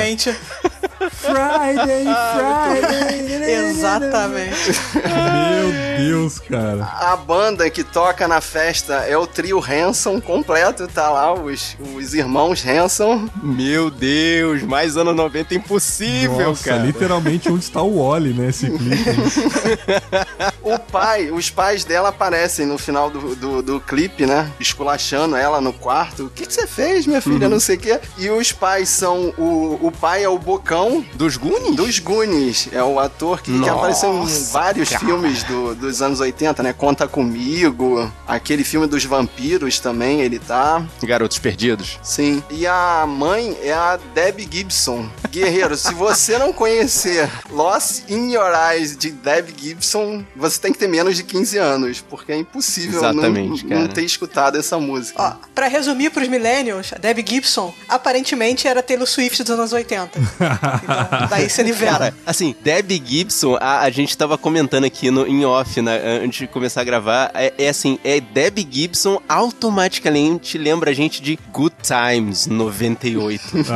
Friday, 1.25 2.05
Friday. 2.35 3.53
Exatamente. 3.69 4.71
Meu 4.95 5.97
Deus, 5.97 6.39
cara. 6.39 6.83
A 6.83 7.15
banda 7.15 7.69
que 7.69 7.83
toca 7.83 8.27
na 8.27 8.41
festa 8.41 8.95
é 9.07 9.17
o 9.17 9.25
trio 9.27 9.59
Hanson 9.63 10.19
completo. 10.21 10.87
Tá 10.87 11.09
lá 11.09 11.33
os, 11.33 11.77
os 11.95 12.13
irmãos 12.13 12.65
Hanson. 12.65 13.27
Meu 13.41 13.89
Deus, 13.89 14.61
mais 14.63 14.97
anos 14.97 15.15
90 15.15 15.55
impossível, 15.55 16.49
Nossa, 16.49 16.63
cara. 16.69 16.81
literalmente 16.81 17.49
onde 17.49 17.63
está 17.63 17.81
o 17.81 18.03
Wally, 18.03 18.33
né? 18.33 18.49
Esse 18.49 18.69
clipe. 18.69 19.05
O 20.61 20.79
pai, 20.79 21.29
os 21.29 21.51
pais 21.51 21.83
dela 21.85 22.09
aparecem 22.09 22.65
no 22.65 22.77
final 22.77 23.09
do, 23.11 23.35
do, 23.35 23.61
do 23.61 23.79
clipe, 23.79 24.25
né? 24.25 24.51
Esculachando 24.59 25.35
ela 25.35 25.61
no 25.61 25.71
quarto. 25.71 26.25
O 26.25 26.29
que, 26.29 26.43
que 26.45 26.51
você 26.53 26.65
fez, 26.65 27.05
minha 27.05 27.21
filha? 27.21 27.47
Não 27.47 27.59
sei 27.59 27.75
o 27.75 27.79
quê. 27.79 27.99
E 28.17 28.29
os 28.31 28.51
pais 28.51 28.89
são. 28.89 29.31
O, 29.37 29.77
o 29.79 29.91
pai 29.91 30.23
é 30.23 30.29
o 30.29 30.39
Bocão. 30.39 31.05
Dos 31.15 31.37
Goonies? 31.37 31.75
Dos 31.75 31.99
Goonies. 31.99 32.69
É 32.71 32.83
o 32.83 32.99
ator 32.99 33.41
que, 33.41 33.51
que 33.51 33.57
Nossa, 33.57 33.73
apareceu 33.73 34.13
em 34.23 34.43
vários 34.51 34.89
cara. 34.89 35.05
filmes 35.05 35.43
do- 35.43 35.73
dos 35.75 36.01
anos 36.01 36.19
80, 36.19 36.61
né? 36.61 36.73
Conta 36.73 37.07
Comigo. 37.07 38.11
Aquele 38.27 38.63
filme 38.63 38.87
dos 38.87 39.03
vampiros 39.05 39.79
também, 39.79 40.21
ele 40.21 40.39
tá. 40.39 40.83
Garotos 41.03 41.39
Perdidos. 41.39 41.99
Sim. 42.03 42.43
E 42.49 42.67
a 42.67 43.05
mãe 43.07 43.57
é 43.61 43.73
a 43.73 43.97
Debbie 44.13 44.47
Gibson. 44.51 45.09
Guerreiro, 45.29 45.75
se 45.77 45.93
você 45.93 46.37
não 46.37 46.51
conhecer 46.53 47.29
Lost 47.49 48.03
in 48.09 48.31
Your 48.33 48.51
Eyes 48.71 48.95
de 48.97 49.11
Debbie 49.11 49.53
Gibson, 49.57 50.23
você 50.35 50.59
tem 50.59 50.71
que 50.71 50.77
ter 50.79 50.87
menos 50.87 51.15
de 51.15 51.23
15 51.23 51.57
anos, 51.57 52.01
porque 52.01 52.31
é 52.31 52.37
impossível 52.37 53.01
não, 53.01 53.09
Exatamente, 53.11 53.65
não 53.65 53.69
cara. 53.77 53.87
ter 53.89 54.03
escutado 54.03 54.57
essa 54.57 54.77
música. 54.79 55.21
Ó, 55.21 55.47
pra 55.53 55.67
resumir 55.67 56.09
pros 56.09 56.27
millennials, 56.27 56.91
a 56.93 56.97
Debbie 56.97 57.25
Gibson 57.27 57.73
aparentemente 57.87 58.67
era 58.67 58.81
Taylor 58.83 59.07
Swift 59.07 59.43
dos 59.43 59.51
anos 59.51 59.73
80. 59.73 60.17
Então, 60.17 60.27
daí 61.29 61.49
você 61.49 61.63
nivela. 61.63 61.99
Cara, 61.99 62.13
assim, 62.25 62.55
Debbie 62.63 63.01
Gibson, 63.05 63.57
a, 63.59 63.81
a 63.81 63.89
gente 63.89 64.17
tava 64.17 64.37
comentando 64.37 64.85
aqui 64.85 65.11
no, 65.11 65.25
em 65.27 65.45
off, 65.45 65.81
né, 65.81 65.99
antes 66.23 66.39
de 66.39 66.47
começar 66.47 66.81
a 66.81 66.83
gravar, 66.83 67.31
é, 67.33 67.53
é 67.57 67.69
assim, 67.69 67.99
é 68.03 68.19
Debbie 68.19 68.67
Gibson 68.69 69.21
automaticamente 69.27 70.57
lembra 70.57 70.91
a 70.91 70.93
gente 70.93 71.21
de 71.21 71.37
Good 71.51 71.75
Times 71.81 72.47
98. 72.47 73.43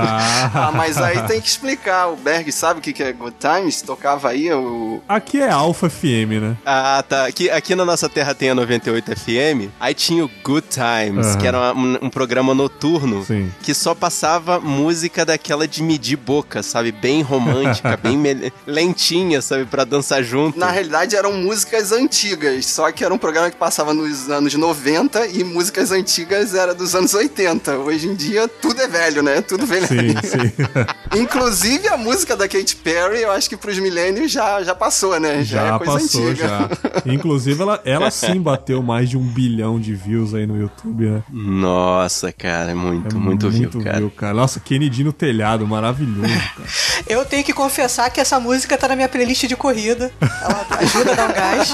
Ah, 0.51 0.71
mas 0.73 0.97
aí 0.97 1.21
tem 1.23 1.39
que 1.41 1.47
explicar. 1.47 2.07
O 2.07 2.15
Berg 2.15 2.51
sabe 2.51 2.79
o 2.79 2.81
que 2.81 2.93
que 2.93 3.03
é 3.03 3.11
Good 3.11 3.35
Times? 3.39 3.81
Tocava 3.81 4.29
aí 4.29 4.51
o. 4.51 5.01
Aqui 5.07 5.39
é 5.39 5.49
Alpha 5.49 5.89
FM, 5.89 6.41
né? 6.41 6.57
Ah, 6.65 7.03
tá. 7.07 7.25
Aqui, 7.25 7.49
aqui 7.49 7.75
na 7.75 7.85
nossa 7.85 8.07
terra 8.09 8.33
tem 8.33 8.49
a 8.49 8.55
98 8.55 9.15
FM. 9.15 9.69
Aí 9.79 9.93
tinha 9.93 10.23
o 10.23 10.31
Good 10.43 10.67
Times, 10.69 11.27
Aham. 11.27 11.37
que 11.37 11.47
era 11.47 11.73
um, 11.73 11.97
um 12.03 12.09
programa 12.09 12.53
noturno 12.53 13.23
Sim. 13.23 13.51
que 13.61 13.73
só 13.73 13.93
passava 13.93 14.59
música 14.59 15.25
daquela 15.25 15.67
de 15.67 15.83
medir 15.83 16.17
boca, 16.17 16.63
sabe? 16.63 16.91
Bem 16.91 17.18
romântica, 17.21 17.97
bem 18.01 18.17
lentinha, 18.65 19.41
sabe? 19.41 19.65
Pra 19.65 19.83
dançar 19.83 20.23
junto. 20.23 20.57
Na 20.59 20.69
realidade 20.71 21.15
eram 21.15 21.33
músicas 21.33 21.91
antigas, 21.91 22.65
só 22.65 22.91
que 22.91 23.03
era 23.03 23.13
um 23.13 23.17
programa 23.17 23.49
que 23.49 23.57
passava 23.57 23.93
nos 23.93 24.29
anos 24.29 24.53
90 24.53 25.27
e 25.27 25.43
músicas 25.43 25.91
antigas 25.91 26.53
era 26.53 26.73
dos 26.73 26.95
anos 26.95 27.13
80. 27.13 27.77
Hoje 27.77 28.07
em 28.07 28.15
dia 28.15 28.47
tudo 28.47 28.81
é 28.81 28.87
velho, 28.87 29.21
né? 29.23 29.41
Tudo 29.41 29.65
velho. 29.65 29.87
Sim, 29.87 30.09
sim. 30.23 30.51
Inclusive 31.19 31.87
a 31.87 31.97
música 31.97 32.35
da 32.35 32.47
Katy 32.47 32.75
Perry, 32.77 33.21
eu 33.21 33.31
acho 33.31 33.49
que 33.49 33.57
pros 33.57 33.77
milênios 33.79 34.31
já, 34.31 34.61
já 34.63 34.75
passou, 34.75 35.19
né? 35.19 35.43
Já, 35.43 35.67
Já 35.69 35.75
é 35.75 35.77
coisa 35.77 35.93
passou, 35.93 36.27
antiga. 36.27 36.47
já. 36.47 36.69
Inclusive, 37.11 37.61
ela, 37.61 37.81
ela 37.83 38.11
sim 38.11 38.39
bateu 38.41 38.81
mais 38.83 39.09
de 39.09 39.17
um 39.17 39.23
bilhão 39.23 39.79
de 39.79 39.93
views 39.95 40.33
aí 40.33 40.45
no 40.45 40.57
YouTube, 40.57 41.05
né? 41.09 41.23
Nossa, 41.31 42.31
cara, 42.31 42.71
é 42.71 42.73
muito, 42.73 43.15
É 43.15 43.19
muito, 43.19 43.49
view, 43.49 44.11
cara. 44.15 44.33
Nossa, 44.33 44.59
Kennedy 44.59 45.03
no 45.03 45.11
telhado, 45.13 45.65
maravilhoso, 45.67 46.21
cara. 46.27 46.69
Eu 47.07 47.25
tenho 47.25 47.43
que 47.43 47.53
confessar 47.53 48.09
que 48.09 48.19
essa 48.19 48.39
música 48.39 48.77
tá 48.77 48.87
na 48.87 48.95
minha 48.95 49.09
playlist 49.09 49.45
de 49.45 49.55
corrida. 49.55 50.11
Ela 50.21 50.65
ajuda 50.79 51.11
a 51.11 51.15
dar 51.15 51.29
um 51.29 51.33
gás. 51.33 51.73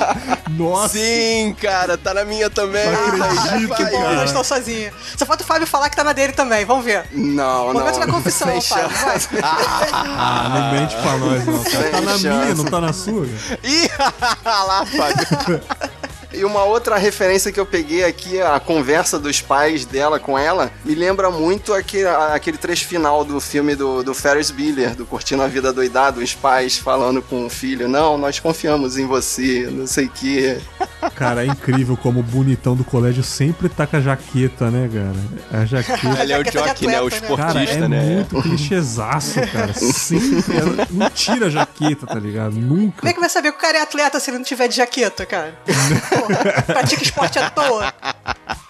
Nossa, 0.51 0.97
Sim, 0.97 1.55
cara, 1.61 1.97
tá 1.97 2.13
na 2.13 2.23
minha 2.25 2.49
também. 2.49 2.85
Não 3.17 3.25
acredito, 3.25 3.75
Que 3.75 3.85
bom, 3.85 4.03
eu 4.03 4.15
não 4.15 4.23
estou 4.25 4.43
sozinho. 4.43 4.91
Só 5.17 5.25
falta 5.25 5.43
o 5.43 5.45
Fábio 5.45 5.67
falar 5.67 5.89
que 5.89 5.95
tá 5.95 6.03
na 6.03 6.13
dele 6.13 6.33
também, 6.33 6.65
vamos 6.65 6.85
ver. 6.85 7.05
Não, 7.11 7.67
não. 7.67 7.73
Momento 7.73 7.99
da 7.99 8.07
confissão, 8.07 8.47
Sem 8.49 8.61
Fábio, 8.61 8.89
vai. 8.89 9.19
chance. 9.19 9.29
ah, 9.43 10.49
não 10.49 10.79
mente 10.79 10.95
pra 10.95 11.17
nós, 11.17 11.45
não. 11.45 11.63
Cara. 11.63 11.89
Tá 11.91 12.01
na 12.01 12.17
Sem 12.17 12.29
minha, 12.31 12.43
chance. 12.47 12.55
não 12.63 12.65
tá 12.65 12.81
na 12.81 12.93
sua. 12.93 13.25
cara. 13.25 13.59
Ih, 13.63 13.89
lá, 14.45 14.85
Fábio. 14.85 15.61
E 16.35 16.43
uma 16.43 16.63
outra 16.63 16.97
referência 16.97 17.51
que 17.51 17.59
eu 17.59 17.65
peguei 17.65 18.03
aqui, 18.03 18.41
a 18.41 18.59
conversa 18.59 19.17
dos 19.17 19.41
pais 19.41 19.85
dela 19.85 20.19
com 20.19 20.37
ela, 20.37 20.71
me 20.83 20.93
lembra 20.93 21.31
muito 21.31 21.73
aquele, 21.73 22.07
aquele 22.07 22.57
trecho 22.57 22.85
final 22.87 23.23
do 23.23 23.39
filme 23.39 23.75
do, 23.75 24.03
do 24.03 24.13
Ferris 24.13 24.51
Bueller, 24.51 24.95
do 24.95 25.05
Curtindo 25.05 25.43
a 25.43 25.47
Vida 25.47 25.71
Doidado, 25.71 26.21
os 26.21 26.33
pais 26.33 26.77
falando 26.77 27.21
com 27.21 27.45
o 27.45 27.49
filho, 27.49 27.87
não, 27.87 28.17
nós 28.17 28.39
confiamos 28.39 28.97
em 28.97 29.05
você, 29.05 29.67
não 29.71 29.87
sei 29.87 30.05
o 30.05 30.09
quê. 30.09 30.57
Cara, 31.15 31.43
é 31.43 31.47
incrível 31.47 31.95
como 31.95 32.19
o 32.19 32.23
bonitão 32.23 32.75
do 32.75 32.83
colégio 32.83 33.23
sempre 33.23 33.69
tá 33.69 33.85
com 33.85 33.97
a 33.97 34.01
jaqueta, 34.01 34.71
né, 34.71 34.89
cara? 34.91 35.61
A 35.61 35.65
jaqueta. 35.65 36.23
Ele 36.23 36.33
é 36.33 36.39
o 36.39 36.43
jockey, 36.43 36.87
né? 36.87 37.01
O 37.01 37.05
atleta, 37.07 37.21
né? 37.21 37.37
Cara, 37.37 37.63
esportista, 37.63 37.85
é 37.85 37.87
né? 37.87 38.15
muito 38.15 38.41
clichêzaço, 38.41 39.39
cara. 39.51 39.73
Sempre. 39.73 40.57
ela 40.57 40.87
Não 40.89 41.09
tira 41.11 41.45
a 41.45 41.49
jaqueta, 41.49 42.07
tá 42.07 42.19
ligado? 42.19 42.53
Como 42.53 42.65
Nunca. 42.65 43.07
é 43.07 43.13
que 43.13 43.19
vai 43.19 43.29
saber 43.29 43.51
que 43.51 43.57
o 43.57 43.61
cara 43.61 43.77
é 43.77 43.81
atleta 43.81 44.19
se 44.19 44.29
ele 44.29 44.37
não 44.37 44.45
tiver 44.45 44.67
de 44.67 44.75
jaqueta, 44.75 45.25
cara? 45.25 45.53
Pratica 46.65 47.03
esporte 47.03 47.39
à 47.39 47.49
toa. 47.49 47.93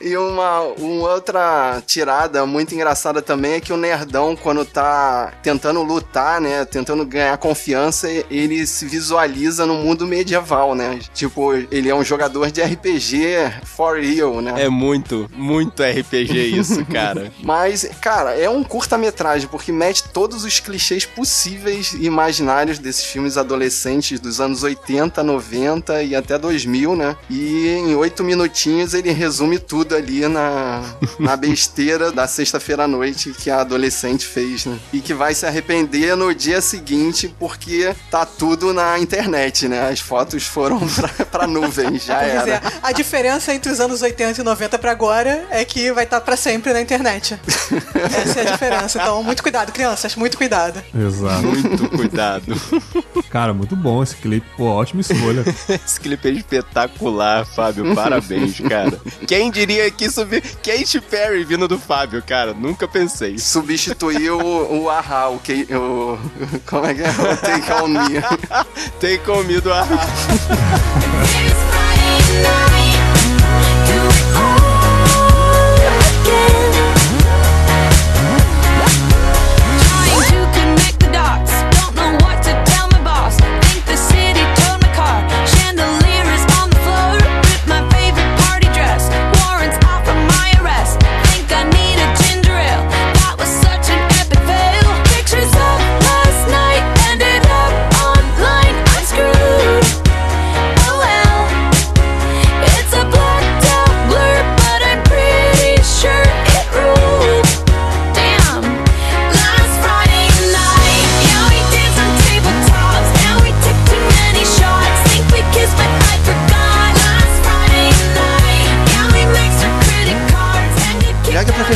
E 0.05 0.15
uma, 0.15 0.61
uma 0.61 1.13
outra 1.13 1.81
tirada 1.87 2.45
muito 2.45 2.75
engraçada 2.75 3.23
também 3.23 3.53
é 3.53 3.59
que 3.59 3.73
o 3.73 3.77
nerdão, 3.77 4.35
quando 4.35 4.63
tá 4.63 5.33
tentando 5.41 5.81
lutar, 5.81 6.39
né, 6.39 6.63
tentando 6.63 7.03
ganhar 7.03 7.35
confiança, 7.39 8.07
ele 8.29 8.67
se 8.67 8.85
visualiza 8.85 9.65
no 9.65 9.73
mundo 9.73 10.05
medieval, 10.05 10.75
né? 10.75 10.99
Tipo, 11.11 11.55
ele 11.71 11.89
é 11.89 11.95
um 11.95 12.03
jogador 12.03 12.51
de 12.51 12.61
RPG 12.61 13.63
for 13.63 13.99
real, 13.99 14.41
né? 14.41 14.53
É 14.63 14.69
muito, 14.69 15.27
muito 15.33 15.81
RPG 15.81 16.55
isso, 16.55 16.85
cara. 16.85 17.33
Mas, 17.41 17.89
cara, 17.99 18.39
é 18.39 18.47
um 18.47 18.63
curta-metragem, 18.63 19.49
porque 19.49 19.71
mete 19.71 20.03
todos 20.09 20.43
os 20.43 20.59
clichês 20.59 21.03
possíveis 21.03 21.93
e 21.93 22.05
imaginários 22.05 22.77
desses 22.77 23.05
filmes 23.05 23.37
adolescentes 23.37 24.19
dos 24.19 24.39
anos 24.39 24.61
80, 24.61 25.23
90 25.23 26.03
e 26.03 26.15
até 26.15 26.37
2000, 26.37 26.95
né? 26.95 27.17
E 27.27 27.69
em 27.69 27.95
oito 27.95 28.23
minutinhos 28.23 28.93
ele 28.93 29.11
resume 29.11 29.57
tudo 29.57 29.94
ali 29.95 30.27
na, 30.27 30.81
na 31.19 31.35
besteira 31.37 32.11
da 32.11 32.27
sexta-feira 32.27 32.83
à 32.83 32.87
noite 32.87 33.31
que 33.31 33.49
a 33.49 33.61
adolescente 33.61 34.25
fez, 34.25 34.65
né? 34.65 34.77
E 34.93 34.99
que 34.99 35.13
vai 35.13 35.33
se 35.33 35.45
arrepender 35.45 36.15
no 36.15 36.33
dia 36.33 36.61
seguinte 36.61 37.33
porque 37.39 37.95
tá 38.11 38.25
tudo 38.25 38.73
na 38.73 38.97
internet, 38.99 39.67
né? 39.67 39.89
As 39.89 39.99
fotos 39.99 40.43
foram 40.43 40.79
pra, 40.87 41.07
pra 41.25 41.47
nuvem, 41.47 41.97
já 41.97 42.19
Quer 42.19 42.37
dizer, 42.39 42.49
era. 42.51 42.73
a 42.83 42.91
diferença 42.91 43.53
entre 43.53 43.71
os 43.71 43.79
anos 43.79 44.01
80 44.01 44.41
e 44.41 44.43
90 44.43 44.77
pra 44.79 44.91
agora 44.91 45.45
é 45.49 45.63
que 45.65 45.91
vai 45.91 46.03
estar 46.03 46.21
pra 46.21 46.35
sempre 46.37 46.71
na 46.73 46.81
internet. 46.81 47.39
Essa 47.95 48.39
é 48.39 48.47
a 48.47 48.51
diferença. 48.51 48.99
Então, 48.99 49.23
muito 49.23 49.41
cuidado, 49.43 49.71
crianças, 49.71 50.15
muito 50.15 50.37
cuidado. 50.37 50.81
Exato. 50.97 51.41
Muito 51.43 51.89
cuidado. 51.89 52.55
Cara, 53.29 53.53
muito 53.53 53.75
bom 53.75 54.01
esse 54.03 54.15
clipe. 54.15 54.45
Pô, 54.57 54.65
ótima 54.65 55.01
escolha. 55.01 55.43
Esse 55.85 55.99
clipe 55.99 56.27
é 56.27 56.31
espetacular, 56.31 57.45
Fábio. 57.45 57.93
Parabéns, 57.95 58.59
cara. 58.59 58.99
Quem 59.27 59.51
diria 59.51 59.84
que 59.97 60.05
isso 60.05 60.25
vi... 60.25 60.41
Katy 60.41 61.01
Perry 61.01 61.43
vindo 61.43 61.67
do 61.67 61.79
Fábio, 61.79 62.21
cara? 62.23 62.53
Nunca 62.53 62.87
pensei. 62.87 63.37
Substituiu 63.37 64.39
o, 64.39 64.83
o 64.83 64.89
Ahá, 64.89 65.29
o, 65.29 65.39
que, 65.39 65.67
o. 65.73 66.17
Como 66.65 66.85
é 66.85 66.93
que 66.93 67.01
é? 67.01 67.09
O 67.09 67.37
Take 67.37 67.71
On 67.71 67.87
Me. 67.87 68.21
Tem 68.99 69.17
comido 69.19 69.71
a 69.71 69.85
Trying 76.25 76.59
to 76.59 76.64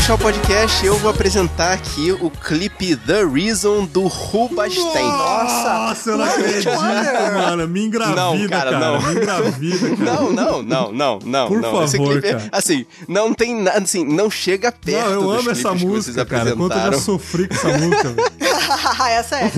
fechar 0.10 0.14
o 0.16 0.18
podcast, 0.18 0.86
eu 0.86 0.98
vou 0.98 1.12
apresentar 1.12 1.74
aqui 1.74 2.12
o 2.12 2.32
clipe 2.32 2.96
The 2.96 3.24
Reason 3.24 3.86
do 3.86 4.08
Rubasten. 4.08 5.04
Nossa, 5.04 6.10
eu 6.10 6.18
não 6.18 6.26
acredito, 6.26 6.70
mano. 6.72 7.68
Me 7.68 7.86
engravida, 7.86 8.16
Não, 8.16 8.50
cara, 8.50 8.72
cara. 8.72 8.80
não. 8.80 9.02
Me 9.02 9.12
engravida, 9.16 9.96
cara. 9.98 10.12
Não, 10.12 10.32
não, 10.32 10.64
não, 10.64 10.92
não, 10.92 11.20
não, 11.24 11.48
Por 11.48 11.62
não. 11.62 11.84
Esse 11.84 11.98
favor, 11.98 12.14
clipe 12.14 12.28
é, 12.28 12.32
cara. 12.32 12.50
assim, 12.52 12.86
não 13.08 13.34
tem 13.36 13.62
nada, 13.62 13.78
assim, 13.78 14.04
não 14.04 14.32
chega 14.32 14.72
perto 14.72 15.06
Não, 15.06 15.12
eu 15.12 15.22
dos 15.22 15.40
amo 15.40 15.52
essa 15.52 15.74
música, 15.76 16.26
cara. 16.26 16.56
Quanto 16.56 16.76
eu 16.76 16.92
já 16.94 17.00
sofri 17.00 17.48
com 17.48 17.54
essa 17.54 17.78
música, 17.78 18.10
velho. 18.10 18.30
Essa 19.10 19.36
é. 19.38 19.52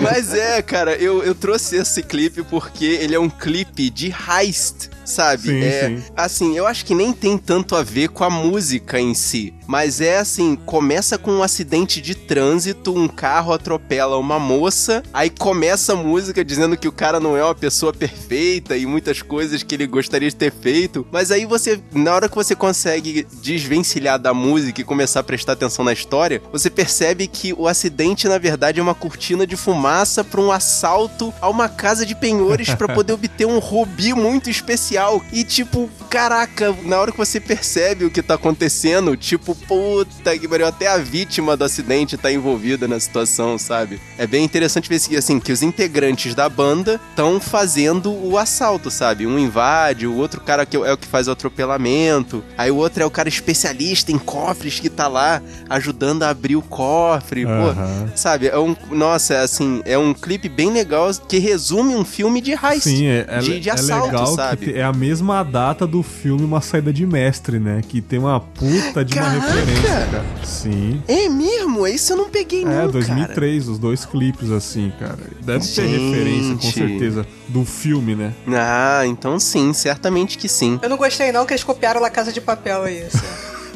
Mas 0.00 0.34
é, 0.34 0.62
cara, 0.62 0.94
eu, 0.94 1.22
eu 1.22 1.34
trouxe 1.34 1.76
esse 1.76 2.02
clipe 2.02 2.42
porque 2.42 2.84
ele 2.84 3.14
é 3.14 3.20
um 3.20 3.28
clipe 3.28 3.88
de 3.90 4.06
heist, 4.12 4.90
sabe? 5.06 5.48
Sim, 5.48 5.62
é, 5.62 5.88
sim. 5.88 6.02
Assim, 6.16 6.56
eu 6.56 6.66
acho 6.66 6.84
que 6.84 6.94
nem 6.94 7.12
tem 7.12 7.38
tanto 7.38 7.74
a 7.74 7.82
ver 7.82 8.08
com 8.08 8.24
a 8.24 8.30
música 8.30 9.00
em 9.00 9.14
si. 9.14 9.54
Mas 9.66 10.00
é 10.00 10.18
assim, 10.18 10.54
começa 10.54 11.18
com 11.18 11.32
um 11.32 11.42
acidente 11.42 12.00
de 12.00 12.14
trânsito, 12.14 12.94
um 12.94 13.08
carro 13.08 13.52
atropela 13.52 14.16
uma 14.16 14.38
moça, 14.38 15.02
aí 15.12 15.28
começa 15.28 15.92
a 15.92 15.96
música 15.96 16.44
dizendo 16.44 16.76
que 16.76 16.86
o 16.86 16.92
cara 16.92 17.18
não 17.18 17.36
é 17.36 17.44
uma 17.44 17.54
pessoa 17.54 17.92
perfeita 17.92 18.76
e 18.76 18.86
muitas 18.86 19.22
coisas 19.22 19.62
que 19.62 19.74
ele 19.74 19.86
gostaria 19.86 20.28
de 20.28 20.36
ter 20.36 20.52
feito. 20.52 21.06
Mas 21.10 21.30
aí 21.30 21.44
você, 21.46 21.80
na 21.92 22.14
hora 22.14 22.28
que 22.28 22.34
você 22.34 22.54
consegue 22.54 23.26
desvencilhar 23.42 24.18
da 24.18 24.32
música 24.32 24.80
e 24.80 24.84
começar 24.84 25.20
a 25.20 25.24
prestar 25.24 25.52
atenção 25.52 25.84
na 25.84 25.92
história, 25.92 26.40
você 26.52 26.70
percebe 26.70 27.26
que 27.26 27.52
o 27.52 27.66
acidente, 27.66 28.28
na 28.28 28.38
verdade, 28.38 28.78
é 28.78 28.82
uma 28.82 28.94
cortina 28.94 29.46
de 29.46 29.56
fumaça 29.56 30.22
para 30.22 30.40
um 30.40 30.52
assalto 30.52 31.32
a 31.40 31.48
uma 31.48 31.68
casa 31.68 32.06
de 32.06 32.14
penhores 32.14 32.74
para 32.74 32.94
poder 32.94 33.12
obter 33.14 33.46
um 33.46 33.58
rubi 33.58 34.14
muito 34.14 34.48
especial. 34.48 34.95
E 35.32 35.44
tipo, 35.44 35.90
caraca, 36.08 36.74
na 36.84 36.98
hora 36.98 37.12
que 37.12 37.18
você 37.18 37.38
percebe 37.38 38.04
o 38.04 38.10
que 38.10 38.22
tá 38.22 38.34
acontecendo, 38.34 39.16
tipo, 39.16 39.54
puta 39.54 40.38
que 40.38 40.48
pariu, 40.48 40.66
até 40.66 40.86
a 40.86 40.98
vítima 40.98 41.56
do 41.56 41.64
acidente 41.64 42.16
tá 42.16 42.32
envolvida 42.32 42.88
na 42.88 42.98
situação, 42.98 43.58
sabe? 43.58 44.00
É 44.16 44.26
bem 44.26 44.44
interessante 44.44 44.88
ver 44.88 45.18
assim, 45.18 45.38
que 45.38 45.52
os 45.52 45.62
integrantes 45.62 46.34
da 46.34 46.48
banda 46.48 47.00
estão 47.10 47.40
fazendo 47.40 48.10
o 48.12 48.38
assalto, 48.38 48.90
sabe? 48.90 49.26
Um 49.26 49.38
invade, 49.38 50.06
o 50.06 50.16
outro 50.16 50.40
cara 50.40 50.64
que 50.64 50.76
é 50.76 50.92
o 50.92 50.96
que 50.96 51.06
faz 51.06 51.28
o 51.28 51.32
atropelamento, 51.32 52.42
aí 52.56 52.70
o 52.70 52.76
outro 52.76 53.02
é 53.02 53.06
o 53.06 53.10
cara 53.10 53.28
especialista 53.28 54.10
em 54.10 54.18
cofres 54.18 54.80
que 54.80 54.88
tá 54.88 55.08
lá 55.08 55.42
ajudando 55.68 56.22
a 56.22 56.30
abrir 56.30 56.56
o 56.56 56.62
cofre, 56.62 57.44
pô. 57.44 57.50
Aham. 57.50 58.10
Sabe, 58.14 58.48
é 58.48 58.58
um. 58.58 58.74
Nossa, 58.90 59.34
é 59.34 59.40
assim, 59.40 59.82
é 59.84 59.98
um 59.98 60.14
clipe 60.14 60.48
bem 60.48 60.70
legal 60.70 61.10
que 61.28 61.38
resume 61.38 61.94
um 61.94 62.04
filme 62.04 62.40
de 62.40 62.52
heist. 62.52 62.84
Sim, 62.84 63.06
é, 63.06 63.26
é, 63.28 63.38
de, 63.38 63.60
de 63.60 63.68
é 63.68 63.72
assalto, 63.72 64.06
legal 64.06 64.26
sabe? 64.34 64.66
que 64.72 64.78
é 64.78 64.85
a 64.86 64.92
mesma 64.92 65.42
data 65.42 65.86
do 65.86 66.02
filme 66.02 66.44
Uma 66.44 66.60
Saída 66.60 66.92
de 66.92 67.06
Mestre, 67.06 67.58
né? 67.58 67.82
Que 67.86 68.00
tem 68.00 68.18
uma 68.18 68.40
puta 68.40 69.04
de 69.04 69.14
uma 69.18 69.24
Caraca! 69.26 69.52
referência, 69.52 69.88
cara. 70.10 70.24
Sim. 70.44 71.02
É 71.06 71.28
mesmo? 71.28 71.86
Esse 71.86 72.12
eu 72.12 72.16
não 72.16 72.30
peguei, 72.30 72.64
não. 72.64 72.72
É, 72.72 72.76
cara. 72.76 72.88
2003, 72.88 73.68
os 73.68 73.78
dois 73.78 74.04
clipes, 74.04 74.50
assim, 74.50 74.92
cara. 74.98 75.18
Deve 75.42 75.60
ter 75.66 75.86
Gente. 75.88 75.98
referência, 76.10 76.54
com 76.56 76.72
certeza, 76.72 77.26
do 77.48 77.64
filme, 77.64 78.14
né? 78.14 78.32
Ah, 78.48 79.02
então 79.06 79.38
sim, 79.38 79.72
certamente 79.72 80.38
que 80.38 80.48
sim. 80.48 80.78
Eu 80.82 80.88
não 80.88 80.96
gostei 80.96 81.30
não 81.32 81.44
que 81.44 81.52
eles 81.52 81.64
copiaram 81.64 82.00
La 82.00 82.10
Casa 82.10 82.32
de 82.32 82.40
Papel 82.40 82.82
aí. 82.84 83.02
assim. 83.02 83.18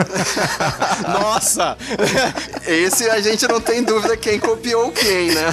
Nossa! 1.06 1.76
Esse 2.66 3.08
a 3.10 3.20
gente 3.20 3.46
não 3.46 3.60
tem 3.60 3.82
dúvida 3.82 4.16
quem 4.16 4.38
copiou 4.38 4.90
quem, 4.92 5.32
né? 5.32 5.44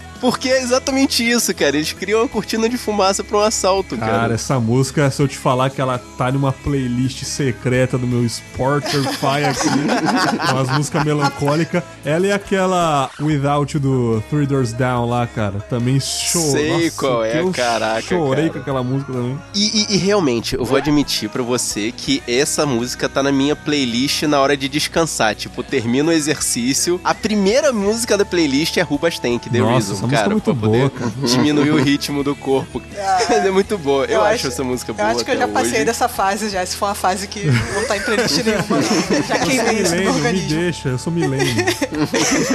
Porque 0.20 0.48
é 0.48 0.60
exatamente 0.62 1.28
isso, 1.28 1.54
cara. 1.54 1.76
Eles 1.76 1.92
criam 1.92 2.20
uma 2.20 2.28
cortina 2.28 2.68
de 2.68 2.76
fumaça 2.76 3.24
pra 3.24 3.38
um 3.38 3.40
assalto, 3.40 3.96
cara. 3.96 4.12
Cara, 4.12 4.34
essa 4.34 4.58
música, 4.60 5.10
se 5.10 5.22
eu 5.22 5.26
te 5.28 5.36
falar 5.38 5.70
que 5.70 5.80
ela 5.80 5.98
tá 6.18 6.30
numa 6.30 6.52
playlist 6.52 7.22
secreta 7.24 7.96
do 7.96 8.06
meu 8.06 8.28
Spotify 8.28 9.44
aqui, 9.48 9.68
com 10.50 10.58
as 10.58 10.68
músicas 10.76 11.04
melancólicas, 11.04 11.82
ela 12.04 12.26
é 12.26 12.32
aquela 12.32 13.10
Without 13.20 13.78
do 13.78 14.22
Three 14.30 14.46
Doors 14.46 14.72
Down 14.72 15.08
lá, 15.08 15.26
cara. 15.26 15.60
Também 15.60 15.98
chorou. 16.00 16.50
Sei 16.52 16.90
qual 16.90 17.24
é, 17.24 17.40
eu 17.40 17.50
caraca, 17.50 18.02
Chorei 18.02 18.44
cara. 18.48 18.52
com 18.54 18.58
aquela 18.60 18.82
música 18.82 19.12
também. 19.12 19.38
E, 19.54 19.86
e- 19.90 19.94
e 19.94 19.96
realmente, 19.96 20.54
eu 20.54 20.64
vou 20.64 20.76
admitir 20.76 21.28
pra 21.30 21.42
você 21.42 21.92
que 21.92 22.22
essa 22.28 22.66
música 22.66 23.08
tá 23.08 23.22
na 23.22 23.32
minha 23.32 23.56
playlist 23.56 24.22
na 24.24 24.40
hora 24.40 24.56
de 24.56 24.68
descansar. 24.68 25.34
Tipo, 25.34 25.62
termino 25.62 26.10
o 26.10 26.12
exercício. 26.12 27.00
A 27.04 27.14
primeira 27.14 27.72
música 27.72 28.16
da 28.18 28.24
playlist 28.24 28.76
é 28.76 28.82
Rubastank, 28.82 29.48
The 29.48 29.58
Nossa, 29.58 29.72
Reason, 29.92 30.08
música 30.10 30.22
cara. 30.22 30.26
é 30.26 30.32
muito 30.32 30.44
pra 30.44 30.54
poder 30.54 30.78
boa, 30.78 30.90
cara. 30.90 31.10
diminuir 31.24 31.70
o 31.70 31.76
ritmo 31.82 32.24
do 32.24 32.34
corpo. 32.36 32.82
Mas 33.28 33.44
é 33.44 33.50
muito 33.50 33.78
boa. 33.78 34.04
Eu, 34.06 34.22
acho, 34.22 34.48
essa 34.48 34.64
música 34.64 34.92
boa. 34.92 35.08
Eu 35.08 35.16
acho 35.16 35.24
que 35.24 35.30
eu 35.30 35.38
já 35.38 35.48
passei 35.48 35.74
hoje. 35.76 35.84
dessa 35.84 36.08
fase 36.08 36.50
já. 36.50 36.64
Se 36.64 36.76
for 36.76 36.86
uma 36.86 36.94
fase 36.94 37.26
que 37.26 37.46
não 37.46 37.84
tá 37.86 37.96
em 37.96 38.00
playlist 38.00 38.44
nenhuma, 38.44 38.64
não. 38.70 39.22
Já 39.26 39.36
Eu 39.36 39.46
queimei 39.46 39.82
isso 39.82 39.94
no 39.94 40.00
milênio, 40.00 40.00
me 40.00 40.08
organismo. 40.08 40.48
deixa, 40.48 40.88
eu 40.88 40.98
sou 40.98 41.12
milênio. 41.12 41.66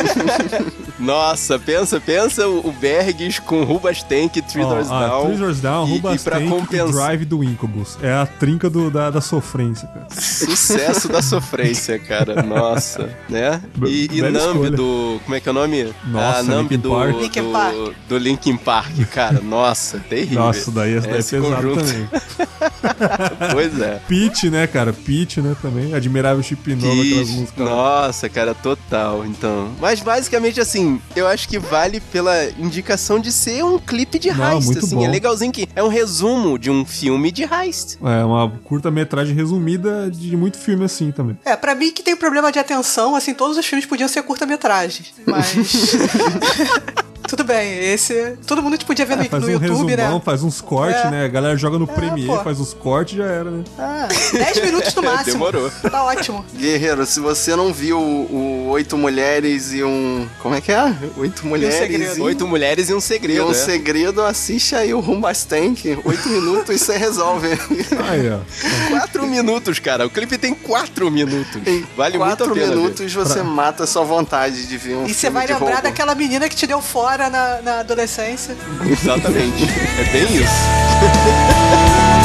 Nossa, 0.99 1.59
pensa, 1.59 1.99
pensa 1.99 2.47
o 2.47 2.71
Bergs 2.71 3.39
com 3.41 3.63
Rubastank, 3.63 4.41
Three 4.41 4.63
Ó, 4.63 4.69
Doors 4.69 4.89
ah, 4.89 5.07
Down. 5.07 5.25
Three 5.25 5.37
Doors 5.37 5.59
Down, 5.59 5.85
Ruba 5.85 6.09
pra 6.09 6.15
Stank 6.15 6.45
e 6.45 6.49
compensar. 6.49 6.91
Drive 6.91 7.25
do 7.25 7.43
Incubus. 7.43 7.97
É 8.01 8.13
a 8.13 8.25
trinca 8.25 8.69
do, 8.69 8.89
da, 8.89 9.09
da 9.09 9.21
sofrência, 9.21 9.87
cara. 9.87 10.07
Sucesso 10.09 11.07
da 11.09 11.21
sofrência, 11.21 11.99
cara. 11.99 12.41
Nossa, 12.41 13.09
né? 13.29 13.61
E, 13.85 14.09
e 14.11 14.21
Numb 14.21 14.69
do. 14.69 15.19
Como 15.23 15.35
é 15.35 15.39
que 15.39 15.49
é 15.49 15.51
o 15.51 15.55
nome? 15.55 15.93
Nossa, 16.05 16.39
ah, 16.39 16.43
Numb 16.43 16.63
Linkin 16.63 16.77
do, 16.79 16.89
Park. 16.89 17.15
Linkin 17.17 17.44
do, 17.45 17.51
Park. 17.51 17.75
do 18.09 18.17
Linkin 18.17 18.57
Park, 18.57 18.91
cara. 19.11 19.39
Nossa, 19.41 19.99
terrível. 19.99 20.39
Nossa, 20.39 20.71
daí, 20.71 20.99
daí 20.99 21.09
é 21.09 21.13
pesado 21.13 21.43
conjunto. 21.43 21.83
também. 21.83 22.09
Pois 23.51 23.79
é. 23.79 23.99
Pete, 24.07 24.49
né, 24.49 24.67
cara? 24.67 24.93
Pete, 24.93 25.41
né, 25.41 25.55
também. 25.61 25.93
Admirável 25.93 26.41
Chip 26.43 26.75
Nova, 26.75 27.01
aquelas 27.01 27.29
músicas. 27.29 27.65
Nossa, 27.65 28.29
cara, 28.29 28.53
total. 28.53 29.25
Então. 29.25 29.71
Mas 29.79 29.99
basicamente, 30.01 30.59
assim, 30.59 31.01
eu 31.15 31.27
acho 31.27 31.47
que 31.47 31.57
vale 31.59 31.99
pela 31.99 32.45
indicação 32.57 33.19
de 33.19 33.31
ser 33.31 33.63
um 33.63 33.77
clipe 33.79 34.19
de 34.19 34.31
Não, 34.31 34.53
heist. 34.53 34.65
muito 34.65 34.85
assim, 34.85 34.95
bom. 34.95 35.05
é 35.05 35.07
legalzinho 35.07 35.51
que 35.51 35.67
é 35.75 35.83
um 35.83 35.87
resumo 35.87 36.57
de 36.57 36.69
um 36.69 36.85
filme 36.85 37.31
de 37.31 37.43
heist. 37.43 37.97
É 38.03 38.23
uma 38.23 38.49
curta-metragem 38.63 39.35
resumida 39.35 40.09
de 40.11 40.35
muito 40.35 40.57
filme 40.57 40.85
assim 40.85 41.11
também. 41.11 41.37
É, 41.45 41.55
pra 41.55 41.75
mim 41.75 41.91
que 41.91 42.03
tem 42.03 42.15
problema 42.15 42.51
de 42.51 42.59
atenção, 42.59 43.15
assim, 43.15 43.33
todos 43.33 43.57
os 43.57 43.65
filmes 43.65 43.85
podiam 43.85 44.07
ser 44.07 44.23
curta-metragens. 44.23 45.13
Mas. 45.25 45.55
Tudo 47.28 47.43
bem, 47.43 47.80
esse. 47.91 48.38
Todo 48.45 48.61
mundo 48.61 48.78
podia 48.86 49.05
ver 49.05 49.17
no, 49.17 49.23
É, 49.23 49.26
faz 49.26 49.43
no 49.43 49.49
um 49.49 49.51
YouTube, 49.53 49.89
resumão, 49.95 50.15
né? 50.15 50.21
faz 50.23 50.43
uns 50.43 50.61
cortes, 50.61 51.03
É. 51.05 51.09
né? 51.11 51.26
A 51.26 51.28
galera 51.28 51.57
joga 51.57 51.78
no 51.80 51.88
Premiere, 51.88 52.28
pô. 52.28 52.43
faz 52.43 52.59
os 52.59 52.73
cortes 52.73 53.15
e 53.15 53.17
já 53.17 53.26
era, 53.26 53.49
né? 53.51 53.63
Ah, 53.80 54.07
10 54.32 54.61
minutos 54.63 54.93
no 54.95 55.01
máximo. 55.03 55.34
Demorou. 55.34 55.71
Tá 55.89 56.03
ótimo. 56.03 56.45
Guerreiro, 56.55 57.05
se 57.05 57.19
você 57.19 57.55
não 57.55 57.73
viu 57.73 57.99
o 57.99 58.67
Oito 58.69 58.97
Mulheres 58.97 59.73
e 59.73 59.84
um. 59.84 60.28
Como 60.41 60.55
é 60.55 60.61
que 60.61 60.71
é? 60.71 60.93
Oito 61.17 61.45
Mulheres 61.47 61.76
segredo. 61.76 62.17
e, 62.17 62.21
Oito 62.21 62.47
mulheres 62.47 62.89
e 62.89 62.93
um 62.93 62.97
e 62.99 63.01
segredo. 63.01 63.45
um 63.47 63.51
é. 63.51 63.53
segredo, 63.53 64.21
assiste 64.21 64.76
aí 64.76 64.93
o 64.93 64.99
Rumbastank. 64.99 65.97
Oito 66.05 66.30
minutos 66.30 66.76
e 66.76 66.80
você 66.80 66.97
resolve. 66.97 67.47
Aí, 68.07 68.30
ó. 68.30 68.39
Quatro 68.89 69.26
minutos, 69.26 69.80
cara. 69.80 70.05
O 70.05 70.09
clipe 70.09 70.38
tem 70.38 70.53
quatro 70.53 71.09
minutos. 71.09 71.61
Em 71.65 71.86
Vale 71.95 72.17
muito 72.17 72.32
a 72.34 72.36
quatro 72.38 72.53
pena. 72.53 72.67
ver. 72.67 72.76
minutos 72.76 73.13
você 73.13 73.41
mata 73.41 73.84
a 73.84 73.88
sua 73.88 74.03
vontade 74.03 74.67
de 74.67 74.78
ver 74.78 74.95
um 74.97 75.05
E 75.07 75.13
você 75.13 75.30
vai 75.30 75.47
de 75.47 75.53
lembrar 75.53 75.67
roubo. 75.67 75.82
daquela 75.84 76.13
menina 76.15 76.47
que 76.49 76.55
te 76.55 76.67
deu 76.67 76.82
fora 76.82 77.14
na, 77.18 77.61
na 77.61 77.80
adolescência. 77.80 78.55
Exatamente. 78.89 79.63
É 79.99 80.03
bem 80.11 80.24
isso. 80.36 80.66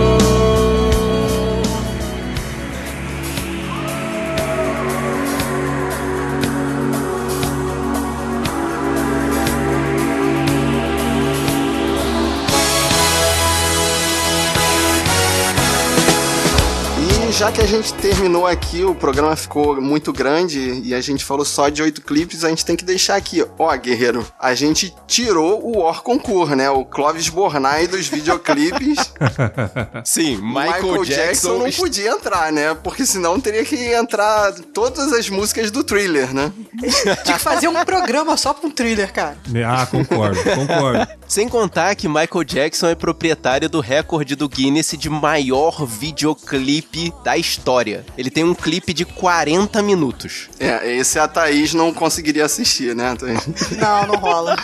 Já 17.41 17.51
que 17.51 17.61
a 17.61 17.65
gente 17.65 17.91
terminou 17.95 18.45
aqui, 18.45 18.83
o 18.83 18.93
programa 18.93 19.35
ficou 19.35 19.81
muito 19.81 20.13
grande 20.13 20.79
e 20.85 20.93
a 20.93 21.01
gente 21.01 21.25
falou 21.25 21.43
só 21.43 21.69
de 21.69 21.81
oito 21.81 21.99
clipes, 21.99 22.43
a 22.43 22.49
gente 22.49 22.63
tem 22.63 22.75
que 22.75 22.85
deixar 22.85 23.15
aqui. 23.15 23.43
Ó, 23.57 23.75
guerreiro, 23.77 24.23
a 24.39 24.53
gente 24.53 24.93
tirou 25.07 25.59
o 25.65 25.79
Or 25.79 26.03
Concur, 26.03 26.55
né? 26.55 26.69
O 26.69 26.85
Clovis 26.85 27.29
Bornai 27.29 27.87
dos 27.87 28.07
videoclipes. 28.07 29.11
Sim, 30.05 30.37
Michael, 30.37 31.03
Jackson, 31.03 31.57
não 31.57 31.71
podia 31.71 32.11
entrar, 32.11 32.51
né? 32.51 32.75
Porque 32.75 33.07
senão 33.07 33.39
teria 33.39 33.65
que 33.65 33.91
entrar 33.91 34.53
todas 34.71 35.11
as 35.11 35.27
músicas 35.27 35.71
do 35.71 35.83
thriller, 35.83 36.31
né? 36.35 36.53
Tinha 37.23 37.37
que 37.39 37.43
fazer 37.43 37.67
um 37.67 37.83
programa 37.83 38.37
só 38.37 38.53
pra 38.53 38.67
um 38.67 38.71
thriller, 38.71 39.11
cara. 39.11 39.35
Ah, 39.65 39.87
concordo, 39.87 40.39
concordo. 40.43 41.07
Sem 41.27 41.49
contar 41.49 41.95
que 41.95 42.07
Michael 42.07 42.43
Jackson 42.45 42.89
é 42.89 42.93
proprietário 42.93 43.67
do 43.67 43.79
recorde 43.79 44.35
do 44.35 44.47
Guinness 44.47 44.93
de 44.95 45.09
maior 45.09 45.87
videoclipe 45.87 47.11
da 47.23 47.30
história. 47.37 48.05
Ele 48.17 48.29
tem 48.29 48.43
um 48.43 48.53
clipe 48.53 48.93
de 48.93 49.05
40 49.05 49.81
minutos. 49.81 50.49
É, 50.59 50.95
esse 50.95 51.19
a 51.19 51.27
Thaís 51.27 51.73
não 51.73 51.93
conseguiria 51.93 52.45
assistir, 52.45 52.95
né, 52.95 53.15
Thaís? 53.15 53.41
Não, 53.77 54.07
não 54.07 54.15
rola. 54.15 54.55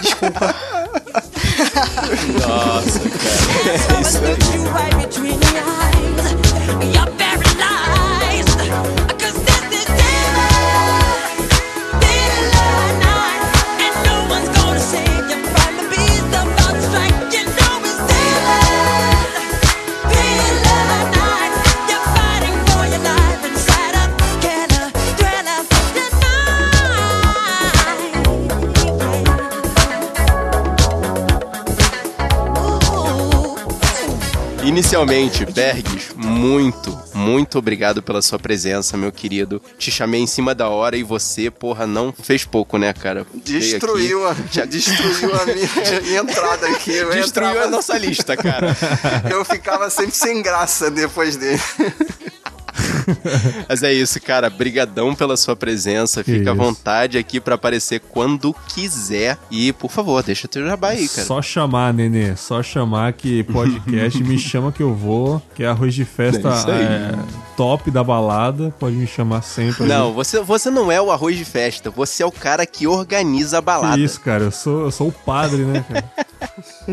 Desculpa. 0.00 0.54
Nossa, 2.46 3.00
cara. 3.00 4.00
Isso 4.00 4.18
é... 6.92 6.95
Inicialmente, 34.76 35.46
Bergs, 35.46 36.12
muito, 36.14 36.98
muito 37.14 37.56
obrigado 37.58 38.02
pela 38.02 38.20
sua 38.20 38.38
presença, 38.38 38.94
meu 38.94 39.10
querido. 39.10 39.58
Te 39.78 39.90
chamei 39.90 40.20
em 40.20 40.26
cima 40.26 40.54
da 40.54 40.68
hora 40.68 40.98
e 40.98 41.02
você, 41.02 41.50
porra, 41.50 41.86
não 41.86 42.12
fez 42.12 42.44
pouco, 42.44 42.76
né, 42.76 42.92
cara? 42.92 43.26
Destruiu, 43.32 44.26
a, 44.28 44.32
aqui, 44.32 44.66
destruiu 44.66 45.34
a 45.34 45.46
minha, 45.48 45.68
minha 46.04 46.20
entrada 46.20 46.66
aqui. 46.66 46.90
Destruiu 46.92 47.24
entrava- 47.26 47.62
a 47.62 47.70
nossa 47.70 47.96
lista, 47.96 48.36
cara. 48.36 48.76
Eu 49.30 49.46
ficava 49.46 49.88
sempre 49.88 50.14
sem 50.14 50.42
graça 50.42 50.90
depois 50.90 51.36
dele. 51.36 51.58
Mas 53.68 53.82
é 53.82 53.92
isso, 53.92 54.20
cara. 54.20 54.48
Brigadão 54.50 55.14
pela 55.14 55.36
sua 55.36 55.56
presença. 55.56 56.22
Fica 56.22 56.50
à 56.50 56.54
vontade 56.54 57.18
aqui 57.18 57.40
pra 57.40 57.54
aparecer 57.54 58.00
quando 58.00 58.54
quiser. 58.68 59.38
E, 59.50 59.72
por 59.72 59.90
favor, 59.90 60.22
deixa 60.22 60.48
teu 60.48 60.66
jabá 60.66 60.88
aí, 60.88 61.08
cara. 61.08 61.26
Só 61.26 61.42
chamar, 61.42 61.92
Nenê. 61.92 62.36
Só 62.36 62.62
chamar 62.62 63.12
que 63.12 63.42
podcast 63.52 64.22
me 64.22 64.38
chama 64.38 64.72
que 64.72 64.82
eu 64.82 64.94
vou. 64.94 65.42
Que 65.54 65.62
é 65.62 65.66
arroz 65.66 65.94
de 65.94 66.04
festa 66.04 66.48
É 66.48 67.12
é, 67.12 67.18
top 67.56 67.90
da 67.90 68.02
balada. 68.02 68.74
Pode 68.78 68.96
me 68.96 69.06
chamar 69.06 69.42
sempre. 69.42 69.86
Não, 69.86 70.12
você, 70.12 70.40
você 70.40 70.70
não 70.70 70.90
é 70.90 71.00
o 71.00 71.10
arroz 71.10 71.36
de 71.36 71.44
festa. 71.44 71.90
Você 71.90 72.22
é 72.22 72.26
o 72.26 72.32
cara 72.32 72.66
que 72.66 72.86
organiza 72.86 73.58
a 73.58 73.60
balada. 73.60 73.96
Que 73.96 74.04
isso, 74.04 74.20
cara. 74.20 74.44
Eu 74.44 74.50
sou, 74.50 74.84
eu 74.84 74.90
sou 74.90 75.08
o 75.08 75.12
padre, 75.12 75.62
né, 75.64 75.84
cara? 75.88 76.04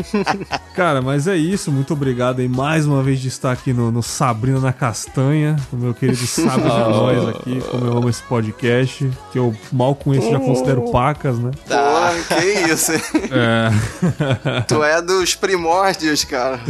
cara, 0.74 1.00
mas 1.00 1.26
é 1.26 1.36
isso. 1.36 1.70
Muito 1.70 1.92
obrigado 1.92 2.40
aí 2.40 2.48
mais 2.48 2.86
uma 2.86 3.02
vez 3.02 3.20
de 3.20 3.28
estar 3.28 3.52
aqui 3.52 3.72
no, 3.72 3.90
no 3.90 4.02
Sabrina 4.02 4.60
na 4.60 4.72
Castanha. 4.72 5.56
O 5.72 5.76
meu 5.76 5.94
querido 5.94 6.26
Sabe 6.26 6.62
de 6.62 6.68
Nós 6.68 7.28
aqui. 7.28 7.60
Como 7.70 7.86
eu 7.86 7.96
amo 7.98 8.08
esse 8.08 8.22
podcast. 8.22 9.10
Que 9.32 9.38
eu 9.38 9.54
mal 9.72 9.94
conheço, 9.94 10.30
já 10.30 10.38
considero 10.38 10.90
pacas, 10.90 11.38
né? 11.38 11.50
Tá. 11.66 12.12
Que 12.28 12.72
isso? 12.72 12.92
É. 12.92 13.70
Tu 14.66 14.82
é 14.82 15.00
dos 15.00 15.34
primórdios, 15.34 16.24
cara. 16.24 16.60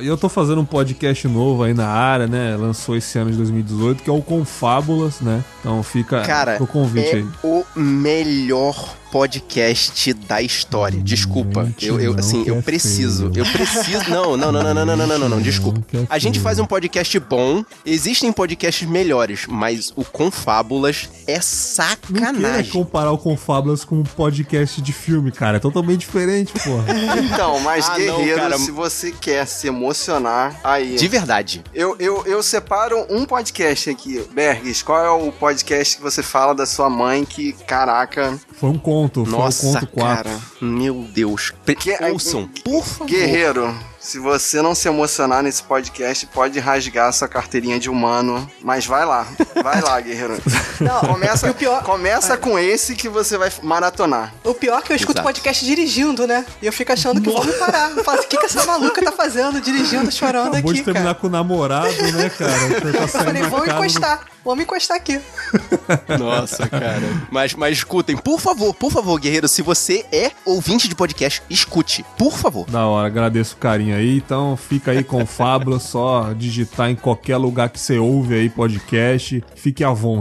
E 0.00 0.06
eu 0.06 0.16
tô 0.16 0.28
fazendo 0.28 0.60
um 0.60 0.64
podcast 0.64 1.26
novo 1.28 1.62
aí 1.62 1.72
na 1.74 1.88
área, 1.88 2.26
né? 2.26 2.56
Lançou 2.56 2.96
esse 2.96 3.18
ano 3.18 3.30
de 3.30 3.36
2018, 3.36 4.02
que 4.02 4.10
é 4.10 4.12
o 4.12 4.20
Confábulas, 4.20 5.20
né? 5.20 5.42
Então 5.60 5.82
fica 5.82 6.22
Cara, 6.22 6.58
o 6.60 6.66
convite 6.66 7.10
é 7.10 7.16
aí. 7.16 7.26
o 7.42 7.64
melhor 7.74 8.96
podcast 9.14 10.12
da 10.12 10.42
história. 10.42 11.00
Desculpa. 11.00 11.72
Eu, 11.80 12.00
eu 12.00 12.12
não, 12.14 12.18
assim, 12.18 12.42
eu 12.48 12.60
preciso. 12.60 13.30
Eu 13.32 13.44
preciso. 13.46 14.10
Não, 14.10 14.36
não, 14.36 14.50
não, 14.50 14.60
não, 14.60 14.74
não, 14.74 14.84
não, 14.84 14.96
não, 14.96 15.06
não, 15.06 15.18
não, 15.20 15.28
não. 15.28 15.40
Desculpa. 15.40 15.80
A 16.10 16.18
gente 16.18 16.40
faz 16.40 16.58
um 16.58 16.66
podcast 16.66 17.16
bom. 17.20 17.64
Existem 17.86 18.32
podcasts 18.32 18.88
melhores, 18.88 19.46
mas 19.48 19.92
o 19.94 20.04
Confábulas 20.04 21.08
é 21.28 21.34
Não 21.36 21.42
sacanagem. 21.42 22.72
comparar 22.72 23.12
o 23.12 23.18
Confábulas 23.18 23.84
com 23.84 24.00
um 24.00 24.02
podcast 24.02 24.82
de 24.82 24.92
filme, 24.92 25.30
cara. 25.30 25.58
É 25.58 25.60
totalmente 25.60 26.00
diferente, 26.00 26.52
porra. 26.52 26.84
Então, 27.34 27.60
mas 27.60 27.88
Ah, 27.88 27.98
não, 27.98 28.16
guerreiro, 28.16 28.40
cara. 28.40 28.58
se 28.58 28.70
você 28.72 29.12
quer 29.12 29.46
se 29.46 29.68
emocionar, 29.68 30.58
aí. 30.64 30.96
De 30.96 31.06
verdade. 31.06 31.62
Eu, 31.72 31.94
eu, 32.00 32.26
eu 32.26 32.42
separo 32.42 33.06
um 33.08 33.24
podcast 33.24 33.90
aqui. 33.90 34.24
Bergs, 34.34 34.82
qual 34.82 35.04
é 35.04 35.10
o 35.10 35.30
podcast 35.30 35.96
que 35.96 36.02
você 36.02 36.22
fala 36.22 36.52
da 36.54 36.66
sua 36.66 36.90
mãe 36.90 37.24
que, 37.24 37.52
caraca, 37.66 38.38
Foi 38.54 38.70
um 38.70 38.78
conto, 38.78 39.03
foi 39.12 39.24
Nossa, 39.26 39.66
um 39.66 39.72
conto 39.72 39.86
4. 39.88 40.24
cara. 40.24 40.40
Meu 40.60 40.94
Deus. 41.12 41.52
Que- 41.78 41.96
Ouçam, 42.12 42.48
por 42.64 42.84
favor. 42.84 43.06
Guerreiro, 43.06 43.74
se 44.00 44.18
você 44.18 44.60
não 44.62 44.74
se 44.74 44.86
emocionar 44.88 45.42
nesse 45.42 45.62
podcast, 45.62 46.26
pode 46.26 46.58
rasgar 46.58 47.12
sua 47.12 47.26
carteirinha 47.28 47.78
de 47.78 47.88
humano. 47.90 48.48
Mas 48.62 48.86
vai 48.86 49.04
lá, 49.04 49.26
vai 49.62 49.80
lá, 49.80 50.00
guerreiro. 50.00 50.36
Não, 50.80 51.00
Começa, 51.02 51.50
o 51.50 51.54
pior- 51.54 51.82
começa 51.84 52.36
com 52.36 52.58
esse 52.58 52.94
que 52.96 53.08
você 53.08 53.38
vai 53.38 53.50
maratonar. 53.62 54.34
O 54.42 54.52
pior 54.52 54.78
é 54.80 54.82
que 54.82 54.92
eu 54.92 54.96
escuto 54.96 55.18
Exato. 55.18 55.26
podcast 55.28 55.64
dirigindo, 55.64 56.26
né? 56.26 56.44
E 56.60 56.66
eu 56.66 56.72
fico 56.72 56.92
achando 56.92 57.20
que 57.20 57.30
vão 57.30 57.44
me 57.44 57.52
parar. 57.52 57.92
Eu 57.96 58.02
falo 58.02 58.18
assim, 58.18 58.26
o 58.26 58.30
que, 58.30 58.36
que 58.38 58.46
essa 58.46 58.64
maluca 58.64 59.00
tá 59.02 59.12
fazendo 59.12 59.60
dirigindo, 59.60 60.10
chorando 60.10 60.48
Acabou 60.54 60.70
aqui, 60.72 60.80
de 60.80 60.84
terminar 60.84 61.04
cara? 61.06 61.14
com 61.14 61.26
o 61.28 61.30
namorado, 61.30 62.12
né, 62.12 62.28
cara? 62.30 62.52
Tá 62.80 62.98
Eu 63.02 63.08
falei, 63.08 63.42
do- 63.42 63.66
encostar. 63.70 64.20
Vamos 64.44 64.64
encostar 64.64 64.96
aqui. 64.96 65.20
Nossa, 66.18 66.68
cara. 66.68 67.00
Mas, 67.30 67.54
mas 67.54 67.78
escutem, 67.78 68.16
por 68.16 68.40
favor, 68.40 68.74
por 68.74 68.90
favor, 68.90 69.18
guerreiro, 69.18 69.48
se 69.48 69.62
você 69.62 70.04
é 70.12 70.30
ouvinte 70.44 70.88
de 70.88 70.94
podcast, 70.94 71.42
escute, 71.48 72.04
por 72.18 72.36
favor. 72.36 72.66
Da 72.66 72.86
hora, 72.86 73.06
agradeço 73.06 73.54
o 73.54 73.58
carinho 73.58 73.96
aí. 73.96 74.16
Então 74.16 74.56
fica 74.56 74.90
aí 74.90 75.02
com 75.02 75.24
Fábula, 75.24 75.78
só 75.80 76.32
digitar 76.32 76.90
em 76.90 76.96
qualquer 76.96 77.36
lugar 77.36 77.70
que 77.70 77.80
você 77.80 77.98
ouve 77.98 78.34
aí 78.34 78.48
podcast. 78.48 79.42
Fique 79.54 79.82
à 79.82 79.90
vontade. 79.90 80.14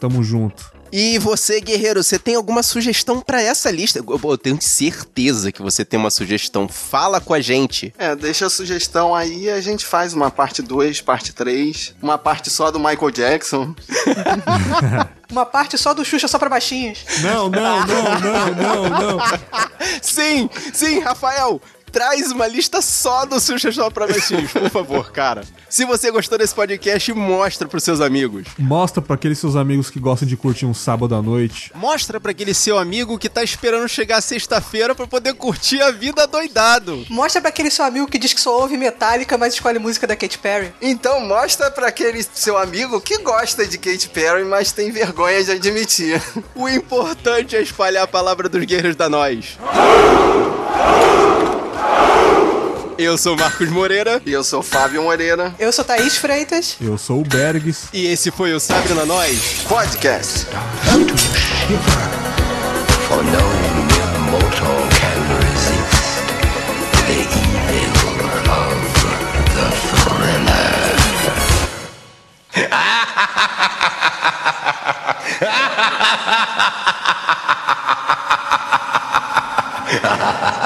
Tamo 0.00 0.22
junto. 0.22 0.75
E 0.98 1.18
você, 1.18 1.60
guerreiro, 1.60 2.02
você 2.02 2.18
tem 2.18 2.36
alguma 2.36 2.62
sugestão 2.62 3.20
pra 3.20 3.42
essa 3.42 3.70
lista? 3.70 3.98
Eu, 3.98 4.18
eu 4.24 4.38
tenho 4.38 4.56
certeza 4.62 5.52
que 5.52 5.60
você 5.60 5.84
tem 5.84 6.00
uma 6.00 6.08
sugestão. 6.08 6.66
Fala 6.66 7.20
com 7.20 7.34
a 7.34 7.40
gente. 7.42 7.92
É, 7.98 8.16
deixa 8.16 8.46
a 8.46 8.48
sugestão 8.48 9.14
aí 9.14 9.50
a 9.50 9.60
gente 9.60 9.84
faz 9.84 10.14
uma 10.14 10.30
parte 10.30 10.62
2, 10.62 11.02
parte 11.02 11.34
3, 11.34 11.96
uma 12.00 12.16
parte 12.16 12.48
só 12.48 12.70
do 12.70 12.78
Michael 12.78 13.10
Jackson. 13.10 13.74
Uma 15.28 15.44
parte 15.44 15.76
só 15.76 15.92
do 15.92 16.04
Xuxa 16.04 16.28
só 16.28 16.38
pra 16.38 16.48
baixinhos. 16.48 17.00
Não, 17.20 17.48
não, 17.48 17.84
não, 17.84 18.20
não, 18.20 18.54
não, 18.54 18.88
não. 18.88 19.18
Sim, 20.00 20.48
sim, 20.72 21.00
Rafael. 21.00 21.60
Traz 21.90 22.30
uma 22.30 22.46
lista 22.46 22.82
só 22.82 23.24
do 23.24 23.40
Só 23.40 23.90
pra 23.90 24.06
Baixinhos, 24.06 24.52
por 24.52 24.68
favor, 24.70 25.10
cara. 25.10 25.42
Se 25.68 25.84
você 25.84 26.10
gostou 26.10 26.36
desse 26.36 26.54
podcast, 26.54 27.12
mostra 27.12 27.66
pros 27.66 27.82
seus 27.82 28.00
amigos. 28.00 28.46
Mostra 28.58 29.00
pra 29.00 29.14
aqueles 29.14 29.38
seus 29.38 29.56
amigos 29.56 29.90
que 29.90 29.98
gostam 29.98 30.28
de 30.28 30.36
curtir 30.36 30.66
um 30.66 30.74
sábado 30.74 31.14
à 31.14 31.22
noite. 31.22 31.70
Mostra 31.74 32.20
pra 32.20 32.30
aquele 32.32 32.52
seu 32.54 32.78
amigo 32.78 33.18
que 33.18 33.28
tá 33.28 33.42
esperando 33.42 33.88
chegar 33.88 34.20
sexta-feira 34.20 34.94
pra 34.94 35.06
poder 35.06 35.34
curtir 35.34 35.80
a 35.82 35.90
vida 35.90 36.26
doidado. 36.26 37.04
Mostra 37.08 37.40
pra 37.40 37.48
aquele 37.48 37.70
seu 37.70 37.84
amigo 37.84 38.06
que 38.06 38.18
diz 38.18 38.32
que 38.32 38.40
só 38.40 38.60
ouve 38.60 38.76
Metallica, 38.76 39.38
mas 39.38 39.54
escolhe 39.54 39.78
música 39.78 40.06
da 40.06 40.16
Katy 40.16 40.38
Perry. 40.38 40.72
Então 40.82 41.20
mostra 41.26 41.70
pra 41.70 41.88
aquele 41.88 42.22
seu 42.34 42.58
amigo 42.58 43.00
que 43.00 43.18
gosta 43.18 43.66
de 43.66 43.78
Katy 43.78 44.08
Perry, 44.10 44.44
mas 44.44 44.72
tem 44.72 44.90
vergonha 44.90 45.42
de 45.42 45.52
admitir. 45.52 46.22
O 46.54 46.68
importante 46.68 47.56
é 47.56 47.62
espalhar 47.62 48.04
a 48.04 48.08
palavra 48.08 48.48
dos 48.48 48.64
guerreiros 48.64 48.96
da 48.96 49.08
nós. 49.08 49.56
Eu 52.98 53.18
sou 53.18 53.36
Marcos 53.36 53.68
Moreira 53.68 54.22
E 54.24 54.32
eu 54.32 54.42
sou 54.42 54.62
Fábio 54.62 55.02
Moreira, 55.02 55.54
Eu 55.58 55.70
sou 55.72 55.84
Thaís 55.84 56.16
Freitas. 56.16 56.76
Eu 56.80 56.96
sou 56.96 57.20
o 57.20 57.24
Bergs. 57.24 57.88
e 57.92 58.06
esse 58.06 58.30
foi 58.30 58.54
o 58.54 58.60
Sabe 58.60 58.92
na 58.94 59.04
Nós. 59.04 59.64
podcast. 59.68 60.46
For 63.06 63.22
no 63.22 64.30
mortal 64.30 64.88
can 64.90 65.20
resist 65.40 66.26
the 67.06 67.20
evil 67.76 68.16
of 68.50 68.78
the 69.54 69.66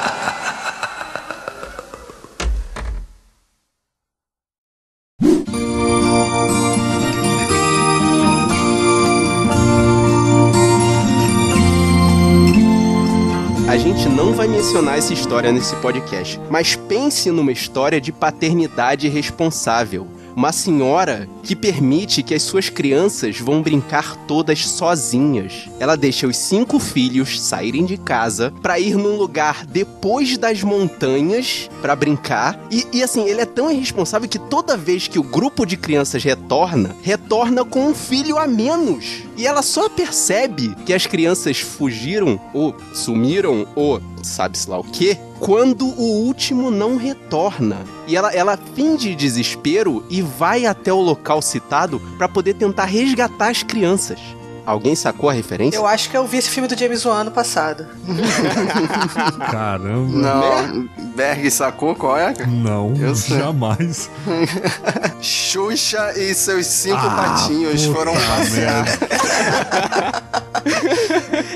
thriller. 14.44 14.56
mencionar 14.56 14.98
essa 14.98 15.14
história 15.14 15.52
nesse 15.52 15.76
podcast, 15.78 16.40
mas 16.50 16.76
pense 16.76 17.32
numa 17.32 17.52
história 17.52 18.02
de 18.02 18.12
paternidade 18.12 19.08
responsável. 19.08 20.08
Uma 20.36 20.52
senhora 20.52 21.28
que 21.46 21.56
permite 21.56 22.24
que 22.24 22.34
as 22.34 22.42
suas 22.42 22.70
crianças 22.70 23.40
vão 23.40 23.62
brincar 23.62 24.16
todas 24.26 24.68
sozinhas. 24.68 25.70
Ela 25.80 25.96
deixa 25.96 26.26
os 26.26 26.36
cinco 26.36 26.80
filhos 26.80 27.40
saírem 27.40 27.86
de 27.86 27.98
casa 27.98 28.52
para 28.62 28.80
ir 28.80 28.96
num 28.96 29.16
lugar 29.16 29.66
depois 29.66 30.38
das 30.38 30.64
montanhas 30.64 31.70
para 31.82 31.96
brincar. 31.96 32.60
E, 32.72 32.86
e 32.92 33.04
assim, 33.04 33.30
ele 33.30 33.42
é 33.42 33.46
tão 33.46 33.72
irresponsável 33.72 34.28
que 34.28 34.40
toda 34.40 34.76
vez 34.76 35.08
que 35.08 35.20
o 35.20 35.24
grupo 35.24 35.66
de 35.66 35.78
crianças 35.78 36.24
retorna, 36.24 36.96
retorna 37.04 37.64
com 37.64 37.88
um 37.88 37.94
filho 37.94 38.38
a 38.38 38.48
menos. 38.48 39.24
E 39.38 39.46
ela 39.46 39.62
só 39.62 39.88
percebe 39.88 40.76
que 40.86 40.94
as 40.94 41.06
crianças 41.06 41.60
fugiram, 41.60 42.40
ou 42.54 42.76
sumiram, 42.94 43.68
ou 43.76 44.02
sabe-se 44.24 44.70
lá 44.70 44.80
o 44.80 44.84
quê, 44.84 45.18
quando 45.40 45.86
o 45.86 46.26
último 46.26 46.72
não 46.72 46.98
retorna. 46.98 47.84
E 48.08 48.16
ela, 48.16 48.32
ela 48.34 48.58
finge 48.76 49.14
desespero 49.16 50.06
e 50.10 50.22
vai 50.22 50.66
até 50.66 50.92
o 50.92 51.02
local 51.02 51.35
citado 51.42 52.00
para 52.18 52.28
poder 52.28 52.54
tentar 52.56 52.86
resgatar 52.86 53.50
as 53.50 53.64
crianças. 53.64 54.20
Alguém 54.66 54.96
sacou 54.96 55.30
a 55.30 55.34
referência? 55.34 55.78
Eu 55.78 55.86
acho 55.86 56.10
que 56.10 56.18
eu 56.18 56.26
vi 56.26 56.38
esse 56.38 56.50
filme 56.50 56.68
do 56.68 56.76
James 56.76 57.06
Wan 57.06 57.22
ano 57.22 57.30
passado. 57.32 57.86
Caramba. 59.52 60.08
Não, 60.10 60.90
Berg 61.16 61.52
sacou 61.52 61.94
qual 61.96 62.18
é? 62.18 62.34
Não, 62.48 62.92
Eu 63.00 63.16
sei. 63.16 63.38
jamais. 63.38 64.10
Xuxa 65.22 66.14
e 66.18 66.34
seus 66.34 66.66
cinco 66.66 66.98
Ah, 67.00 67.36
patinhos 67.38 67.86
puta 67.86 67.96
foram 67.96 68.14
passear. 68.14 68.86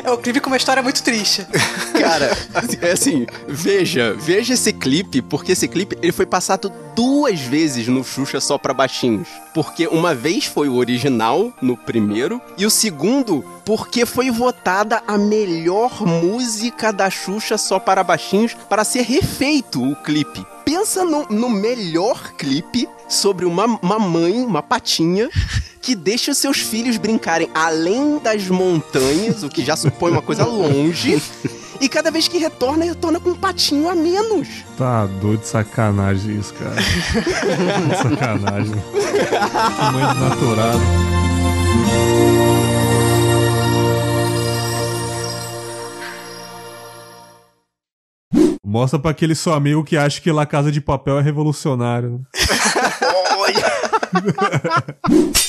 É 0.04 0.12
o 0.12 0.18
clipe 0.18 0.40
com 0.40 0.50
uma 0.50 0.58
história 0.58 0.82
muito 0.84 1.02
triste. 1.04 1.46
Cara, 2.00 2.36
é 2.82 2.92
assim, 2.92 3.26
veja, 3.48 4.14
veja 4.20 4.54
esse 4.54 4.72
clipe, 4.72 5.22
porque 5.22 5.52
esse 5.54 5.68
clipe 5.68 5.98
ele 6.02 6.12
foi 6.12 6.26
passado 6.26 6.72
duas 7.00 7.40
vezes 7.40 7.88
no 7.88 8.04
Xuxa 8.04 8.42
só 8.42 8.58
pra 8.58 8.74
baixinhos. 8.74 9.30
Porque 9.54 9.88
uma 9.88 10.14
vez 10.14 10.44
foi 10.44 10.68
o 10.68 10.76
original, 10.76 11.54
no 11.62 11.78
primeiro, 11.78 12.42
e 12.58 12.66
o 12.66 12.70
segundo, 12.70 13.42
porque 13.64 14.06
foi 14.06 14.30
votada 14.30 15.02
a 15.08 15.18
melhor 15.18 16.06
música 16.06 16.92
da 16.92 17.10
Xuxa 17.10 17.58
só 17.58 17.80
para 17.80 18.04
baixinhos 18.04 18.54
para 18.68 18.84
ser 18.84 19.04
refeito 19.04 19.82
o 19.82 19.96
clipe. 19.96 20.46
Pensa 20.66 21.06
no, 21.06 21.26
no 21.30 21.50
melhor 21.50 22.34
clipe 22.34 22.86
sobre 23.08 23.46
uma, 23.46 23.64
uma 23.82 23.98
mãe, 23.98 24.42
uma 24.42 24.62
patinha, 24.62 25.30
que 25.82 25.96
deixa 25.96 26.32
os 26.32 26.38
seus 26.38 26.58
filhos 26.58 26.98
brincarem 26.98 27.50
além 27.56 28.20
das 28.20 28.46
montanhas, 28.50 29.42
o 29.42 29.48
que 29.48 29.64
já 29.64 29.78
supõe 29.78 30.12
uma 30.12 30.22
coisa 30.22 30.44
longe. 30.44 31.24
E 31.82 31.88
cada 31.88 32.12
vez 32.12 32.28
que 32.28 32.38
retorna, 32.38 32.86
retorna 32.86 33.20
com 33.20 33.30
um 33.30 33.36
patinho 33.36 33.90
a 33.90 33.96
menos. 33.96 34.48
Tá 34.78 35.06
doido 35.06 35.42
de 35.42 35.48
sacanagem 35.48 36.38
isso, 36.38 36.54
cara. 36.54 36.76
sacanagem. 38.04 38.74
Que 38.74 39.92
mãe 39.94 40.06
desnaturada. 40.08 40.80
Mostra 48.66 49.00
pra 49.00 49.12
aquele 49.12 49.34
seu 49.34 49.54
amigo 49.54 49.84
que 49.84 49.98
acha 49.98 50.22
que 50.22 50.32
La 50.32 50.46
Casa 50.46 50.72
de 50.72 50.80
Papel 50.80 51.18
é 51.18 51.22
revolucionário. 51.22 52.12
né? 52.12 52.20